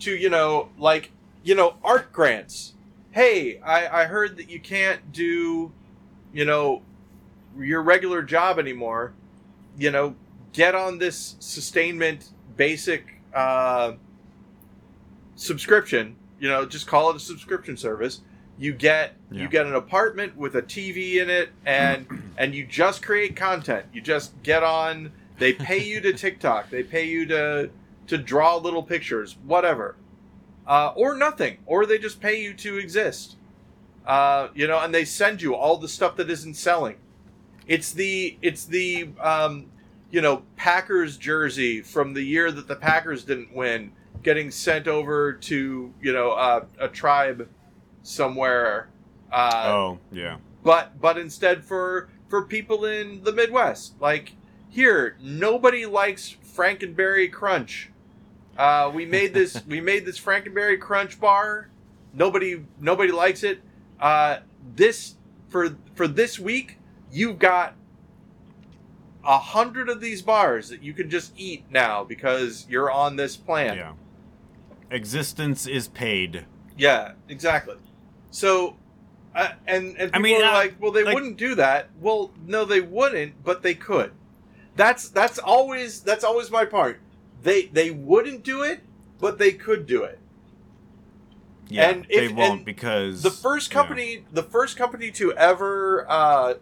to 0.00 0.14
you 0.14 0.28
know, 0.28 0.70
like 0.78 1.12
you 1.42 1.54
know, 1.54 1.76
art 1.82 2.12
grants. 2.12 2.74
Hey, 3.10 3.58
I, 3.60 4.02
I 4.02 4.04
heard 4.04 4.36
that 4.36 4.50
you 4.50 4.60
can't 4.60 5.12
do, 5.12 5.72
you 6.32 6.44
know, 6.44 6.82
your 7.58 7.82
regular 7.82 8.22
job 8.22 8.58
anymore. 8.58 9.12
You 9.78 9.90
know, 9.90 10.14
get 10.52 10.74
on 10.74 10.98
this 10.98 11.36
sustainment 11.40 12.30
basic 12.56 13.04
uh, 13.34 13.92
subscription. 15.36 16.16
You 16.40 16.48
know, 16.48 16.66
just 16.66 16.86
call 16.86 17.10
it 17.10 17.16
a 17.16 17.20
subscription 17.20 17.76
service. 17.76 18.20
You 18.58 18.72
get 18.72 19.14
Yeah. 19.30 19.42
you 19.42 19.48
get 19.48 19.66
an 19.66 19.74
apartment 19.74 20.36
with 20.36 20.54
a 20.56 20.62
TV 20.62 21.16
in 21.16 21.30
it, 21.30 21.50
and 21.64 22.06
and 22.38 22.54
you 22.54 22.66
just 22.66 23.02
create 23.02 23.36
content. 23.36 23.86
You 23.92 24.00
just 24.00 24.40
get 24.42 24.62
on. 24.62 25.12
They 25.38 25.52
pay 25.52 25.82
you 25.82 26.00
to 26.02 26.12
TikTok. 26.24 26.70
They 26.70 26.82
pay 26.82 27.06
you 27.06 27.26
to 27.26 27.70
to 28.08 28.18
draw 28.18 28.56
little 28.56 28.82
pictures, 28.82 29.36
whatever, 29.44 29.94
uh, 30.68 30.92
or 30.94 31.16
nothing, 31.16 31.56
or 31.66 31.86
they 31.86 31.98
just 31.98 32.20
pay 32.20 32.40
you 32.40 32.52
to 32.52 32.76
exist. 32.76 33.36
Uh, 34.06 34.48
you 34.54 34.66
know, 34.66 34.78
and 34.78 34.94
they 34.94 35.04
send 35.04 35.42
you 35.42 35.54
all 35.54 35.76
the 35.78 35.88
stuff 35.88 36.16
that 36.16 36.30
isn't 36.30 36.54
selling. 36.54 36.96
It's 37.66 37.92
the 37.92 38.38
it's 38.42 38.64
the 38.64 39.08
um, 39.20 39.66
you 40.10 40.20
know 40.20 40.42
Packers 40.56 41.16
jersey 41.16 41.82
from 41.82 42.14
the 42.14 42.22
year 42.22 42.52
that 42.52 42.68
the 42.68 42.76
Packers 42.76 43.24
didn't 43.24 43.54
win, 43.54 43.92
getting 44.22 44.50
sent 44.50 44.86
over 44.86 45.32
to 45.32 45.92
you 46.00 46.12
know 46.12 46.32
uh, 46.32 46.64
a 46.78 46.88
tribe 46.88 47.48
somewhere. 48.02 48.88
Uh, 49.32 49.62
oh 49.66 49.98
yeah. 50.12 50.36
but 50.62 51.00
but 51.00 51.18
instead 51.18 51.64
for 51.64 52.08
for 52.28 52.42
people 52.42 52.84
in 52.84 53.24
the 53.24 53.32
Midwest, 53.32 54.00
like 54.00 54.32
here, 54.70 55.16
nobody 55.20 55.86
likes 55.86 56.36
Frankenberry 56.56 57.30
Crunch. 57.30 57.90
Uh, 58.58 58.90
we 58.92 59.06
made 59.06 59.32
this 59.32 59.64
we 59.66 59.80
made 59.80 60.04
this 60.04 60.18
Frankenberry 60.18 60.78
Crunch 60.80 61.20
bar. 61.20 61.70
Nobody 62.12 62.64
nobody 62.80 63.12
likes 63.12 63.44
it. 63.44 63.60
Uh, 64.00 64.38
this 64.74 65.14
for 65.48 65.76
for 65.94 66.08
this 66.08 66.38
week, 66.40 66.78
you've 67.12 67.38
got 67.38 67.74
a 69.24 69.38
hundred 69.38 69.88
of 69.88 70.00
these 70.00 70.22
bars 70.22 70.70
that 70.70 70.82
you 70.82 70.92
can 70.92 71.08
just 71.08 71.32
eat 71.36 71.64
now 71.70 72.02
because 72.02 72.66
you're 72.68 72.90
on 72.90 73.14
this 73.16 73.36
plan. 73.36 73.76
Yeah. 73.76 73.92
Existence 74.90 75.66
is 75.66 75.86
paid. 75.86 76.46
Yeah, 76.76 77.12
exactly. 77.28 77.76
So, 78.30 78.76
uh, 79.34 79.50
and 79.66 79.96
and 79.98 80.12
people 80.12 80.14
I 80.14 80.18
mean, 80.18 80.42
are 80.42 80.50
uh, 80.50 80.54
like, 80.54 80.74
well, 80.80 80.90
they 80.92 81.04
like- 81.04 81.14
wouldn't 81.14 81.36
do 81.36 81.54
that. 81.56 81.90
Well, 82.00 82.32
no, 82.44 82.64
they 82.64 82.80
wouldn't, 82.80 83.44
but 83.44 83.62
they 83.62 83.74
could. 83.74 84.12
That's 84.74 85.08
that's 85.10 85.38
always 85.38 86.00
that's 86.00 86.24
always 86.24 86.50
my 86.50 86.64
part. 86.64 87.00
They 87.42 87.66
they 87.66 87.90
wouldn't 87.90 88.42
do 88.42 88.62
it, 88.62 88.80
but 89.18 89.38
they 89.38 89.52
could 89.52 89.86
do 89.86 90.02
it. 90.04 90.18
Yeah. 91.68 91.90
And 91.90 92.06
they 92.08 92.28
won't 92.28 92.52
and 92.58 92.64
because 92.64 93.22
The 93.22 93.30
first 93.30 93.70
yeah. 93.70 93.74
company, 93.74 94.24
the 94.32 94.42
first 94.42 94.76
company 94.76 95.10
to 95.12 95.32
ever, 95.34 96.06
uh, 96.08 96.54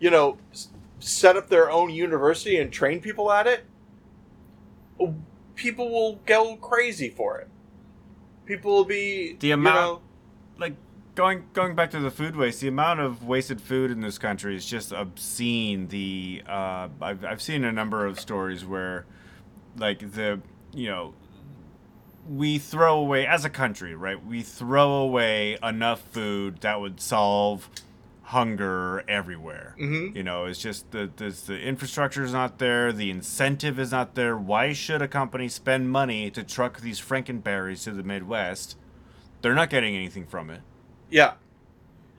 you 0.00 0.10
know, 0.10 0.38
set 0.98 1.36
up 1.36 1.48
their 1.48 1.70
own 1.70 1.90
university 1.90 2.58
and 2.58 2.72
train 2.72 3.00
people 3.00 3.30
at 3.30 3.46
it, 3.46 3.64
people 5.54 5.90
will 5.90 6.20
go 6.26 6.56
crazy 6.56 7.08
for 7.08 7.38
it. 7.38 7.48
People 8.46 8.72
will 8.72 8.84
be 8.84 9.36
The 9.38 9.48
you 9.48 9.54
amount- 9.54 9.76
know, 9.76 10.02
like 10.58 10.74
going 11.14 11.44
going 11.52 11.74
back 11.74 11.90
to 11.92 12.00
the 12.00 12.10
food 12.10 12.34
waste, 12.34 12.60
the 12.60 12.68
amount 12.68 13.00
of 13.00 13.24
wasted 13.24 13.60
food 13.60 13.90
in 13.90 14.00
this 14.00 14.18
country 14.18 14.56
is 14.56 14.64
just 14.66 14.90
obscene. 14.92 15.88
The 15.88 16.42
uh, 16.48 16.88
I've 17.00 17.24
I've 17.24 17.42
seen 17.42 17.64
a 17.64 17.72
number 17.72 18.06
of 18.06 18.18
stories 18.18 18.64
where, 18.64 19.04
like 19.78 20.12
the 20.12 20.40
you 20.72 20.88
know, 20.88 21.14
we 22.28 22.58
throw 22.58 22.98
away 22.98 23.26
as 23.26 23.44
a 23.44 23.50
country, 23.50 23.94
right? 23.94 24.24
We 24.24 24.42
throw 24.42 24.92
away 24.92 25.58
enough 25.62 26.00
food 26.00 26.60
that 26.60 26.80
would 26.80 27.00
solve 27.00 27.68
hunger 28.28 29.02
everywhere. 29.08 29.74
Mm-hmm. 29.80 30.14
You 30.14 30.22
know, 30.22 30.44
it's 30.44 30.60
just 30.60 30.90
the 30.90 31.10
the, 31.16 31.30
the 31.30 31.60
infrastructure 31.60 32.22
is 32.22 32.32
not 32.32 32.58
there, 32.58 32.92
the 32.92 33.10
incentive 33.10 33.78
is 33.78 33.92
not 33.92 34.14
there. 34.14 34.36
Why 34.36 34.72
should 34.72 35.00
a 35.00 35.08
company 35.08 35.48
spend 35.48 35.90
money 35.90 36.30
to 36.32 36.42
truck 36.42 36.80
these 36.80 37.00
Frankenberries 37.00 37.84
to 37.84 37.92
the 37.92 38.02
Midwest? 38.02 38.76
They're 39.40 39.54
not 39.54 39.70
getting 39.70 39.96
anything 39.96 40.26
from 40.26 40.50
it. 40.50 40.60
Yeah, 41.10 41.34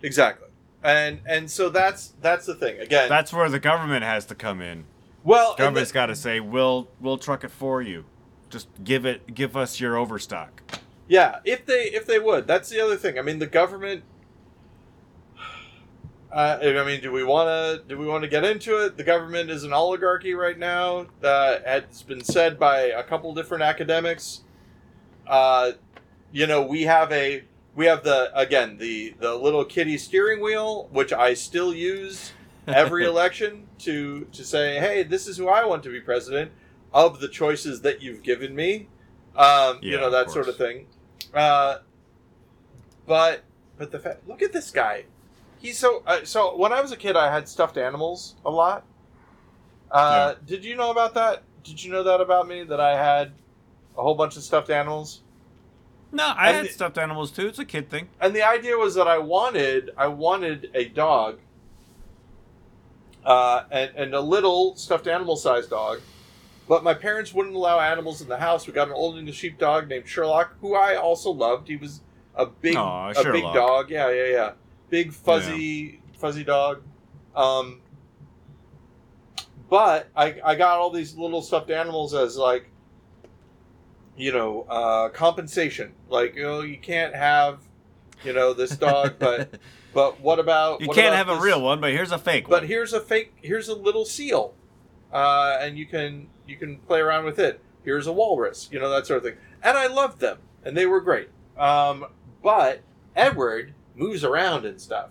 exactly. 0.01 0.47
And 0.81 1.19
and 1.27 1.51
so 1.51 1.69
that's 1.69 2.13
that's 2.21 2.45
the 2.45 2.55
thing. 2.55 2.79
Again, 2.79 3.09
That's 3.09 3.31
where 3.31 3.49
the 3.49 3.59
government 3.59 4.03
has 4.03 4.25
to 4.27 4.35
come 4.35 4.61
in. 4.61 4.85
Well, 5.23 5.55
government's 5.55 5.91
got 5.91 6.07
to 6.07 6.15
say, 6.15 6.39
"We'll 6.39 6.89
we'll 6.99 7.17
truck 7.17 7.43
it 7.43 7.51
for 7.51 7.81
you. 7.81 8.05
Just 8.49 8.67
give 8.83 9.05
it 9.05 9.33
give 9.33 9.57
us 9.57 9.79
your 9.79 9.97
overstock." 9.97 10.63
Yeah, 11.07 11.39
if 11.43 11.65
they 11.65 11.85
if 11.85 12.05
they 12.05 12.19
would, 12.19 12.47
that's 12.47 12.69
the 12.69 12.79
other 12.79 12.95
thing. 12.95 13.17
I 13.17 13.21
mean, 13.21 13.39
the 13.39 13.47
government. 13.47 14.03
Uh, 16.31 16.59
I 16.61 16.83
mean, 16.85 17.01
do 17.01 17.11
we 17.11 17.23
want 17.23 17.47
to 17.47 17.83
do 17.87 17.97
we 17.97 18.05
want 18.05 18.23
to 18.23 18.29
get 18.29 18.43
into 18.43 18.77
it? 18.85 18.97
The 18.97 19.03
government 19.03 19.49
is 19.49 19.63
an 19.63 19.73
oligarchy 19.73 20.35
right 20.35 20.57
now. 20.57 21.07
Uh, 21.23 21.57
it's 21.65 22.03
been 22.03 22.23
said 22.23 22.59
by 22.59 22.81
a 22.81 23.03
couple 23.03 23.33
different 23.33 23.63
academics. 23.63 24.41
Uh, 25.25 25.71
you 26.31 26.45
know, 26.45 26.61
we 26.61 26.83
have 26.83 27.11
a 27.11 27.43
we 27.75 27.87
have 27.87 28.03
the 28.03 28.31
again 28.37 28.77
the 28.77 29.15
the 29.19 29.33
little 29.33 29.65
kitty 29.65 29.97
steering 29.97 30.41
wheel, 30.41 30.87
which 30.91 31.11
I 31.11 31.33
still 31.33 31.73
use 31.73 32.33
every 32.75 33.05
election 33.05 33.67
to 33.79 34.25
to 34.31 34.43
say, 34.43 34.79
hey, 34.79 35.03
this 35.03 35.27
is 35.27 35.37
who 35.37 35.47
I 35.47 35.65
want 35.65 35.83
to 35.83 35.89
be 35.91 35.99
president 36.01 36.51
of 36.93 37.19
the 37.19 37.27
choices 37.27 37.81
that 37.81 38.01
you've 38.01 38.23
given 38.23 38.55
me. 38.55 38.87
Um, 39.35 39.79
you 39.81 39.91
Yeah, 39.91 39.97
know 39.99 40.05
of 40.07 40.11
that 40.13 40.31
sort 40.31 40.47
of 40.47 40.57
thing. 40.57 40.87
Uh, 41.33 41.77
but 43.05 43.43
but 43.77 43.91
the 43.91 43.99
fact, 43.99 44.27
look 44.27 44.41
at 44.41 44.51
this 44.53 44.71
guy. 44.71 45.05
He's 45.59 45.77
so 45.77 46.03
uh, 46.05 46.23
so. 46.23 46.55
When 46.55 46.71
I 46.73 46.81
was 46.81 46.91
a 46.91 46.97
kid, 46.97 47.15
I 47.15 47.31
had 47.31 47.47
stuffed 47.47 47.77
animals 47.77 48.35
a 48.45 48.49
lot. 48.49 48.85
Uh, 49.91 50.35
Did 50.45 50.63
you 50.63 50.75
know 50.75 50.91
about 50.91 51.13
that? 51.15 51.43
Did 51.63 51.83
you 51.83 51.91
know 51.91 52.03
that 52.03 52.21
about 52.21 52.47
me? 52.47 52.63
That 52.63 52.79
I 52.79 52.95
had 52.97 53.33
a 53.97 54.01
whole 54.01 54.15
bunch 54.15 54.37
of 54.37 54.43
stuffed 54.43 54.69
animals. 54.69 55.21
No, 56.11 56.23
I 56.35 56.47
And 56.49 56.57
had 56.57 56.65
the- 56.67 56.69
stuffed 56.71 56.97
animals 56.97 57.31
too. 57.31 57.47
It's 57.47 57.59
a 57.59 57.65
kid 57.65 57.89
thing. 57.89 58.09
and 58.21 58.35
the 58.35 58.41
idea 58.43 58.77
was 58.77 58.95
that 58.95 59.07
I 59.07 59.17
wanted 59.17 59.91
I 59.97 60.07
wanted 60.07 60.71
a 60.73 60.85
dog, 60.85 61.39
uh, 63.25 63.63
and 63.71 63.91
and 63.95 64.13
a 64.13 64.21
little 64.21 64.75
stuffed 64.75 65.07
animal 65.07 65.35
sized 65.35 65.69
dog, 65.69 66.01
but 66.67 66.83
my 66.83 66.93
parents 66.93 67.33
wouldn't 67.33 67.55
allow 67.55 67.79
animals 67.79 68.21
in 68.21 68.27
the 68.27 68.37
house. 68.37 68.67
We 68.67 68.73
got 68.73 68.87
an 68.87 68.93
old 68.93 69.17
English 69.17 69.37
sheepdog 69.37 69.87
named 69.87 70.07
Sherlock, 70.07 70.55
who 70.61 70.75
I 70.75 70.95
also 70.95 71.31
loved. 71.31 71.67
He 71.67 71.75
was 71.75 72.01
a 72.35 72.45
big 72.45 72.75
Aw, 72.75 73.11
a 73.11 73.31
big 73.31 73.43
dog. 73.43 73.89
Yeah, 73.89 74.09
yeah, 74.11 74.27
yeah. 74.27 74.51
Big 74.89 75.13
fuzzy 75.13 76.01
fuzzy 76.17 76.43
dog. 76.43 76.81
Um, 77.35 77.81
but 79.69 80.09
I 80.15 80.39
I 80.43 80.55
got 80.55 80.79
all 80.79 80.89
these 80.89 81.15
little 81.15 81.41
stuffed 81.41 81.69
animals 81.69 82.13
as 82.13 82.37
like 82.37 82.69
you 84.19 84.33
know, 84.33 84.63
uh, 84.69 85.07
compensation. 85.09 85.93
Like, 86.09 86.35
you 86.35 86.43
know, 86.43 86.59
you 86.59 86.77
can't 86.77 87.15
have, 87.15 87.61
you 88.25 88.33
know, 88.33 88.53
this 88.53 88.75
dog, 88.75 89.15
but 89.17 89.49
but 89.99 90.21
what 90.21 90.39
about 90.39 90.79
you 90.79 90.87
what 90.87 90.95
can't 90.95 91.13
about 91.13 91.27
have 91.27 91.37
a 91.39 91.41
real 91.41 91.61
one, 91.61 91.81
but 91.81 91.91
here's 91.91 92.13
a 92.13 92.17
fake 92.17 92.45
But 92.47 92.61
one. 92.61 92.67
here's 92.67 92.93
a 92.93 93.01
fake. 93.01 93.33
Here's 93.41 93.67
a 93.67 93.75
little 93.75 94.05
seal, 94.05 94.53
uh, 95.11 95.57
and 95.59 95.77
you 95.77 95.85
can 95.85 96.27
you 96.47 96.55
can 96.55 96.77
play 96.77 97.01
around 97.01 97.25
with 97.25 97.37
it. 97.37 97.59
Here's 97.83 98.07
a 98.07 98.13
walrus, 98.13 98.69
you 98.71 98.79
know 98.79 98.89
that 98.89 99.05
sort 99.07 99.17
of 99.17 99.23
thing. 99.23 99.35
And 99.61 99.77
I 99.77 99.87
loved 99.87 100.21
them, 100.21 100.37
and 100.63 100.77
they 100.77 100.85
were 100.85 101.01
great. 101.01 101.27
Um, 101.57 102.05
but 102.41 102.79
Edward 103.13 103.73
moves 103.93 104.23
around 104.23 104.65
and 104.65 104.79
stuff, 104.79 105.09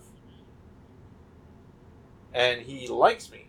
and 2.33 2.61
he 2.61 2.87
likes 2.87 3.31
me. 3.31 3.45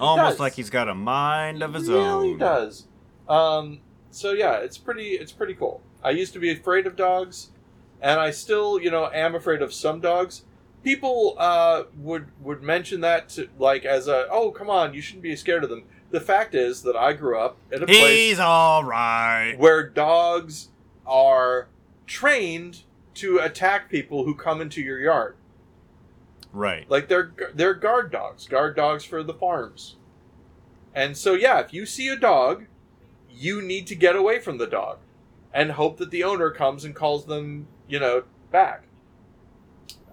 Almost 0.00 0.32
does. 0.32 0.40
like 0.40 0.52
he's 0.52 0.68
got 0.70 0.88
a 0.88 0.94
mind 0.94 1.62
of 1.62 1.72
his 1.72 1.88
own. 1.88 1.94
He 1.96 2.02
really 2.02 2.32
own. 2.32 2.38
does. 2.38 2.86
Um, 3.26 3.80
so 4.10 4.32
yeah, 4.32 4.58
it's 4.58 4.76
pretty. 4.76 5.12
It's 5.12 5.32
pretty 5.32 5.54
cool. 5.54 5.80
I 6.04 6.10
used 6.10 6.34
to 6.34 6.38
be 6.38 6.50
afraid 6.50 6.86
of 6.86 6.94
dogs, 6.96 7.50
and 8.00 8.20
I 8.20 8.30
still, 8.30 8.80
you 8.80 8.90
know, 8.90 9.10
am 9.12 9.34
afraid 9.34 9.62
of 9.62 9.72
some 9.72 10.00
dogs. 10.00 10.42
People 10.82 11.36
uh, 11.38 11.84
would 11.98 12.28
would 12.40 12.62
mention 12.62 13.02
that 13.02 13.28
to, 13.30 13.48
like 13.58 13.84
as 13.84 14.08
a 14.08 14.26
oh 14.30 14.50
come 14.50 14.70
on 14.70 14.94
you 14.94 15.02
shouldn't 15.02 15.22
be 15.22 15.36
scared 15.36 15.64
of 15.64 15.70
them. 15.70 15.84
The 16.10 16.20
fact 16.20 16.54
is 16.54 16.82
that 16.82 16.96
I 16.96 17.12
grew 17.12 17.38
up 17.38 17.58
in 17.70 17.82
a 17.82 17.86
place 17.86 18.08
He's 18.08 18.38
all 18.38 18.82
right. 18.82 19.54
where 19.58 19.86
dogs 19.88 20.68
are 21.06 21.68
trained 22.06 22.82
to 23.14 23.38
attack 23.38 23.90
people 23.90 24.24
who 24.24 24.34
come 24.34 24.60
into 24.60 24.80
your 24.80 24.98
yard. 24.98 25.36
Right. 26.52 26.90
Like 26.90 27.08
they're 27.08 27.32
they're 27.54 27.74
guard 27.74 28.10
dogs, 28.10 28.46
guard 28.48 28.74
dogs 28.74 29.04
for 29.04 29.22
the 29.22 29.34
farms. 29.34 29.96
And 30.94 31.16
so 31.16 31.34
yeah, 31.34 31.60
if 31.60 31.72
you 31.72 31.86
see 31.86 32.08
a 32.08 32.16
dog, 32.16 32.66
you 33.30 33.62
need 33.62 33.86
to 33.88 33.94
get 33.94 34.16
away 34.16 34.40
from 34.40 34.58
the 34.58 34.66
dog 34.66 34.98
and 35.52 35.72
hope 35.72 35.98
that 35.98 36.10
the 36.10 36.24
owner 36.24 36.50
comes 36.50 36.84
and 36.84 36.94
calls 36.94 37.26
them, 37.26 37.66
you 37.90 37.98
know, 37.98 38.24
back. 38.50 38.84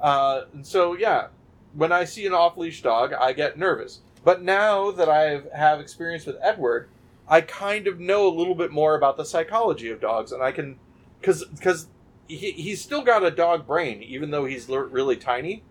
Uh, 0.02 0.42
and 0.54 0.66
so 0.66 0.96
yeah, 0.96 1.28
when 1.74 1.92
I 1.92 2.04
see 2.06 2.26
an 2.26 2.34
off 2.34 2.58
leash 2.58 2.82
dog, 2.82 3.14
I 3.14 3.34
get 3.34 3.58
nervous. 3.58 4.02
But 4.24 4.42
now 4.42 4.92
that 4.92 5.08
I 5.10 5.42
have 5.56 5.80
experience 5.80 6.26
with 6.26 6.38
Edward, 6.42 6.90
I 7.28 7.42
kind 7.42 7.88
of 7.88 8.00
know 8.00 8.28
a 8.28 8.34
little 8.34 8.56
bit 8.56 8.72
more 8.72 8.96
about 8.96 9.18
the 9.18 9.26
psychology 9.26 9.90
of 9.90 10.02
dogs, 10.02 10.32
and 10.32 10.42
I 10.44 10.52
can, 10.52 10.80
because 11.20 11.46
because 11.46 11.88
he, 12.28 12.52
he's 12.52 12.82
still 12.82 13.04
got 13.04 13.24
a 13.24 13.32
dog 13.32 13.66
brain, 13.66 14.02
even 14.04 14.32
though 14.32 14.46
he's 14.46 14.70
l- 14.70 14.78
really 14.78 15.16
tiny 15.16 15.64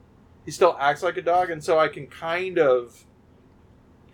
he 0.47 0.53
still 0.53 0.77
acts 0.81 1.03
like 1.03 1.17
a 1.19 1.23
dog 1.23 1.51
and 1.51 1.63
so 1.63 1.79
i 1.79 1.89
can 1.89 2.07
kind 2.07 2.57
of 2.57 3.05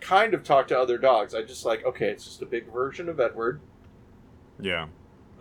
kind 0.01 0.33
of 0.33 0.43
talk 0.43 0.67
to 0.67 0.77
other 0.77 0.97
dogs 0.97 1.33
i 1.33 1.41
just 1.41 1.63
like 1.63 1.85
okay 1.85 2.09
it's 2.09 2.25
just 2.25 2.41
a 2.41 2.45
big 2.45 2.69
version 2.73 3.07
of 3.07 3.19
edward 3.19 3.61
Yeah. 4.59 4.87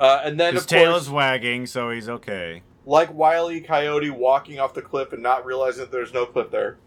Uh, 0.01 0.23
and 0.25 0.39
then 0.39 0.55
His 0.55 0.65
of 0.65 0.69
tail 0.69 0.93
course 0.93 1.03
is 1.05 1.11
wagging, 1.11 1.67
so 1.67 1.91
he's 1.91 2.09
okay. 2.09 2.63
like 2.87 3.13
wily 3.13 3.59
e. 3.59 3.61
coyote 3.61 4.11
walking 4.11 4.59
off 4.59 4.75
the 4.75 4.83
cliff 4.83 5.13
and 5.13 5.23
not 5.23 5.45
realizing 5.45 5.83
that 5.83 5.93
there's 5.93 6.13
no 6.13 6.27
cliff 6.27 6.51
there 6.51 6.79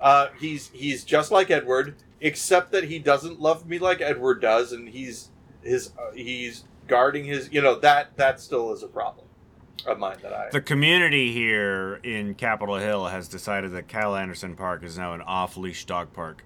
uh, 0.00 0.28
he's 0.40 0.70
he's 0.74 1.04
just 1.04 1.30
like 1.30 1.50
edward 1.50 1.94
except 2.20 2.72
that 2.72 2.84
he 2.84 2.98
doesn't 2.98 3.40
love 3.40 3.66
me 3.68 3.78
like 3.78 4.00
edward 4.00 4.40
does 4.40 4.72
and 4.72 4.88
he's 4.88 5.30
his 5.62 5.92
uh, 5.98 6.12
he's 6.14 6.64
guarding 6.88 7.24
his 7.24 7.48
you 7.52 7.60
know 7.62 7.78
that 7.78 8.16
that 8.16 8.40
still 8.40 8.72
is 8.72 8.82
a 8.82 8.88
problem 8.88 9.26
of 9.86 9.98
mine 9.98 10.16
that 10.22 10.32
i 10.32 10.48
The 10.50 10.60
community 10.60 11.32
here 11.32 12.00
in 12.02 12.34
Capitol 12.34 12.76
Hill 12.76 13.06
has 13.06 13.28
decided 13.28 13.72
that 13.72 13.86
Cal 13.86 14.16
Anderson 14.16 14.56
Park 14.56 14.82
is 14.82 14.98
now 14.98 15.12
an 15.14 15.20
off-leash 15.20 15.84
dog 15.84 16.12
park. 16.12 16.42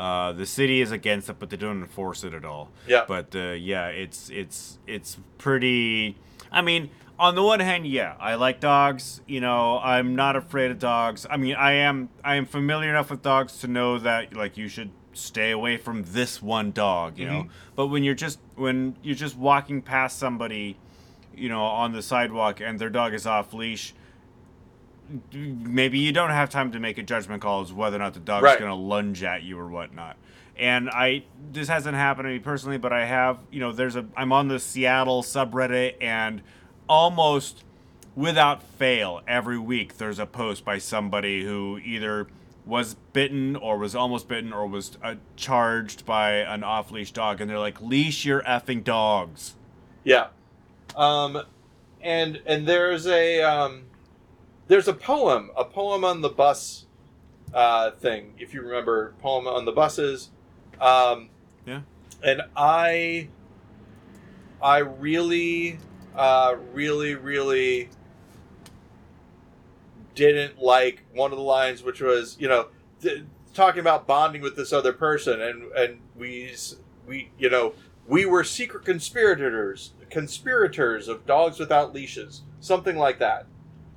Uh, 0.00 0.32
the 0.32 0.46
city 0.46 0.80
is 0.80 0.92
against 0.92 1.28
it, 1.28 1.36
but 1.38 1.50
they 1.50 1.58
don't 1.58 1.82
enforce 1.82 2.24
it 2.24 2.32
at 2.32 2.42
all. 2.42 2.70
yeah 2.86 3.04
But 3.06 3.36
uh, 3.36 3.50
yeah, 3.50 3.88
it's 3.88 4.30
it's 4.30 4.78
it's 4.86 5.18
pretty. 5.36 6.16
I 6.50 6.62
mean, 6.62 6.88
on 7.18 7.34
the 7.34 7.42
one 7.42 7.60
hand, 7.60 7.86
yeah, 7.86 8.14
I 8.18 8.36
like 8.36 8.60
dogs. 8.60 9.20
You 9.26 9.42
know, 9.42 9.78
I'm 9.78 10.16
not 10.16 10.36
afraid 10.36 10.70
of 10.70 10.78
dogs. 10.78 11.26
I 11.28 11.36
mean, 11.36 11.54
I 11.54 11.72
am 11.72 12.08
I 12.24 12.36
am 12.36 12.46
familiar 12.46 12.88
enough 12.88 13.10
with 13.10 13.20
dogs 13.20 13.58
to 13.58 13.66
know 13.68 13.98
that 13.98 14.34
like 14.34 14.56
you 14.56 14.68
should 14.68 14.90
stay 15.12 15.50
away 15.50 15.76
from 15.76 16.02
this 16.04 16.40
one 16.40 16.72
dog. 16.72 17.18
You 17.18 17.26
know, 17.26 17.48
but 17.76 17.88
when 17.88 18.02
you're 18.02 18.14
just 18.14 18.38
when 18.54 18.96
you're 19.02 19.14
just 19.14 19.36
walking 19.36 19.82
past 19.82 20.18
somebody, 20.18 20.78
you 21.36 21.50
know, 21.50 21.62
on 21.62 21.92
the 21.92 22.00
sidewalk 22.00 22.60
and 22.62 22.78
their 22.78 22.88
dog 22.88 23.12
is 23.12 23.26
off 23.26 23.52
leash. 23.52 23.92
Maybe 25.32 25.98
you 25.98 26.12
don't 26.12 26.30
have 26.30 26.50
time 26.50 26.72
to 26.72 26.78
make 26.78 26.98
a 26.98 27.02
judgment 27.02 27.42
call 27.42 27.62
as 27.62 27.72
whether 27.72 27.96
or 27.96 28.00
not 28.00 28.14
the 28.14 28.20
dog's 28.20 28.44
Right. 28.44 28.58
going 28.58 28.70
to 28.70 28.76
lunge 28.76 29.22
at 29.22 29.42
you 29.42 29.58
or 29.58 29.68
whatnot. 29.68 30.16
And 30.56 30.90
I 30.90 31.24
this 31.52 31.68
hasn't 31.68 31.96
happened 31.96 32.26
to 32.26 32.32
me 32.32 32.38
personally, 32.38 32.76
but 32.78 32.92
I 32.92 33.06
have, 33.06 33.38
you 33.50 33.60
know, 33.60 33.72
there's 33.72 33.96
a 33.96 34.06
I'm 34.16 34.32
on 34.32 34.48
the 34.48 34.58
Seattle 34.58 35.22
subreddit 35.22 35.94
and 36.00 36.42
almost 36.88 37.64
without 38.14 38.62
fail 38.62 39.20
every 39.26 39.58
week 39.58 39.96
there's 39.98 40.18
a 40.18 40.26
post 40.26 40.64
by 40.64 40.76
somebody 40.76 41.44
who 41.44 41.78
either 41.84 42.26
was 42.66 42.94
bitten 43.12 43.56
or 43.56 43.78
was 43.78 43.94
almost 43.94 44.28
bitten 44.28 44.52
or 44.52 44.66
was 44.66 44.98
uh, 45.02 45.14
charged 45.36 46.04
by 46.04 46.32
an 46.32 46.62
off-leash 46.62 47.12
dog 47.12 47.40
and 47.40 47.48
they're 47.48 47.58
like 47.58 47.80
leash 47.80 48.24
your 48.24 48.42
effing 48.42 48.84
dogs. 48.84 49.54
Yeah. 50.04 50.26
Um, 50.94 51.42
and 52.02 52.40
and 52.44 52.66
there's 52.66 53.06
a 53.06 53.40
um, 53.42 53.84
there's 54.70 54.86
a 54.86 54.94
poem, 54.94 55.50
a 55.56 55.64
poem 55.64 56.04
on 56.04 56.20
the 56.20 56.28
bus 56.28 56.86
uh, 57.52 57.90
thing, 57.90 58.34
if 58.38 58.54
you 58.54 58.62
remember, 58.62 59.14
poem 59.20 59.48
on 59.48 59.64
the 59.64 59.72
buses. 59.72 60.30
Um, 60.80 61.28
Yeah. 61.66 61.80
And 62.22 62.42
I, 62.56 63.28
I 64.62 64.78
really, 64.78 65.80
uh, 66.14 66.54
really, 66.72 67.16
really 67.16 67.88
didn't 70.14 70.62
like 70.62 71.02
one 71.14 71.32
of 71.32 71.38
the 71.38 71.44
lines, 71.44 71.82
which 71.82 72.00
was, 72.00 72.36
you 72.38 72.46
know, 72.46 72.68
th- 73.02 73.24
talking 73.54 73.80
about 73.80 74.06
bonding 74.06 74.40
with 74.40 74.54
this 74.54 74.72
other 74.72 74.92
person, 74.92 75.40
and 75.40 75.72
and 75.72 76.00
we 76.14 76.54
we 77.08 77.32
you 77.38 77.50
know 77.50 77.74
we 78.06 78.24
were 78.24 78.44
secret 78.44 78.84
conspirators 78.84 79.94
conspirators 80.10 81.08
of 81.08 81.24
dogs 81.26 81.58
without 81.58 81.92
leashes 81.94 82.42
something 82.60 82.96
like 82.96 83.18
that 83.18 83.46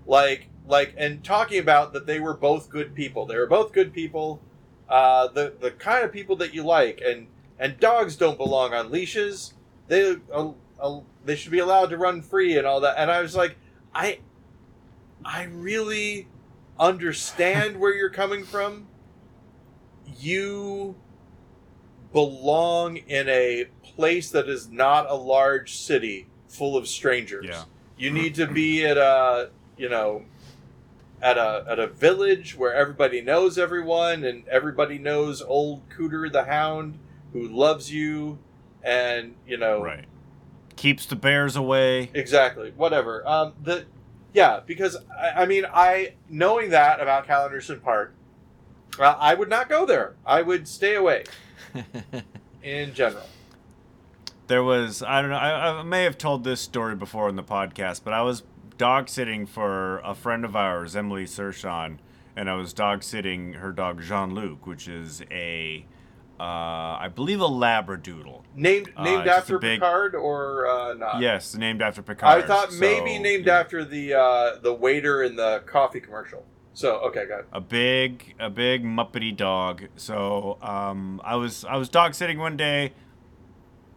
like 0.06 0.48
like 0.68 0.94
and 0.98 1.24
talking 1.24 1.60
about 1.60 1.94
that 1.94 2.06
they 2.06 2.20
were 2.20 2.34
both 2.34 2.70
good 2.70 2.96
people. 2.96 3.26
They 3.26 3.38
were 3.38 3.48
both 3.48 3.74
good 3.74 3.94
people, 3.94 4.42
uh, 4.90 5.28
the 5.28 5.54
the 5.60 5.72
kind 5.72 6.04
of 6.04 6.12
people 6.12 6.36
that 6.38 6.54
you 6.54 6.64
like, 6.64 7.02
and 7.06 7.28
and 7.60 7.80
dogs 7.80 8.16
don't 8.16 8.38
belong 8.38 8.74
on 8.74 8.92
leashes. 8.92 9.54
They 9.88 10.16
uh, 10.32 10.52
uh, 10.80 11.00
they 11.26 11.36
should 11.36 11.52
be 11.52 11.60
allowed 11.60 11.90
to 11.90 11.98
run 11.98 12.22
free 12.22 12.58
and 12.58 12.66
all 12.66 12.82
that. 12.82 12.96
And 12.98 13.12
I 13.12 13.22
was 13.22 13.36
like, 13.36 13.58
I 13.94 14.20
I 15.26 15.44
really 15.44 16.28
understand 16.80 17.80
where 17.80 17.94
you're 17.94 18.10
coming 18.10 18.44
from. 18.44 18.88
You 20.20 20.96
belong 22.12 22.98
in 22.98 23.28
a 23.28 23.66
place 23.84 24.30
that 24.32 24.48
is 24.48 24.70
not 24.70 25.10
a 25.10 25.16
large 25.16 25.76
city 25.76 26.28
full 26.48 26.78
of 26.78 26.88
strangers. 26.88 27.48
Yeah. 27.50 27.64
You 27.98 28.12
need 28.12 28.36
to 28.36 28.48
be 28.48 28.86
at 28.86 28.98
a, 28.98 29.50
you 29.78 29.90
know, 29.90 30.24
at 31.24 31.38
a 31.38 31.66
at 31.70 31.80
a 31.80 31.88
village 31.88 32.56
where 32.58 32.74
everybody 32.74 33.22
knows 33.22 33.58
everyone 33.58 34.26
and 34.26 34.46
everybody 34.50 34.98
knows 34.98 35.42
old 35.42 35.88
Cooter 35.90 36.30
the 36.30 36.44
Hound 36.44 37.00
who 37.32 37.48
loves 37.48 37.92
you 37.92 38.38
and, 38.84 39.34
you 39.48 39.58
know, 39.58 39.82
Right. 39.82 40.06
Keeps 40.76 41.06
the 41.06 41.16
bears 41.16 41.56
away. 41.56 42.12
Exactly. 42.14 42.74
Whatever. 42.76 43.26
Um, 43.28 43.54
the 43.64 43.86
yeah, 44.34 44.60
because 44.66 44.98
I, 45.18 45.44
I 45.44 45.46
mean, 45.46 45.66
I 45.72 46.16
knowing 46.28 46.72
that 46.72 47.00
about 47.00 47.26
Cal 47.26 47.46
Anderson 47.46 47.80
Park, 47.80 48.14
uh, 49.00 49.16
I 49.18 49.34
would 49.34 49.50
not 49.50 49.70
go 49.70 49.86
there. 49.86 50.16
I 50.26 50.42
would 50.42 50.68
stay 50.68 50.96
away 50.96 51.24
in 52.64 52.94
general. 52.94 53.28
There 54.48 54.64
was 54.64 55.02
I 55.02 55.22
don't 55.22 55.30
know 55.30 55.38
I, 55.38 55.80
I 55.80 55.84
may 55.84 56.04
have 56.04 56.18
told 56.18 56.44
this 56.44 56.60
story 56.60 56.96
before 56.96 57.30
in 57.30 57.38
the 57.38 57.44
podcast, 57.44 58.02
but 58.04 58.14
I 58.14 58.24
was 58.24 58.44
dog 58.78 59.10
sitting 59.10 59.46
for 59.46 60.00
a 60.00 60.14
friend 60.16 60.46
of 60.46 60.56
ours, 60.56 60.96
Emily 60.96 61.26
Sershon, 61.26 62.00
and 62.36 62.50
I 62.50 62.56
was 62.56 62.74
dog 62.74 63.04
sitting 63.04 63.54
her 63.54 63.72
dog 63.72 64.02
Jean 64.02 64.34
Luc, 64.34 64.66
which 64.66 64.88
is 64.88 65.22
a 65.32 65.86
uh, 66.40 66.98
I 67.00 67.10
believe 67.14 67.40
a 67.42 67.48
Labradoodle. 67.48 68.42
Named 68.56 68.92
Uh, 68.98 69.04
named 69.04 69.28
after 69.28 69.60
big- 69.60 69.80
Picard 69.80 70.16
or 70.16 70.68
uh, 70.68 70.94
not? 70.96 71.22
Yes, 71.22 71.56
named 71.56 71.82
after 71.82 72.02
Picard. 72.02 72.44
I 72.44 72.46
thought 72.46 72.74
maybe 72.74 73.16
so, 73.18 73.22
named 73.22 73.46
yeah. 73.46 73.60
after 73.60 73.86
the 73.86 74.14
uh, 74.16 74.58
the 74.62 74.74
waiter 74.74 75.24
in 75.24 75.36
the 75.36 75.62
coffee 75.66 76.00
commercial. 76.00 76.44
So 76.74 76.98
okay, 77.02 77.28
got 77.28 77.42
it. 77.42 77.48
a 77.54 77.62
big 77.62 78.36
a 78.40 78.50
big 78.50 78.84
muppety 78.84 79.36
dog. 79.36 79.84
So 79.96 80.58
um, 80.62 81.22
I 81.24 81.36
was 81.36 81.64
I 81.66 81.78
was 81.78 81.88
dog 81.88 82.16
sitting 82.16 82.40
one 82.40 82.58
day. 82.58 82.94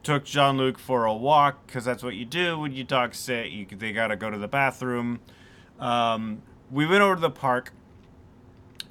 Took 0.06 0.22
Jean 0.22 0.56
Luc 0.56 0.78
for 0.78 1.04
a 1.04 1.12
walk 1.12 1.66
because 1.66 1.84
that's 1.84 2.00
what 2.00 2.14
you 2.14 2.24
do 2.24 2.60
when 2.60 2.72
you 2.72 2.84
dog 2.84 3.12
sit. 3.12 3.48
You 3.48 3.66
they 3.66 3.90
gotta 3.90 4.14
go 4.14 4.30
to 4.30 4.38
the 4.38 4.46
bathroom. 4.46 5.18
Um, 5.80 6.42
we 6.70 6.86
went 6.86 7.02
over 7.02 7.16
to 7.16 7.20
the 7.20 7.28
park. 7.28 7.72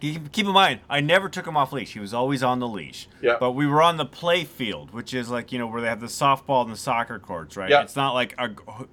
You 0.01 0.19
keep 0.19 0.45
in 0.45 0.51
mind, 0.51 0.81
I 0.89 0.99
never 0.99 1.29
took 1.29 1.47
him 1.47 1.55
off 1.55 1.71
leash. 1.71 1.93
He 1.93 2.01
was 2.01 2.13
always 2.13 2.43
on 2.43 2.59
the 2.59 2.67
leash. 2.67 3.07
Yeah. 3.21 3.37
But 3.39 3.51
we 3.51 3.65
were 3.65 3.81
on 3.81 3.95
the 3.95 4.05
play 4.05 4.43
field, 4.43 4.91
which 4.91 5.13
is 5.13 5.29
like 5.29 5.53
you 5.53 5.57
know 5.57 5.67
where 5.67 5.79
they 5.79 5.87
have 5.87 6.01
the 6.01 6.07
softball 6.07 6.63
and 6.63 6.73
the 6.73 6.77
soccer 6.77 7.17
courts, 7.17 7.55
right? 7.55 7.69
Yeah. 7.69 7.83
It's 7.83 7.95
not 7.95 8.13
like 8.13 8.35
a 8.37 8.49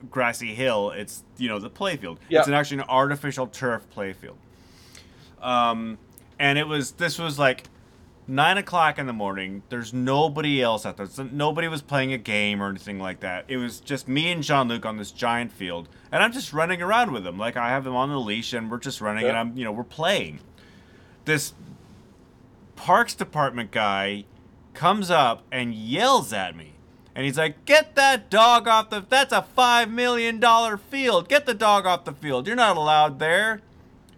grassy 0.09 0.55
hill. 0.55 0.93
It's 0.93 1.25
you 1.39 1.49
know 1.49 1.59
the 1.59 1.71
play 1.71 1.97
field. 1.97 2.21
Yeah. 2.29 2.39
It's 2.39 2.47
an 2.47 2.55
actually 2.55 2.83
an 2.83 2.89
artificial 2.89 3.49
turf 3.49 3.91
play 3.91 4.13
field. 4.13 4.39
Um, 5.41 5.99
and 6.39 6.57
it 6.57 6.69
was 6.69 6.93
this 6.93 7.19
was 7.19 7.37
like 7.37 7.65
nine 8.27 8.59
o'clock 8.59 8.99
in 8.99 9.07
the 9.07 9.13
morning. 9.13 9.63
There's 9.69 9.93
nobody 9.93 10.63
else 10.63 10.87
out 10.87 10.97
there. 10.97 11.07
So 11.07 11.25
nobody 11.25 11.69
was 11.69 11.83
playing 11.83 12.13
a 12.13 12.19
game 12.19 12.63
or 12.63 12.69
anything 12.69 12.99
like 12.99 13.21
that. 13.21 13.45
It 13.49 13.57
was 13.57 13.81
just 13.81 14.09
me 14.09 14.31
and 14.31 14.43
Jean 14.43 14.69
Luc 14.69 14.87
on 14.87 14.97
this 14.97 15.11
giant 15.11 15.53
field, 15.53 15.89
and 16.11 16.23
I'm 16.23 16.33
just 16.33 16.53
running 16.53 16.83
around 16.83 17.13
with 17.13 17.27
him. 17.27 17.39
Like 17.39 17.57
I 17.57 17.71
have 17.71 17.87
him 17.87 17.97
on 17.97 18.09
the 18.11 18.21
leash, 18.21 18.53
and 18.53 18.71
we're 18.71 18.79
just 18.79 19.01
running, 19.01 19.27
and 19.27 19.37
I'm 19.37 19.57
you 19.57 19.65
know 19.65 19.73
we're 19.73 19.85
playing. 19.85 20.41
This 21.25 21.55
Parks 22.77 23.15
Department 23.15 23.71
guy 23.71 24.25
comes 24.75 25.11
up 25.11 25.45
and 25.53 25.75
yells 25.75 26.33
at 26.33 26.57
me. 26.57 26.73
And 27.15 27.27
he's 27.27 27.37
like, 27.37 27.67
"Get 27.67 27.95
that 27.97 28.31
dog 28.31 28.67
off 28.67 28.89
the 28.89 29.05
That's 29.07 29.33
a 29.33 29.43
5 29.43 29.91
million 29.91 30.41
dollar 30.41 30.79
field. 30.79 31.29
Get 31.29 31.45
the 31.45 31.55
dog 31.55 31.87
off 31.87 32.05
the 32.05 32.13
field. 32.13 32.47
You're 32.47 32.57
not 32.57 32.77
allowed 32.77 33.19
there." 33.19 33.61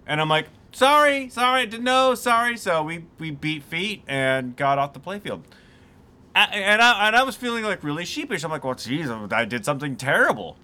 And 0.07 0.21
I'm 0.21 0.29
like, 0.29 0.47
"Sorry, 0.75 1.29
sorry, 1.29 1.67
didn't 1.67 1.85
know, 1.85 2.15
sorry." 2.15 2.57
So 2.57 2.83
we 2.83 3.07
we 3.19 3.31
beat 3.31 3.63
feet 3.63 4.03
and 4.07 4.57
got 4.57 4.79
off 4.79 4.93
the 4.93 5.01
playfield. 5.01 5.43
And 6.35 6.83
I, 6.83 7.07
and 7.07 7.15
I 7.15 7.23
was 7.23 7.37
feeling 7.37 7.63
like 7.63 7.85
really 7.85 8.05
sheepish. 8.05 8.43
I'm 8.43 8.51
like, 8.51 8.65
well, 8.65 8.75
geez, 8.75 9.09
I 9.09 9.45
did 9.45 9.65
something 9.65 9.95
terrible. 9.95 10.57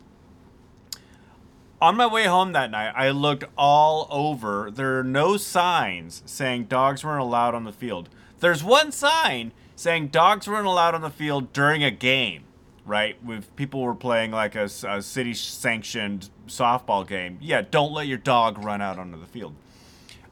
On 1.80 1.96
my 1.96 2.06
way 2.06 2.24
home 2.24 2.52
that 2.52 2.72
night, 2.72 2.92
I 2.96 3.10
looked 3.10 3.44
all 3.56 4.08
over. 4.10 4.70
There 4.70 4.98
are 4.98 5.04
no 5.04 5.36
signs 5.36 6.22
saying 6.26 6.64
dogs 6.64 7.04
weren't 7.04 7.22
allowed 7.22 7.54
on 7.54 7.64
the 7.64 7.72
field. 7.72 8.08
There's 8.40 8.64
one 8.64 8.90
sign 8.90 9.52
saying 9.76 10.08
dogs 10.08 10.48
weren't 10.48 10.66
allowed 10.66 10.94
on 10.94 11.02
the 11.02 11.10
field 11.10 11.52
during 11.52 11.84
a 11.84 11.90
game, 11.90 12.42
right? 12.84 13.16
If 13.26 13.54
people 13.54 13.80
were 13.80 13.94
playing 13.94 14.32
like 14.32 14.56
a, 14.56 14.64
a 14.86 15.00
city 15.00 15.34
sanctioned 15.34 16.30
softball 16.48 17.06
game, 17.06 17.38
yeah, 17.40 17.62
don't 17.62 17.92
let 17.92 18.08
your 18.08 18.18
dog 18.18 18.62
run 18.62 18.82
out 18.82 18.98
onto 18.98 19.18
the 19.18 19.26
field. 19.26 19.54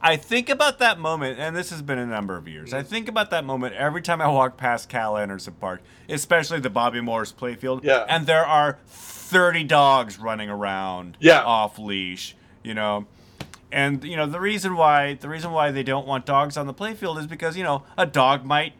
I 0.01 0.15
think 0.15 0.49
about 0.49 0.79
that 0.79 0.97
moment, 0.97 1.39
and 1.39 1.55
this 1.55 1.71
has 1.71 1.81
been 1.81 1.97
a 1.97 2.05
number 2.05 2.37
of 2.37 2.47
years. 2.47 2.73
I 2.73 2.83
mm. 2.83 2.87
think 2.87 3.09
about 3.09 3.31
that 3.31 3.43
moment 3.43 3.75
every 3.75 4.01
time 4.01 4.21
I 4.21 4.27
walk 4.29 4.55
past 4.55 4.87
Cal 4.87 5.17
Anderson 5.17 5.55
Park, 5.59 5.81
especially 6.07 6.59
the 6.59 6.69
Bobby 6.69 7.01
Morris 7.01 7.33
playfield. 7.33 7.83
Yeah. 7.83 8.05
And 8.07 8.25
there 8.25 8.45
are 8.45 8.77
30 8.87 9.65
dogs 9.65 10.17
running 10.17 10.49
around 10.49 11.17
Yeah. 11.19 11.43
off 11.43 11.77
leash, 11.77 12.35
you 12.63 12.73
know. 12.73 13.07
And 13.71 14.03
you 14.03 14.15
know, 14.15 14.25
the 14.25 14.39
reason 14.39 14.75
why 14.75 15.13
the 15.13 15.29
reason 15.29 15.51
why 15.51 15.71
they 15.71 15.83
don't 15.83 16.07
want 16.07 16.25
dogs 16.25 16.57
on 16.57 16.65
the 16.65 16.73
playfield 16.73 17.19
is 17.19 17.27
because, 17.27 17.55
you 17.55 17.63
know, 17.63 17.83
a 17.97 18.05
dog 18.05 18.45
might 18.45 18.73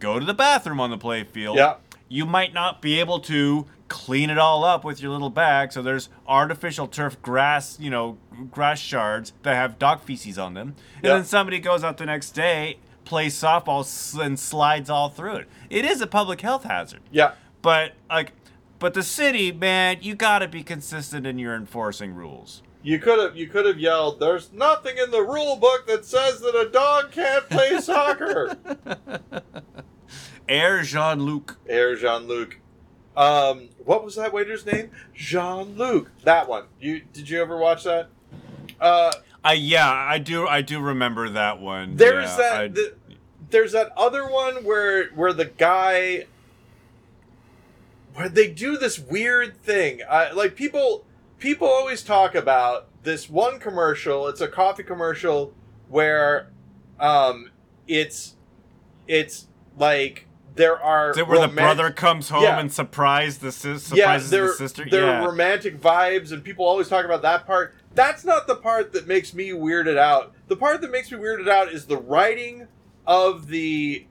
go 0.00 0.18
to 0.18 0.24
the 0.24 0.34
bathroom 0.34 0.80
on 0.80 0.90
the 0.90 0.98
playfield. 0.98 1.56
Yeah. 1.56 1.76
You 2.08 2.26
might 2.26 2.52
not 2.54 2.82
be 2.82 2.98
able 2.98 3.20
to 3.20 3.66
clean 3.88 4.30
it 4.30 4.38
all 4.38 4.64
up 4.64 4.84
with 4.84 5.00
your 5.00 5.12
little 5.12 5.30
bag, 5.30 5.72
so 5.72 5.82
there's 5.82 6.08
artificial 6.26 6.88
turf 6.88 7.20
grass, 7.22 7.78
you 7.78 7.90
know, 7.90 8.18
grass 8.50 8.78
shards 8.80 9.32
that 9.42 9.54
have 9.54 9.78
dog 9.78 10.02
feces 10.02 10.38
on 10.38 10.54
them. 10.54 10.74
And 10.96 11.04
Yeah. 11.04 11.14
then 11.14 11.24
somebody 11.24 11.58
goes 11.58 11.82
out 11.84 11.96
the 11.98 12.06
next 12.06 12.30
day, 12.32 12.78
plays 13.04 13.34
softball 13.34 13.84
and 14.20 14.38
slides 14.38 14.90
all 14.90 15.08
through 15.08 15.36
it. 15.36 15.48
It 15.70 15.84
is 15.84 16.00
a 16.00 16.06
public 16.06 16.40
health 16.40 16.64
hazard. 16.64 17.00
Yeah. 17.10 17.32
But 17.62 17.92
like 18.10 18.32
but 18.78 18.92
the 18.92 19.02
city, 19.02 19.52
man, 19.52 19.98
you 20.02 20.14
got 20.14 20.40
to 20.40 20.48
be 20.48 20.62
consistent 20.62 21.26
in 21.26 21.38
your 21.38 21.54
enforcing 21.54 22.14
rules. 22.14 22.62
You 22.82 22.98
could 22.98 23.18
have 23.18 23.36
you 23.36 23.46
could 23.48 23.64
have 23.66 23.78
yelled, 23.80 24.20
"There's 24.20 24.52
nothing 24.52 24.96
in 24.98 25.10
the 25.10 25.22
rule 25.22 25.56
book 25.56 25.86
that 25.86 26.04
says 26.04 26.40
that 26.40 26.54
a 26.54 26.68
dog 26.70 27.10
can't 27.10 27.48
play 27.48 27.78
soccer." 27.80 28.56
Air 30.48 30.82
Jean 30.82 31.20
Luc. 31.22 31.58
Air 31.68 31.96
Jean 31.96 32.26
Luc. 32.28 32.58
Um, 33.16 33.70
what 33.84 34.04
was 34.04 34.14
that 34.16 34.32
waiter's 34.32 34.64
name? 34.66 34.90
Jean 35.14 35.76
Luc. 35.76 36.10
That 36.24 36.48
one. 36.48 36.64
You 36.78 37.00
did 37.12 37.28
you 37.28 37.40
ever 37.42 37.56
watch 37.56 37.82
that? 37.84 38.08
Uh, 38.80 39.12
I 39.44 39.54
yeah, 39.54 39.88
I 39.90 40.18
do 40.18 40.46
I 40.46 40.60
do 40.62 40.80
remember 40.80 41.28
that 41.30 41.60
one. 41.60 41.96
there's 41.96 42.30
Yeah, 42.30 42.36
that. 42.36 42.60
I- 42.60 42.68
the, 42.68 42.94
there's 43.50 43.72
that 43.72 43.92
other 43.96 44.28
one 44.28 44.64
where 44.64 45.06
where 45.10 45.32
the 45.32 45.44
guy 45.44 46.26
where 48.14 48.28
they 48.28 48.48
do 48.50 48.76
this 48.76 48.98
weird 48.98 49.56
thing. 49.62 50.00
I, 50.08 50.32
like 50.32 50.56
people 50.56 51.04
people 51.38 51.68
always 51.68 52.02
talk 52.02 52.34
about 52.34 52.88
this 53.02 53.28
one 53.30 53.58
commercial. 53.60 54.26
It's 54.28 54.40
a 54.40 54.48
coffee 54.48 54.82
commercial 54.82 55.52
where 55.88 56.48
um, 56.98 57.50
it's 57.86 58.34
it's 59.06 59.46
like 59.78 60.26
there 60.54 60.80
are 60.82 61.10
Is 61.10 61.18
it 61.18 61.28
where 61.28 61.46
the 61.46 61.52
brother 61.52 61.90
comes 61.90 62.30
home 62.30 62.42
Yeah. 62.42 62.58
and 62.58 62.72
surprise 62.72 63.38
the 63.38 63.52
sis- 63.52 63.90
yeah, 63.92 64.04
surprises 64.04 64.30
there, 64.30 64.46
the 64.46 64.52
sister? 64.54 64.86
there 64.90 65.04
yeah. 65.04 65.20
are 65.22 65.28
romantic 65.28 65.78
vibes, 65.80 66.32
and 66.32 66.42
people 66.42 66.64
always 66.66 66.88
talk 66.88 67.04
about 67.04 67.22
that 67.22 67.46
part. 67.46 67.74
That's 67.96 68.26
not 68.26 68.46
the 68.46 68.56
part 68.56 68.92
that 68.92 69.06
makes 69.06 69.32
me 69.32 69.50
weirded 69.50 69.96
out. 69.96 70.34
The 70.48 70.56
part 70.56 70.82
that 70.82 70.90
makes 70.90 71.10
me 71.10 71.16
weirded 71.16 71.48
out 71.48 71.72
is 71.72 71.86
the 71.86 71.96
writing 71.96 72.68
of 73.06 73.48
the 73.48 74.06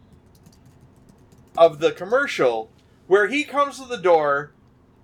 of 1.56 1.80
the 1.80 1.92
commercial, 1.92 2.72
where 3.06 3.28
he 3.28 3.44
comes 3.44 3.80
to 3.80 3.86
the 3.86 4.00
door, 4.00 4.54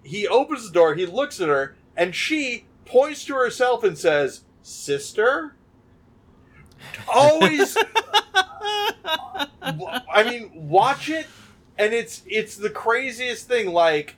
he 0.01 0.27
opens 0.27 0.65
the 0.65 0.73
door, 0.73 0.95
he 0.95 1.05
looks 1.05 1.39
at 1.39 1.47
her, 1.47 1.75
and 1.95 2.15
she 2.15 2.65
points 2.85 3.23
to 3.25 3.35
herself 3.35 3.83
and 3.83 3.95
says, 3.97 4.45
"Sister." 4.63 5.55
Always 7.07 7.77
I 9.61 10.23
mean, 10.25 10.49
watch 10.53 11.07
it, 11.07 11.27
and 11.77 11.93
it's 11.93 12.23
it's 12.25 12.55
the 12.55 12.71
craziest 12.71 13.47
thing. 13.47 13.71
Like, 13.71 14.15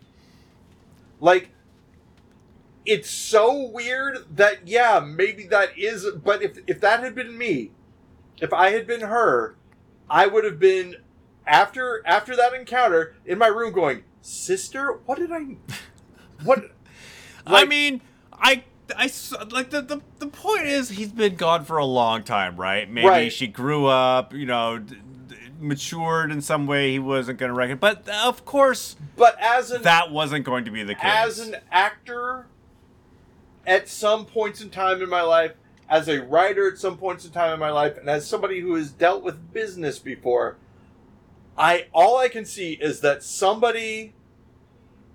like, 1.20 1.50
it's 2.86 3.10
so 3.10 3.70
weird 3.70 4.18
that 4.36 4.68
yeah, 4.68 5.00
maybe 5.00 5.48
that 5.48 5.78
is. 5.78 6.06
But 6.24 6.42
if 6.44 6.58
if 6.68 6.80
that 6.82 7.00
had 7.02 7.16
been 7.16 7.38
me, 7.38 7.72
if 8.42 8.52
I 8.54 8.72
had 8.72 8.86
been 8.88 9.02
her, 9.02 9.56
I 10.10 10.28
would 10.28 10.44
have 10.44 10.60
been 10.60 10.98
after 11.46 12.02
after 12.06 12.36
that 12.36 12.54
encounter 12.54 13.16
in 13.26 13.38
my 13.38 13.48
room 13.48 13.74
going, 13.74 14.04
sister, 14.22 15.00
what 15.06 15.18
did 15.18 15.32
I, 15.32 15.58
what? 16.44 16.72
I 17.46 17.66
mean, 17.66 18.02
I 18.32 18.64
I 18.98 19.10
like 19.52 19.70
the, 19.70 19.82
the 19.82 20.02
the 20.20 20.28
point 20.28 20.66
is 20.68 20.90
he's 20.90 21.12
been 21.12 21.36
gone 21.36 21.66
for 21.66 21.78
a 21.78 21.86
long 21.86 22.24
time, 22.24 22.56
right? 22.58 22.90
Maybe 22.90 23.08
Right. 23.08 23.32
she 23.34 23.48
grew 23.48 23.86
up, 23.88 24.34
you 24.34 24.46
know, 24.46 24.78
d- 24.80 24.96
d- 25.28 25.36
matured 25.60 26.32
in 26.32 26.42
some 26.42 26.68
way. 26.68 26.92
He 26.92 27.00
wasn't 27.00 27.40
going 27.40 27.50
to 27.50 27.54
reckon, 27.56 27.78
but 27.78 28.08
of 28.10 28.46
course 28.46 28.96
But 29.18 29.38
as 29.42 29.72
an 29.72 29.82
that 29.84 30.12
wasn't 30.12 30.46
going 30.46 30.66
to 30.66 30.72
be 30.72 30.84
the 30.84 30.96
case. 30.96 31.04
as 31.06 31.40
an 31.40 31.56
actor, 31.72 32.48
at 33.66 33.88
some 33.88 34.26
points 34.26 34.62
in 34.62 34.70
time 34.70 35.02
in 35.02 35.10
my 35.10 35.22
life, 35.22 35.54
as 35.90 36.08
a 36.08 36.22
writer 36.24 36.72
at 36.72 36.78
some 36.78 36.98
points 36.98 37.26
in 37.26 37.32
time 37.32 37.54
in 37.54 37.60
my 37.60 37.70
life, 37.70 37.98
and 37.98 38.10
as 38.10 38.28
somebody 38.28 38.60
who 38.62 38.76
has 38.76 38.92
dealt 38.92 39.24
with 39.24 39.54
business 39.54 40.00
before, 40.00 40.58
I 41.58 41.88
all 41.94 42.18
I 42.18 42.30
can 42.30 42.46
see 42.46 42.74
is 42.74 43.02
that 43.02 43.22
somebody, 43.24 44.14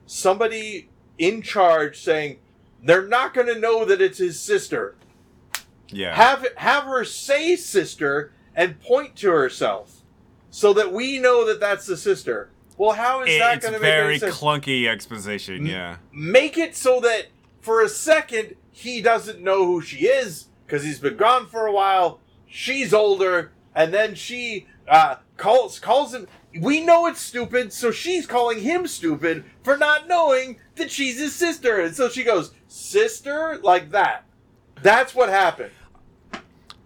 somebody 0.06 0.88
in 1.18 1.42
charge 1.42 2.00
saying 2.00 2.38
they're 2.82 3.06
not 3.08 3.34
going 3.34 3.48
to 3.48 3.58
know 3.58 3.84
that 3.84 4.00
it's 4.00 4.18
his 4.18 4.38
sister. 4.38 4.94
yeah, 5.90 6.14
Have 6.14 6.46
have 6.56 6.84
her 6.84 7.04
say 7.04 7.56
sister 7.56 8.32
and 8.54 8.80
point 8.80 9.16
to 9.16 9.30
herself, 9.30 10.02
so 10.50 10.72
that 10.74 10.92
we 10.92 11.18
know 11.18 11.46
that 11.46 11.60
that's 11.60 11.86
the 11.86 11.96
sister. 11.96 12.50
Well, 12.76 12.92
how 12.92 13.22
is 13.22 13.34
It- 13.34 13.38
that 13.40 13.56
it's 13.56 13.64
going 13.64 13.74
to 13.74 13.80
make 13.80 13.90
very 13.92 14.10
any 14.14 14.18
sense? 14.20 14.36
clunky 14.38 14.86
exposition. 14.86 15.66
Yeah, 15.66 15.96
make 16.12 16.56
it 16.56 16.76
so 16.76 17.00
that 17.00 17.26
for 17.68 17.82
a 17.82 17.88
second 17.90 18.56
he 18.70 19.02
doesn't 19.02 19.42
know 19.42 19.66
who 19.66 19.82
she 19.82 20.06
is 20.06 20.46
because 20.64 20.82
he's 20.84 21.00
been 21.00 21.18
gone 21.18 21.46
for 21.46 21.66
a 21.66 21.72
while. 21.72 22.18
She's 22.46 22.94
older, 22.94 23.52
and 23.74 23.92
then 23.92 24.14
she 24.14 24.66
uh, 24.88 25.16
calls 25.36 25.78
calls 25.78 26.14
him. 26.14 26.26
We 26.58 26.80
know 26.80 27.04
it's 27.04 27.20
stupid, 27.20 27.74
so 27.74 27.90
she's 27.90 28.26
calling 28.26 28.62
him 28.62 28.86
stupid 28.86 29.44
for 29.62 29.76
not 29.76 30.08
knowing 30.08 30.60
that 30.76 30.90
she's 30.90 31.18
his 31.18 31.34
sister, 31.34 31.78
and 31.78 31.94
so 31.94 32.08
she 32.08 32.24
goes, 32.24 32.52
"Sister," 32.68 33.58
like 33.62 33.90
that. 33.90 34.24
That's 34.82 35.14
what 35.14 35.28
happened. 35.28 35.72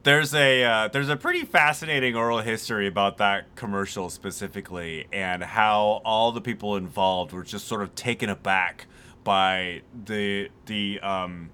there's 0.03 0.35
a 0.35 0.65
uh, 0.65 0.89
there's 0.89 1.11
a 1.11 1.17
pretty 1.17 1.45
fascinating 1.45 2.17
oral 2.17 2.41
history 2.41 2.89
about 2.89 3.19
that 3.19 3.55
commercial 3.55 4.11
specifically, 4.11 5.07
and 5.13 5.45
how 5.45 6.03
all 6.05 6.33
the 6.33 6.41
people 6.41 6.75
involved 6.75 7.31
were 7.31 7.45
just 7.45 7.69
sort 7.69 7.83
of 7.83 7.95
taken 7.95 8.29
aback 8.29 8.89
by 9.25 9.83
the 10.05 10.51
the 10.67 11.01
um, 11.01 11.51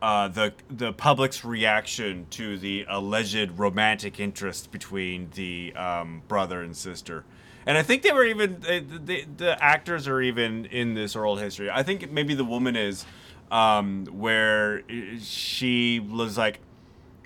uh, 0.00 0.28
the 0.28 0.52
the 0.68 0.92
public's 0.92 1.44
reaction 1.44 2.26
to 2.30 2.58
the 2.58 2.84
alleged 2.88 3.58
romantic 3.58 4.18
interest 4.18 4.72
between 4.72 5.30
the 5.34 5.72
um, 5.76 6.22
brother 6.28 6.62
and 6.62 6.76
sister. 6.76 7.24
And 7.64 7.78
I 7.78 7.82
think 7.82 8.02
they 8.02 8.12
were 8.12 8.24
even 8.24 8.60
the 8.60 9.24
the 9.36 9.62
actors 9.62 10.08
are 10.08 10.20
even 10.20 10.66
in 10.66 10.94
this 10.94 11.14
oral 11.14 11.36
history. 11.36 11.70
I 11.70 11.82
think 11.82 12.10
maybe 12.10 12.34
the 12.34 12.44
woman 12.44 12.74
is 12.74 13.06
um, 13.52 14.06
where 14.06 14.82
she 15.20 16.00
was 16.00 16.36
like, 16.36 16.60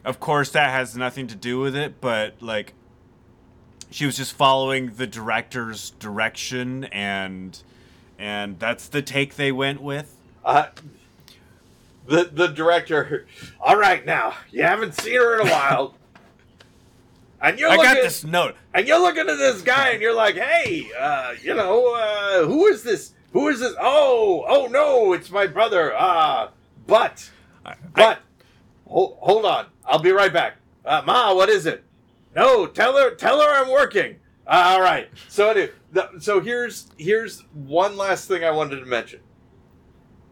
of 0.05 0.21
course 0.21 0.51
that 0.51 0.71
has 0.71 0.97
nothing 0.97 1.27
to 1.29 1.37
do 1.37 1.59
with 1.61 1.75
it, 1.75 2.01
but 2.01 2.43
like 2.43 2.75
she 3.91 4.05
was 4.05 4.17
just 4.17 4.35
following 4.35 4.91
the 4.97 5.07
director's 5.07 5.91
direction 5.93 6.85
and 6.85 7.63
and 8.19 8.59
that's 8.59 8.89
the 8.89 9.03
take 9.03 9.37
they 9.37 9.53
went 9.53 9.81
with. 9.83 10.17
Uh, 10.45 10.67
the 12.07 12.25
the 12.33 12.47
director. 12.49 13.27
All 13.61 13.77
right, 13.77 14.05
now 14.05 14.35
you 14.51 14.63
haven't 14.63 14.95
seen 14.95 15.15
her 15.17 15.41
in 15.41 15.49
a 15.49 15.51
while, 15.51 15.95
and 17.43 17.59
you're 17.59 17.69
I 17.71 17.77
looking. 17.77 17.95
got 17.95 18.03
this 18.03 18.25
note. 18.25 18.55
and 18.73 18.87
you're 18.87 19.01
looking 19.01 19.29
at 19.29 19.39
this 19.39 19.63
guy 19.63 19.91
and 19.91 20.01
you're 20.03 20.15
like, 20.15 20.37
hey, 20.37 20.89
uh, 20.99 21.35
you 21.43 21.55
know, 21.55 21.95
uh, 21.95 22.47
who 22.47 22.67
is 22.67 22.83
this? 22.83 23.13
Who 23.33 23.49
is 23.49 23.61
this? 23.61 23.75
Oh, 23.81 24.45
oh 24.49 24.67
no, 24.67 25.13
it's 25.13 25.31
my 25.31 25.47
brother. 25.47 25.95
Uh, 25.97 26.51
but, 26.87 27.29
but, 27.95 28.21
hold, 28.87 29.17
hold 29.21 29.45
on, 29.45 29.67
I'll 29.85 29.99
be 29.99 30.13
right 30.13 30.33
back. 30.33 30.55
Uh, 30.85 31.03
Ma, 31.05 31.35
what 31.35 31.49
is 31.49 31.67
it? 31.67 31.83
No, 32.37 32.67
tell 32.67 32.97
her, 32.97 33.15
tell 33.15 33.41
her 33.41 33.49
I'm 33.63 33.71
working. 33.71 34.17
Uh, 34.47 34.75
all 34.77 34.81
right. 34.81 35.09
So 35.29 35.51
anyway, 35.51 35.71
the, 35.97 36.21
so 36.21 36.41
here's 36.41 36.91
here's 36.99 37.41
one 37.53 37.97
last 37.97 38.29
thing 38.29 38.45
I 38.45 38.51
wanted 38.51 38.81
to 38.81 38.87
mention 38.87 39.21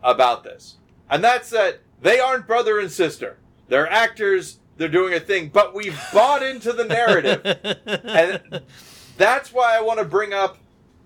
about 0.02 0.44
this, 0.44 0.76
and 1.08 1.24
that's 1.24 1.50
that 1.50 1.80
they 2.02 2.20
aren't 2.20 2.46
brother 2.46 2.78
and 2.78 2.90
sister. 2.90 3.38
They're 3.68 3.90
actors. 3.90 4.58
They're 4.76 4.88
doing 4.88 5.14
a 5.14 5.20
thing, 5.20 5.50
but 5.52 5.74
we've 5.74 5.98
bought 6.12 6.42
into 6.42 6.72
the 6.72 6.84
narrative 6.84 7.40
and 8.04 8.62
that's 9.16 9.52
why 9.52 9.76
I 9.76 9.80
want 9.80 10.00
to 10.00 10.04
bring 10.04 10.32
up 10.32 10.58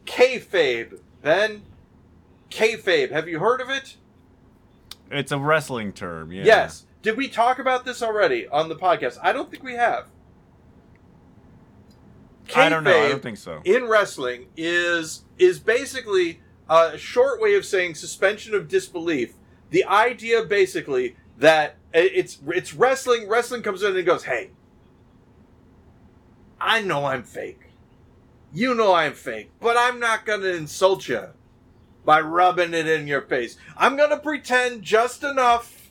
kayfabe. 0.06 0.98
Ben, 1.22 1.62
kayfabe. 2.50 3.10
Have 3.10 3.28
you 3.28 3.38
heard 3.38 3.60
of 3.60 3.68
it? 3.68 3.96
It's 5.10 5.32
a 5.32 5.38
wrestling 5.38 5.92
term, 5.92 6.32
yeah. 6.32 6.44
Yes. 6.44 6.86
Did 7.02 7.18
we 7.18 7.28
talk 7.28 7.58
about 7.58 7.84
this 7.84 8.02
already 8.02 8.48
on 8.48 8.70
the 8.70 8.74
podcast? 8.74 9.18
I 9.22 9.32
don't 9.32 9.50
think 9.50 9.62
we 9.62 9.74
have. 9.74 10.06
I 12.56 12.68
don't 12.68 12.84
know. 12.84 12.98
I 12.98 13.08
don't 13.08 13.22
think 13.22 13.38
so. 13.38 13.60
in 13.64 13.86
wrestling 13.88 14.46
is 14.56 15.24
is 15.38 15.58
basically 15.58 16.40
a 16.68 16.98
short 16.98 17.40
way 17.40 17.54
of 17.54 17.64
saying 17.64 17.94
suspension 17.94 18.54
of 18.54 18.68
disbelief. 18.68 19.34
The 19.70 19.84
idea 19.84 20.44
basically 20.44 21.16
that 21.38 21.76
it's 21.92 22.38
it's 22.46 22.74
wrestling. 22.74 23.28
Wrestling 23.28 23.62
comes 23.62 23.82
in 23.82 23.96
and 23.96 24.06
goes, 24.06 24.24
"Hey, 24.24 24.50
I 26.60 26.82
know 26.82 27.06
I'm 27.06 27.22
fake. 27.22 27.60
You 28.52 28.74
know 28.74 28.94
I'm 28.94 29.12
fake, 29.12 29.50
but 29.60 29.76
I'm 29.78 30.00
not 30.00 30.24
going 30.24 30.40
to 30.40 30.54
insult 30.56 31.08
you 31.08 31.28
by 32.04 32.20
rubbing 32.20 32.72
it 32.72 32.86
in 32.86 33.06
your 33.06 33.20
face. 33.20 33.56
I'm 33.76 33.96
going 33.96 34.10
to 34.10 34.18
pretend 34.18 34.82
just 34.82 35.22
enough 35.22 35.90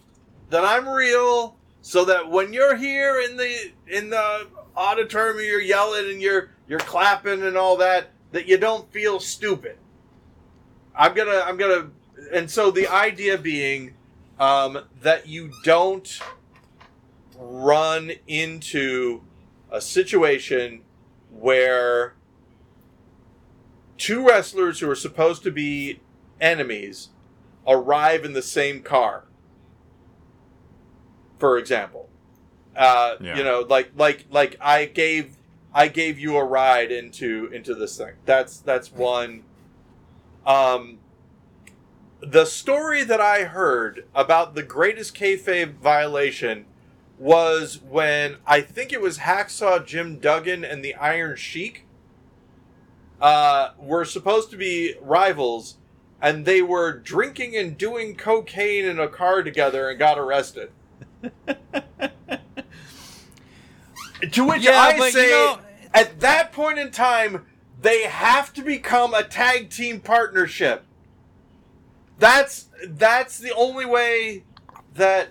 that 0.49 0.65
I'm 0.65 0.89
real 0.89 1.57
so 1.81 2.03
that 2.05 2.29
when 2.29 2.53
you're 2.53 2.75
here 2.75 3.21
in 3.21 3.37
the 3.37 3.71
in 3.87 4.09
the 4.09 4.47
auditorium 4.77 5.43
you're 5.43 5.59
yelling 5.59 6.09
and 6.11 6.21
you're 6.21 6.51
you're 6.67 6.79
clapping 6.79 7.41
and 7.43 7.57
all 7.57 7.75
that 7.77 8.11
that 8.31 8.47
you 8.47 8.57
don't 8.57 8.89
feel 8.93 9.19
stupid. 9.19 9.77
I'm 10.95 11.15
to 11.15 11.43
I'm 11.45 11.57
to 11.57 11.91
and 12.33 12.49
so 12.49 12.71
the 12.71 12.87
idea 12.87 13.37
being 13.37 13.95
um, 14.39 14.79
that 15.01 15.27
you 15.27 15.51
don't 15.63 16.19
run 17.37 18.11
into 18.27 19.21
a 19.71 19.81
situation 19.81 20.81
where 21.31 22.13
two 23.97 24.25
wrestlers 24.25 24.79
who 24.79 24.89
are 24.89 24.95
supposed 24.95 25.43
to 25.43 25.51
be 25.51 25.99
enemies 26.39 27.09
arrive 27.67 28.23
in 28.23 28.33
the 28.33 28.41
same 28.41 28.81
car. 28.81 29.25
For 31.39 31.57
example, 31.57 32.06
uh, 32.77 33.15
Yeah. 33.19 33.37
you 33.37 33.43
know, 33.43 33.65
like 33.67 33.91
like 33.95 34.25
like 34.29 34.55
I 34.61 34.85
gave 34.85 35.35
I 35.73 35.87
gave 35.89 36.19
you 36.19 36.37
a 36.37 36.43
ride 36.43 36.91
into 36.91 37.49
into 37.51 37.73
this 37.75 37.97
thing. 37.97 38.13
That's 38.25 38.59
that's 38.59 38.91
one. 38.91 39.43
Um, 40.45 40.99
the 42.21 42.45
story 42.45 43.03
that 43.03 43.21
I 43.21 43.43
heard 43.43 44.05
about 44.15 44.55
the 44.55 44.63
greatest 44.63 45.15
kayfabe 45.15 45.73
violation 45.75 46.65
was 47.19 47.79
when 47.81 48.37
I 48.45 48.61
think 48.61 48.93
it 48.93 49.01
was 49.01 49.19
Hacksaw 49.19 49.85
Jim 49.85 50.19
Duggan 50.19 50.63
and 50.63 50.83
the 50.83 50.95
Iron 50.95 51.35
Sheik 51.35 51.85
uh, 53.19 53.71
were 53.79 54.05
supposed 54.05 54.49
to 54.51 54.57
be 54.57 54.95
rivals, 55.01 55.77
and 56.21 56.45
they 56.45 56.61
were 56.61 56.93
drinking 56.93 57.55
and 57.57 57.77
doing 57.77 58.15
cocaine 58.15 58.85
in 58.85 58.99
a 58.99 59.07
car 59.07 59.43
together 59.43 59.89
and 59.89 59.97
got 59.99 60.17
arrested. 60.17 60.71
to 64.31 64.43
which 64.45 64.63
Yeah, 64.63 64.79
I 64.79 64.97
but, 64.97 65.05
you 65.05 65.11
say, 65.11 65.29
know- 65.29 65.59
at 65.93 66.19
that 66.19 66.51
point 66.51 66.79
in 66.79 66.91
time, 66.91 67.45
they 67.81 68.03
have 68.03 68.53
to 68.53 68.61
become 68.61 69.13
a 69.13 69.23
tag 69.23 69.69
team 69.69 69.99
partnership. 69.99 70.83
That's 72.19 72.65
that's 72.87 73.37
the 73.37 73.53
only 73.53 73.85
way 73.85 74.43
that 74.95 75.29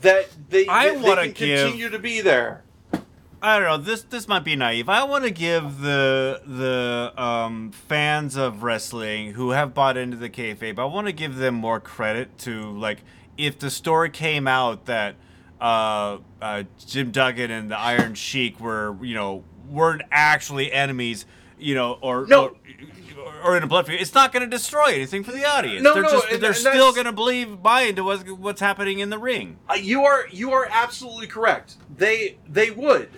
that 0.00 0.28
they, 0.50 0.66
I 0.66 0.90
they 0.90 0.96
wanna 1.00 1.22
can 1.22 1.32
give- 1.32 1.60
continue 1.60 1.88
to 1.90 1.98
be 1.98 2.20
there. 2.20 2.62
I 3.40 3.58
don't 3.58 3.68
know. 3.68 3.76
This 3.76 4.02
this 4.02 4.26
might 4.26 4.42
be 4.42 4.56
naive. 4.56 4.88
I 4.88 5.04
want 5.04 5.24
to 5.24 5.30
give 5.30 5.80
the 5.82 6.40
the 6.46 7.12
um, 7.22 7.72
fans 7.72 8.36
of 8.36 8.62
wrestling 8.62 9.34
who 9.34 9.50
have 9.50 9.74
bought 9.74 9.96
into 9.98 10.16
the 10.16 10.30
kayfabe. 10.30 10.78
I 10.78 10.84
want 10.86 11.08
to 11.08 11.12
give 11.12 11.36
them 11.36 11.54
more 11.54 11.78
credit 11.78 12.38
to 12.38 12.70
like 12.70 13.00
if 13.36 13.58
the 13.58 13.70
story 13.70 14.08
came 14.08 14.48
out 14.48 14.86
that 14.86 15.16
uh, 15.64 16.18
uh, 16.42 16.62
Jim 16.86 17.10
Duggan 17.10 17.50
and 17.50 17.70
the 17.70 17.78
Iron 17.78 18.14
Sheik 18.14 18.60
were 18.60 18.96
you 19.02 19.14
know 19.14 19.44
weren't 19.70 20.02
actually 20.10 20.70
enemies. 20.70 21.24
You 21.58 21.74
know, 21.74 21.98
or 22.02 22.26
No. 22.26 22.56
or, 23.16 23.32
or 23.44 23.56
in 23.56 23.62
a 23.62 23.66
blood 23.66 23.86
feud, 23.86 23.98
it's 23.98 24.12
not 24.12 24.32
going 24.32 24.42
to 24.42 24.48
destroy 24.48 24.86
anything 24.86 25.24
for 25.24 25.32
the 25.32 25.44
audience. 25.46 25.82
No, 25.82 25.94
they're 25.94 26.02
no, 26.02 26.10
just 26.10 26.40
they're 26.40 26.52
still 26.52 26.92
going 26.92 27.06
to 27.06 27.12
believe 27.12 27.62
buy 27.62 27.82
into 27.82 28.04
what's, 28.04 28.28
what's 28.28 28.60
happening 28.60 28.98
in 28.98 29.08
the 29.08 29.18
ring. 29.18 29.56
Uh, 29.70 29.74
you 29.74 30.04
are 30.04 30.26
you 30.30 30.52
are 30.52 30.68
absolutely 30.70 31.28
correct. 31.28 31.76
They 31.96 32.36
they 32.46 32.70
would, 32.70 33.08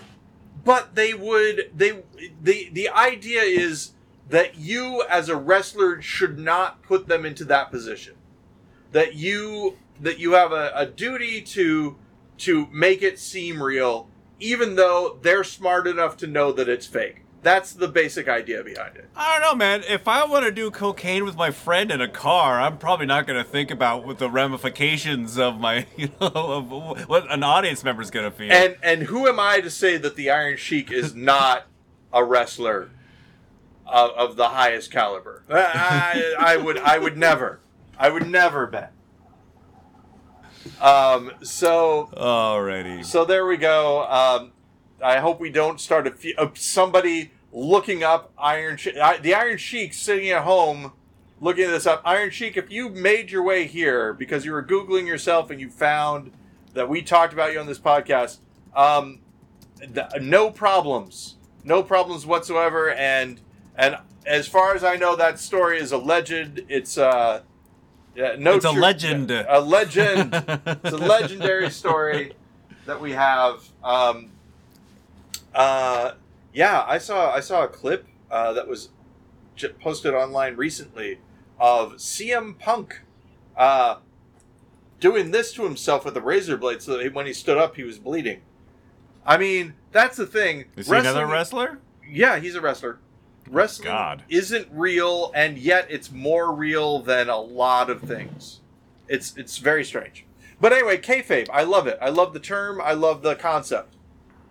but 0.65 0.95
they 0.95 1.15
would 1.15 1.73
they 1.75 2.03
the 2.41 2.69
the 2.73 2.91
idea 2.91 3.41
is 3.41 3.93
that 4.29 4.57
you 4.57 5.03
as 5.09 5.29
a 5.29 5.37
wrestler 5.37 6.01
should 6.01 6.39
not 6.39 6.83
put 6.83 7.09
them 7.09 7.25
into 7.25 7.45
that 7.47 7.73
position. 7.73 8.15
That 8.93 9.15
you 9.15 9.79
that 10.01 10.21
you 10.21 10.33
have 10.33 10.53
a, 10.53 10.71
a 10.77 10.87
duty 10.87 11.41
to 11.41 11.97
to 12.39 12.67
make 12.73 13.03
it 13.03 13.19
seem 13.19 13.63
real, 13.63 14.09
even 14.41 14.77
though 14.77 15.19
they're 15.23 15.45
smart 15.45 15.87
enough 15.87 16.17
to 16.19 16.27
know 16.27 16.53
that 16.53 16.69
it's 16.69 16.87
fake. 16.87 17.23
That's 17.47 17.75
the 17.75 17.87
basic 17.87 18.29
idea 18.29 18.65
behind 18.65 18.97
it. 18.97 19.09
I 19.15 19.39
don't 19.39 19.43
know, 19.43 19.55
man. 19.55 19.85
If 19.89 20.09
I 20.09 20.25
want 20.25 20.45
to 20.47 20.51
do 20.51 20.69
cocaine 20.71 21.25
with 21.25 21.37
my 21.37 21.53
friend 21.53 21.93
in 21.93 22.01
a 22.01 22.09
car, 22.09 22.61
I'm 22.61 22.77
probably 22.77 23.07
not 23.07 23.25
going 23.25 23.43
to 23.43 23.49
think 23.49 23.71
about 23.71 24.05
what 24.05 24.19
the 24.19 24.29
ramifications 24.29 25.39
of 25.39 25.61
my, 25.61 25.87
you 25.97 26.11
know, 26.21 26.33
of 26.35 27.09
what 27.09 27.31
an 27.31 27.45
audience 27.45 27.85
member's 27.85 28.11
going 28.11 28.29
to 28.29 28.37
feel. 28.37 28.51
And 28.51 28.77
and 28.83 29.03
who 29.05 29.29
am 29.29 29.39
I 29.39 29.61
to 29.61 29.71
say 29.71 29.97
that 29.97 30.17
the 30.17 30.29
Iron 30.29 30.57
Sheik 30.57 30.91
is 30.91 31.15
not 31.33 31.67
a 32.13 32.25
wrestler 32.25 32.91
of, 33.87 34.11
of 34.11 34.35
the 34.35 34.49
highest 34.49 34.91
caliber? 34.91 35.45
I, 35.49 36.35
I, 36.37 36.55
I 36.55 36.57
would 36.57 36.79
I 36.79 36.99
would 36.99 37.17
never, 37.17 37.61
I 37.97 38.09
would 38.09 38.29
never 38.29 38.67
bet. 38.67 38.93
Um. 40.81 41.33
So 41.43 42.11
Alrighty. 42.15 43.05
so 43.05 43.25
there 43.25 43.47
we 43.47 43.57
go. 43.57 44.05
Um. 44.05 44.53
I 45.03 45.19
hope 45.19 45.41
we 45.41 45.51
don't 45.51 45.79
start 45.81 46.07
a 46.07 46.11
few, 46.11 46.35
uh, 46.39 46.49
somebody 46.55 47.33
looking 47.53 48.03
up 48.03 48.33
Iron 48.39 48.77
Sheik. 48.77 48.95
The 49.23 49.35
Iron 49.35 49.59
Sheik 49.59 49.93
sitting 49.93 50.31
at 50.31 50.43
home 50.43 50.93
looking 51.41 51.69
this 51.71 51.87
up. 51.87 52.03
Iron 52.05 52.31
Sheik, 52.31 52.57
if 52.57 52.71
you 52.71 52.89
made 52.89 53.31
your 53.31 53.43
way 53.43 53.67
here 53.67 54.13
because 54.13 54.45
you 54.45 54.53
were 54.53 54.63
googling 54.63 55.07
yourself 55.07 55.51
and 55.51 55.61
you 55.61 55.69
found 55.71 56.33
that 56.75 56.89
we 56.89 57.03
talked 57.03 57.33
about 57.33 57.53
you 57.53 57.61
on 57.61 57.67
this 57.67 57.79
podcast, 57.79 58.39
um, 58.75 59.21
th- 59.81 60.07
no 60.21 60.51
problems, 60.51 61.37
no 61.65 61.83
problems 61.83 62.27
whatsoever. 62.27 62.91
And 62.91 63.41
and 63.75 63.99
as 64.25 64.49
far 64.49 64.75
as 64.75 64.83
I 64.83 64.97
know, 64.97 65.15
that 65.17 65.39
story 65.39 65.79
is 65.79 65.93
alleged. 65.93 66.65
It's 66.69 66.97
uh, 66.99 67.43
yeah, 68.17 68.37
no, 68.39 68.55
It's 68.55 68.65
a 68.65 68.73
tru- 68.73 68.81
legend. 68.81 69.31
A 69.31 69.61
legend. 69.61 70.35
it's 70.35 70.93
a 70.93 70.97
legendary 71.17 71.71
story 71.71 72.33
that 72.87 73.01
we 73.01 73.13
have. 73.13 73.63
Um, 73.85 74.31
uh, 75.55 76.13
yeah, 76.53 76.85
I 76.87 76.99
saw 76.99 77.33
I 77.33 77.41
saw 77.41 77.65
a 77.65 77.69
clip 77.69 78.07
uh, 78.31 78.53
that 78.55 78.67
was 78.69 78.89
j- 79.55 79.69
posted 79.81 80.15
online 80.15 80.57
recently 80.57 81.19
of 81.59 81.95
CM 81.95 82.59
Punk 82.59 83.03
uh, 83.57 83.97
doing 85.01 85.31
this 85.31 85.53
to 85.55 85.65
himself 85.65 86.05
with 86.05 86.17
a 86.17 86.21
razor 86.21 86.57
blade, 86.57 86.83
so 86.83 86.97
that 86.97 87.13
when 87.15 87.27
he 87.27 87.33
stood 87.33 87.59
up, 87.59 87.77
he 87.77 87.83
was 87.83 87.99
bleeding. 87.99 88.41
I 89.27 89.37
mean, 89.39 89.75
that's 89.93 90.17
the 90.17 90.27
thing. 90.27 90.67
Is 90.77 90.89
he 90.89 90.97
another 90.97 91.27
wrestler? 91.27 91.79
Yeah, 92.09 92.39
he's 92.39 92.55
a 92.55 92.61
wrestler. 92.61 92.99
Wrestling 93.49 93.89
God. 93.89 94.25
isn't 94.29 94.69
real, 94.73 95.31
and 95.35 95.57
yet 95.59 95.87
it's 95.91 96.11
more 96.11 96.55
real 96.55 97.01
than 97.01 97.29
a 97.29 97.39
lot 97.39 97.91
of 97.91 98.01
things. 98.03 98.61
It's 99.09 99.37
it's 99.37 99.59
very 99.59 99.85
strange. 99.85 100.25
But 100.61 100.73
anyway, 100.73 100.99
kayfabe, 100.99 101.49
I 101.53 101.63
love 101.65 101.87
it. 101.87 101.99
I 102.01 102.09
love 102.09 102.33
the 102.33 102.41
term. 102.41 102.81
I 102.81 102.93
love 102.93 103.23
the 103.23 103.35
concept, 103.37 103.95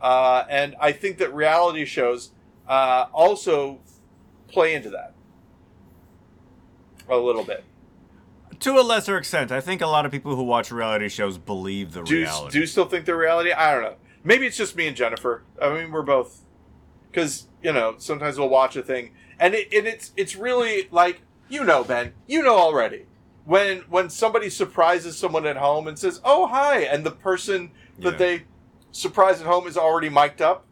uh, 0.01 0.45
and 0.49 0.75
I 0.79 0.91
think 0.91 1.17
that 1.17 1.33
reality 1.33 1.83
shows 1.85 2.31
uh, 2.67 3.07
also 3.11 3.79
play 4.47 4.73
into 4.75 4.89
that 4.91 5.13
a 7.09 7.17
little 7.17 7.43
bit. 7.43 7.63
To 8.61 8.79
a 8.79 8.81
lesser 8.81 9.17
extent, 9.17 9.51
I 9.51 9.59
think 9.61 9.81
a 9.81 9.87
lot 9.87 10.05
of 10.05 10.11
people 10.11 10.35
who 10.35 10.43
watch 10.43 10.71
reality 10.71 11.09
shows 11.09 11.37
believe 11.37 11.91
the 11.91 12.03
Do 12.03 12.15
reality. 12.15 12.53
do 12.53 12.59
you 12.59 12.65
still 12.65 12.85
think 12.85 13.05
they're 13.05 13.17
reality? 13.17 13.51
I 13.51 13.73
don't 13.73 13.83
know. 13.83 13.95
Maybe 14.23 14.47
it's 14.47 14.57
just 14.57 14.75
me 14.75 14.87
and 14.87 14.95
Jennifer. 14.95 15.43
I 15.61 15.73
mean, 15.73 15.91
we're 15.91 16.01
both 16.01 16.41
because 17.11 17.47
you 17.65 17.73
know 17.73 17.95
sometimes 17.97 18.37
we'll 18.37 18.47
watch 18.61 18.75
a 18.75 18.83
thing 18.83 19.05
and 19.39 19.55
it 19.55 19.73
and 19.73 19.87
it's 19.87 20.11
it's 20.15 20.35
really 20.35 20.87
like 20.91 21.21
you 21.49 21.63
know 21.63 21.83
Ben, 21.83 22.13
you 22.27 22.43
know 22.43 22.55
already 22.55 23.05
when 23.43 23.79
when 23.89 24.09
somebody 24.09 24.49
surprises 24.49 25.17
someone 25.17 25.45
at 25.47 25.57
home 25.57 25.87
and 25.87 25.97
says 25.97 26.21
oh 26.23 26.45
hi 26.45 26.81
and 26.81 27.03
the 27.03 27.11
person 27.11 27.71
that 27.99 28.11
Yeah. 28.13 28.17
they 28.17 28.43
surprise 28.91 29.41
at 29.41 29.47
home 29.47 29.65
is 29.67 29.77
already 29.77 30.09
mic'd 30.09 30.41
up. 30.41 30.65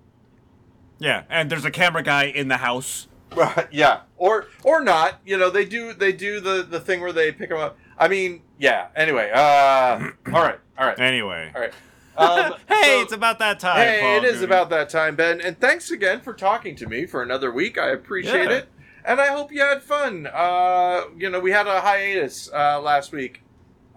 yeah, 1.00 1.24
and 1.30 1.50
there's 1.50 1.66
a 1.66 1.72
camera 1.72 2.04
guy 2.04 2.26
in 2.26 2.48
the 2.48 2.58
house. 2.58 3.08
Yeah, 3.72 4.02
or 4.18 4.46
or 4.64 4.84
not. 4.84 5.20
You 5.26 5.38
know, 5.40 5.50
they 5.50 5.66
do 5.66 5.94
they 5.94 6.12
do 6.12 6.40
the 6.40 6.62
the 6.70 6.80
thing 6.80 7.02
where 7.02 7.12
they 7.12 7.32
pick 7.32 7.50
them 7.50 7.58
up. 7.60 7.78
I 7.98 8.08
mean, 8.08 8.42
yeah. 8.60 8.88
Anyway, 8.96 9.32
uh, 9.34 10.10
all 10.28 10.44
right, 10.50 10.60
all 10.78 10.86
right, 10.88 11.00
Anyway. 11.00 11.52
all 11.56 11.62
right. 11.62 11.74
Um, 12.18 12.54
hey, 12.68 12.84
so- 12.98 13.02
it's 13.02 13.14
about 13.14 13.40
that 13.40 13.60
time. 13.60 13.78
Hey, 13.78 14.00
Paul 14.02 14.18
it 14.18 14.24
is 14.26 14.36
Gude. 14.40 14.44
about 14.50 14.70
that 14.70 14.90
time, 14.90 15.16
Ben. 15.16 15.42
And 15.42 15.60
thanks 15.60 15.92
again 15.92 16.22
for 16.22 16.34
talking 16.34 16.76
to 16.78 16.88
me 16.88 17.06
for 17.06 17.22
another 17.22 17.52
week. 17.52 17.78
I 17.78 17.90
appreciate 17.90 18.50
Yeah. 18.50 18.58
it. 18.58 18.70
And 19.06 19.20
I 19.20 19.28
hope 19.28 19.52
you 19.52 19.62
had 19.62 19.84
fun. 19.84 20.28
Uh, 20.32 21.02
you 21.18 21.30
know, 21.30 21.40
we 21.40 21.52
had 21.52 21.68
a 21.68 21.82
hiatus 21.82 22.50
uh, 22.54 22.80
last 22.80 23.12
week, 23.12 23.42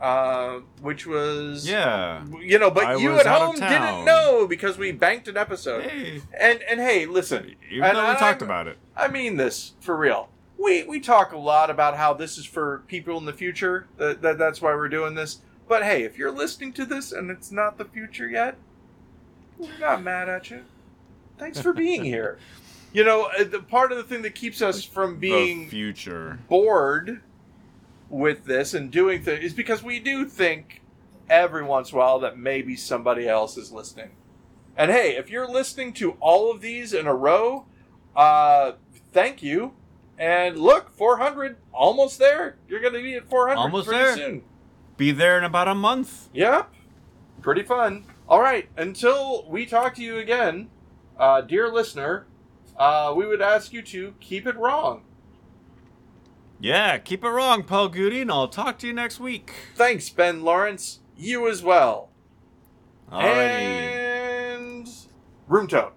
uh, 0.01 0.61
which 0.81 1.07
was 1.07 1.69
Yeah. 1.69 2.25
You 2.41 2.59
know, 2.59 2.71
but 2.71 2.85
I 2.85 2.97
you 2.97 3.17
at 3.19 3.27
home 3.27 3.55
didn't 3.55 4.05
know 4.05 4.47
because 4.49 4.77
we 4.79 4.91
banked 4.93 5.29
an 5.29 5.37
episode. 5.37 5.85
Hey. 5.85 6.23
And 6.39 6.61
and 6.69 6.81
hey, 6.81 7.07
listen, 7.07 7.55
Even 7.71 7.95
though 7.95 8.03
we 8.03 8.07
I'm- 8.09 8.17
talked 8.19 8.43
about 8.43 8.67
it. 8.67 8.79
I 8.97 9.09
mean 9.09 9.37
this 9.37 9.73
for 9.81 9.97
real. 9.97 10.29
We 10.59 10.83
we 10.85 11.01
talk 11.01 11.33
a 11.33 11.39
lot 11.39 11.71
about 11.71 11.97
how 11.97 12.13
this 12.15 12.37
is 12.39 12.45
for 12.47 12.83
people 12.89 13.17
in 13.19 13.27
the 13.27 13.33
future. 13.33 13.87
That, 13.99 14.23
that 14.23 14.39
that's 14.39 14.61
why 14.61 14.75
we're 14.75 14.89
doing 14.89 15.15
this. 15.15 15.39
But 15.69 15.83
hey, 15.83 16.05
if 16.05 16.17
you're 16.17 16.31
listening 16.31 16.73
to 16.75 16.85
this 16.87 17.13
and 17.13 17.31
it's 17.31 17.51
not 17.51 17.79
the 17.79 17.85
future 17.85 18.29
yet, 18.29 18.57
we're 19.59 19.79
not 19.79 20.03
mad 20.03 20.29
at 20.29 20.51
you. 20.51 20.63
Thanks 21.39 21.61
for 21.61 21.73
being 21.73 22.05
here. 22.15 22.39
You 22.93 23.05
know, 23.05 23.29
uh, 23.39 23.45
the 23.45 23.61
part 23.61 23.93
of 23.93 23.99
the 23.99 24.05
thing 24.05 24.23
that 24.23 24.35
keeps 24.35 24.63
us 24.63 24.83
from 24.85 25.15
the 25.15 25.31
being 25.31 25.69
future. 25.69 26.39
bored 26.49 27.21
with 28.09 28.45
this 28.45 28.73
and 28.75 28.91
doing 28.91 29.23
things 29.23 29.43
is 29.45 29.53
because 29.53 29.83
we 29.83 29.99
do 29.99 30.25
think 30.25 30.83
every 31.29 31.65
once 31.65 31.91
in 31.91 31.97
a 31.97 31.99
while 31.99 32.21
that 32.21 32.39
maybe 32.39 32.77
somebody 32.77 33.29
else 33.29 33.57
is 33.57 33.73
listening. 33.73 34.11
And 34.77 34.91
hey, 34.91 35.17
if 35.17 35.29
you're 35.31 35.49
listening 35.49 35.93
to 35.95 36.13
all 36.21 36.51
of 36.51 36.61
these 36.61 36.93
in 36.95 37.07
a 37.07 37.15
row, 37.15 37.67
uh, 38.15 38.73
thank 39.13 39.43
you. 39.43 39.73
And 40.19 40.59
look, 40.59 40.91
400, 40.91 41.57
almost 41.73 42.19
there. 42.19 42.57
You're 42.69 42.81
going 42.81 42.95
to 42.95 43.03
be 43.03 43.15
at 43.15 43.29
400 43.29 43.59
Almost 43.61 43.89
pretty 43.89 44.03
there. 44.05 44.17
soon. 44.17 44.43
Be 44.97 45.13
there 45.13 45.37
in 45.39 45.45
about 45.45 45.69
a 45.69 45.75
month. 45.75 46.29
Yep. 46.33 46.73
Pretty 47.43 47.63
fun. 47.63 48.07
All 48.29 48.41
right. 48.41 48.69
Until 48.77 49.47
we 49.49 49.67
talk 49.67 49.95
to 49.97 50.03
you 50.03 50.19
again, 50.19 50.69
uh, 51.19 51.43
dear 51.43 51.71
listener, 51.71 52.27
uh, 52.79 53.13
we 53.17 53.27
would 53.27 53.43
ask 53.43 53.73
you 53.73 53.83
to 53.83 54.15
keep 54.21 54.47
it 54.47 54.57
wrong. 54.57 55.03
Yeah, 56.59 56.97
keep 56.97 57.23
it 57.23 57.29
wrong, 57.29 57.65
Paul 57.65 57.89
Gude, 57.89 58.15
and 58.15 58.31
I'll 58.31 58.49
talk 58.49 58.79
to 58.79 58.87
you 58.87 58.95
next 58.95 59.21
week. 59.21 59.53
Thanks, 59.75 60.09
Ben 60.09 60.43
Laurance. 60.43 61.01
You 61.15 61.49
as 61.49 61.63
well. 61.63 62.11
Alrighty. 63.13 63.23
And 63.23 64.89
room 65.49 65.69
tone. 65.69 65.93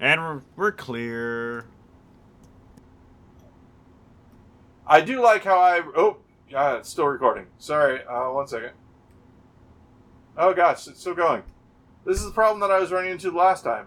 And 0.00 0.20
we're, 0.20 0.42
we're 0.56 0.72
clear. 0.72 1.66
I 4.86 5.00
do 5.00 5.22
like 5.22 5.44
how 5.44 5.60
I. 5.60 5.80
Oh, 5.96 6.16
God, 6.50 6.78
it's 6.78 6.88
still 6.88 7.06
recording. 7.06 7.46
Sorry. 7.58 8.04
Uh, 8.04 8.32
one 8.32 8.48
second. 8.48 8.72
Oh, 10.36 10.52
gosh, 10.52 10.88
it's 10.88 11.00
still 11.00 11.14
going. 11.14 11.44
This 12.04 12.18
is 12.18 12.24
the 12.24 12.32
problem 12.32 12.60
that 12.60 12.70
I 12.74 12.80
was 12.80 12.90
running 12.90 13.12
into 13.12 13.30
last 13.30 13.62
time. 13.62 13.86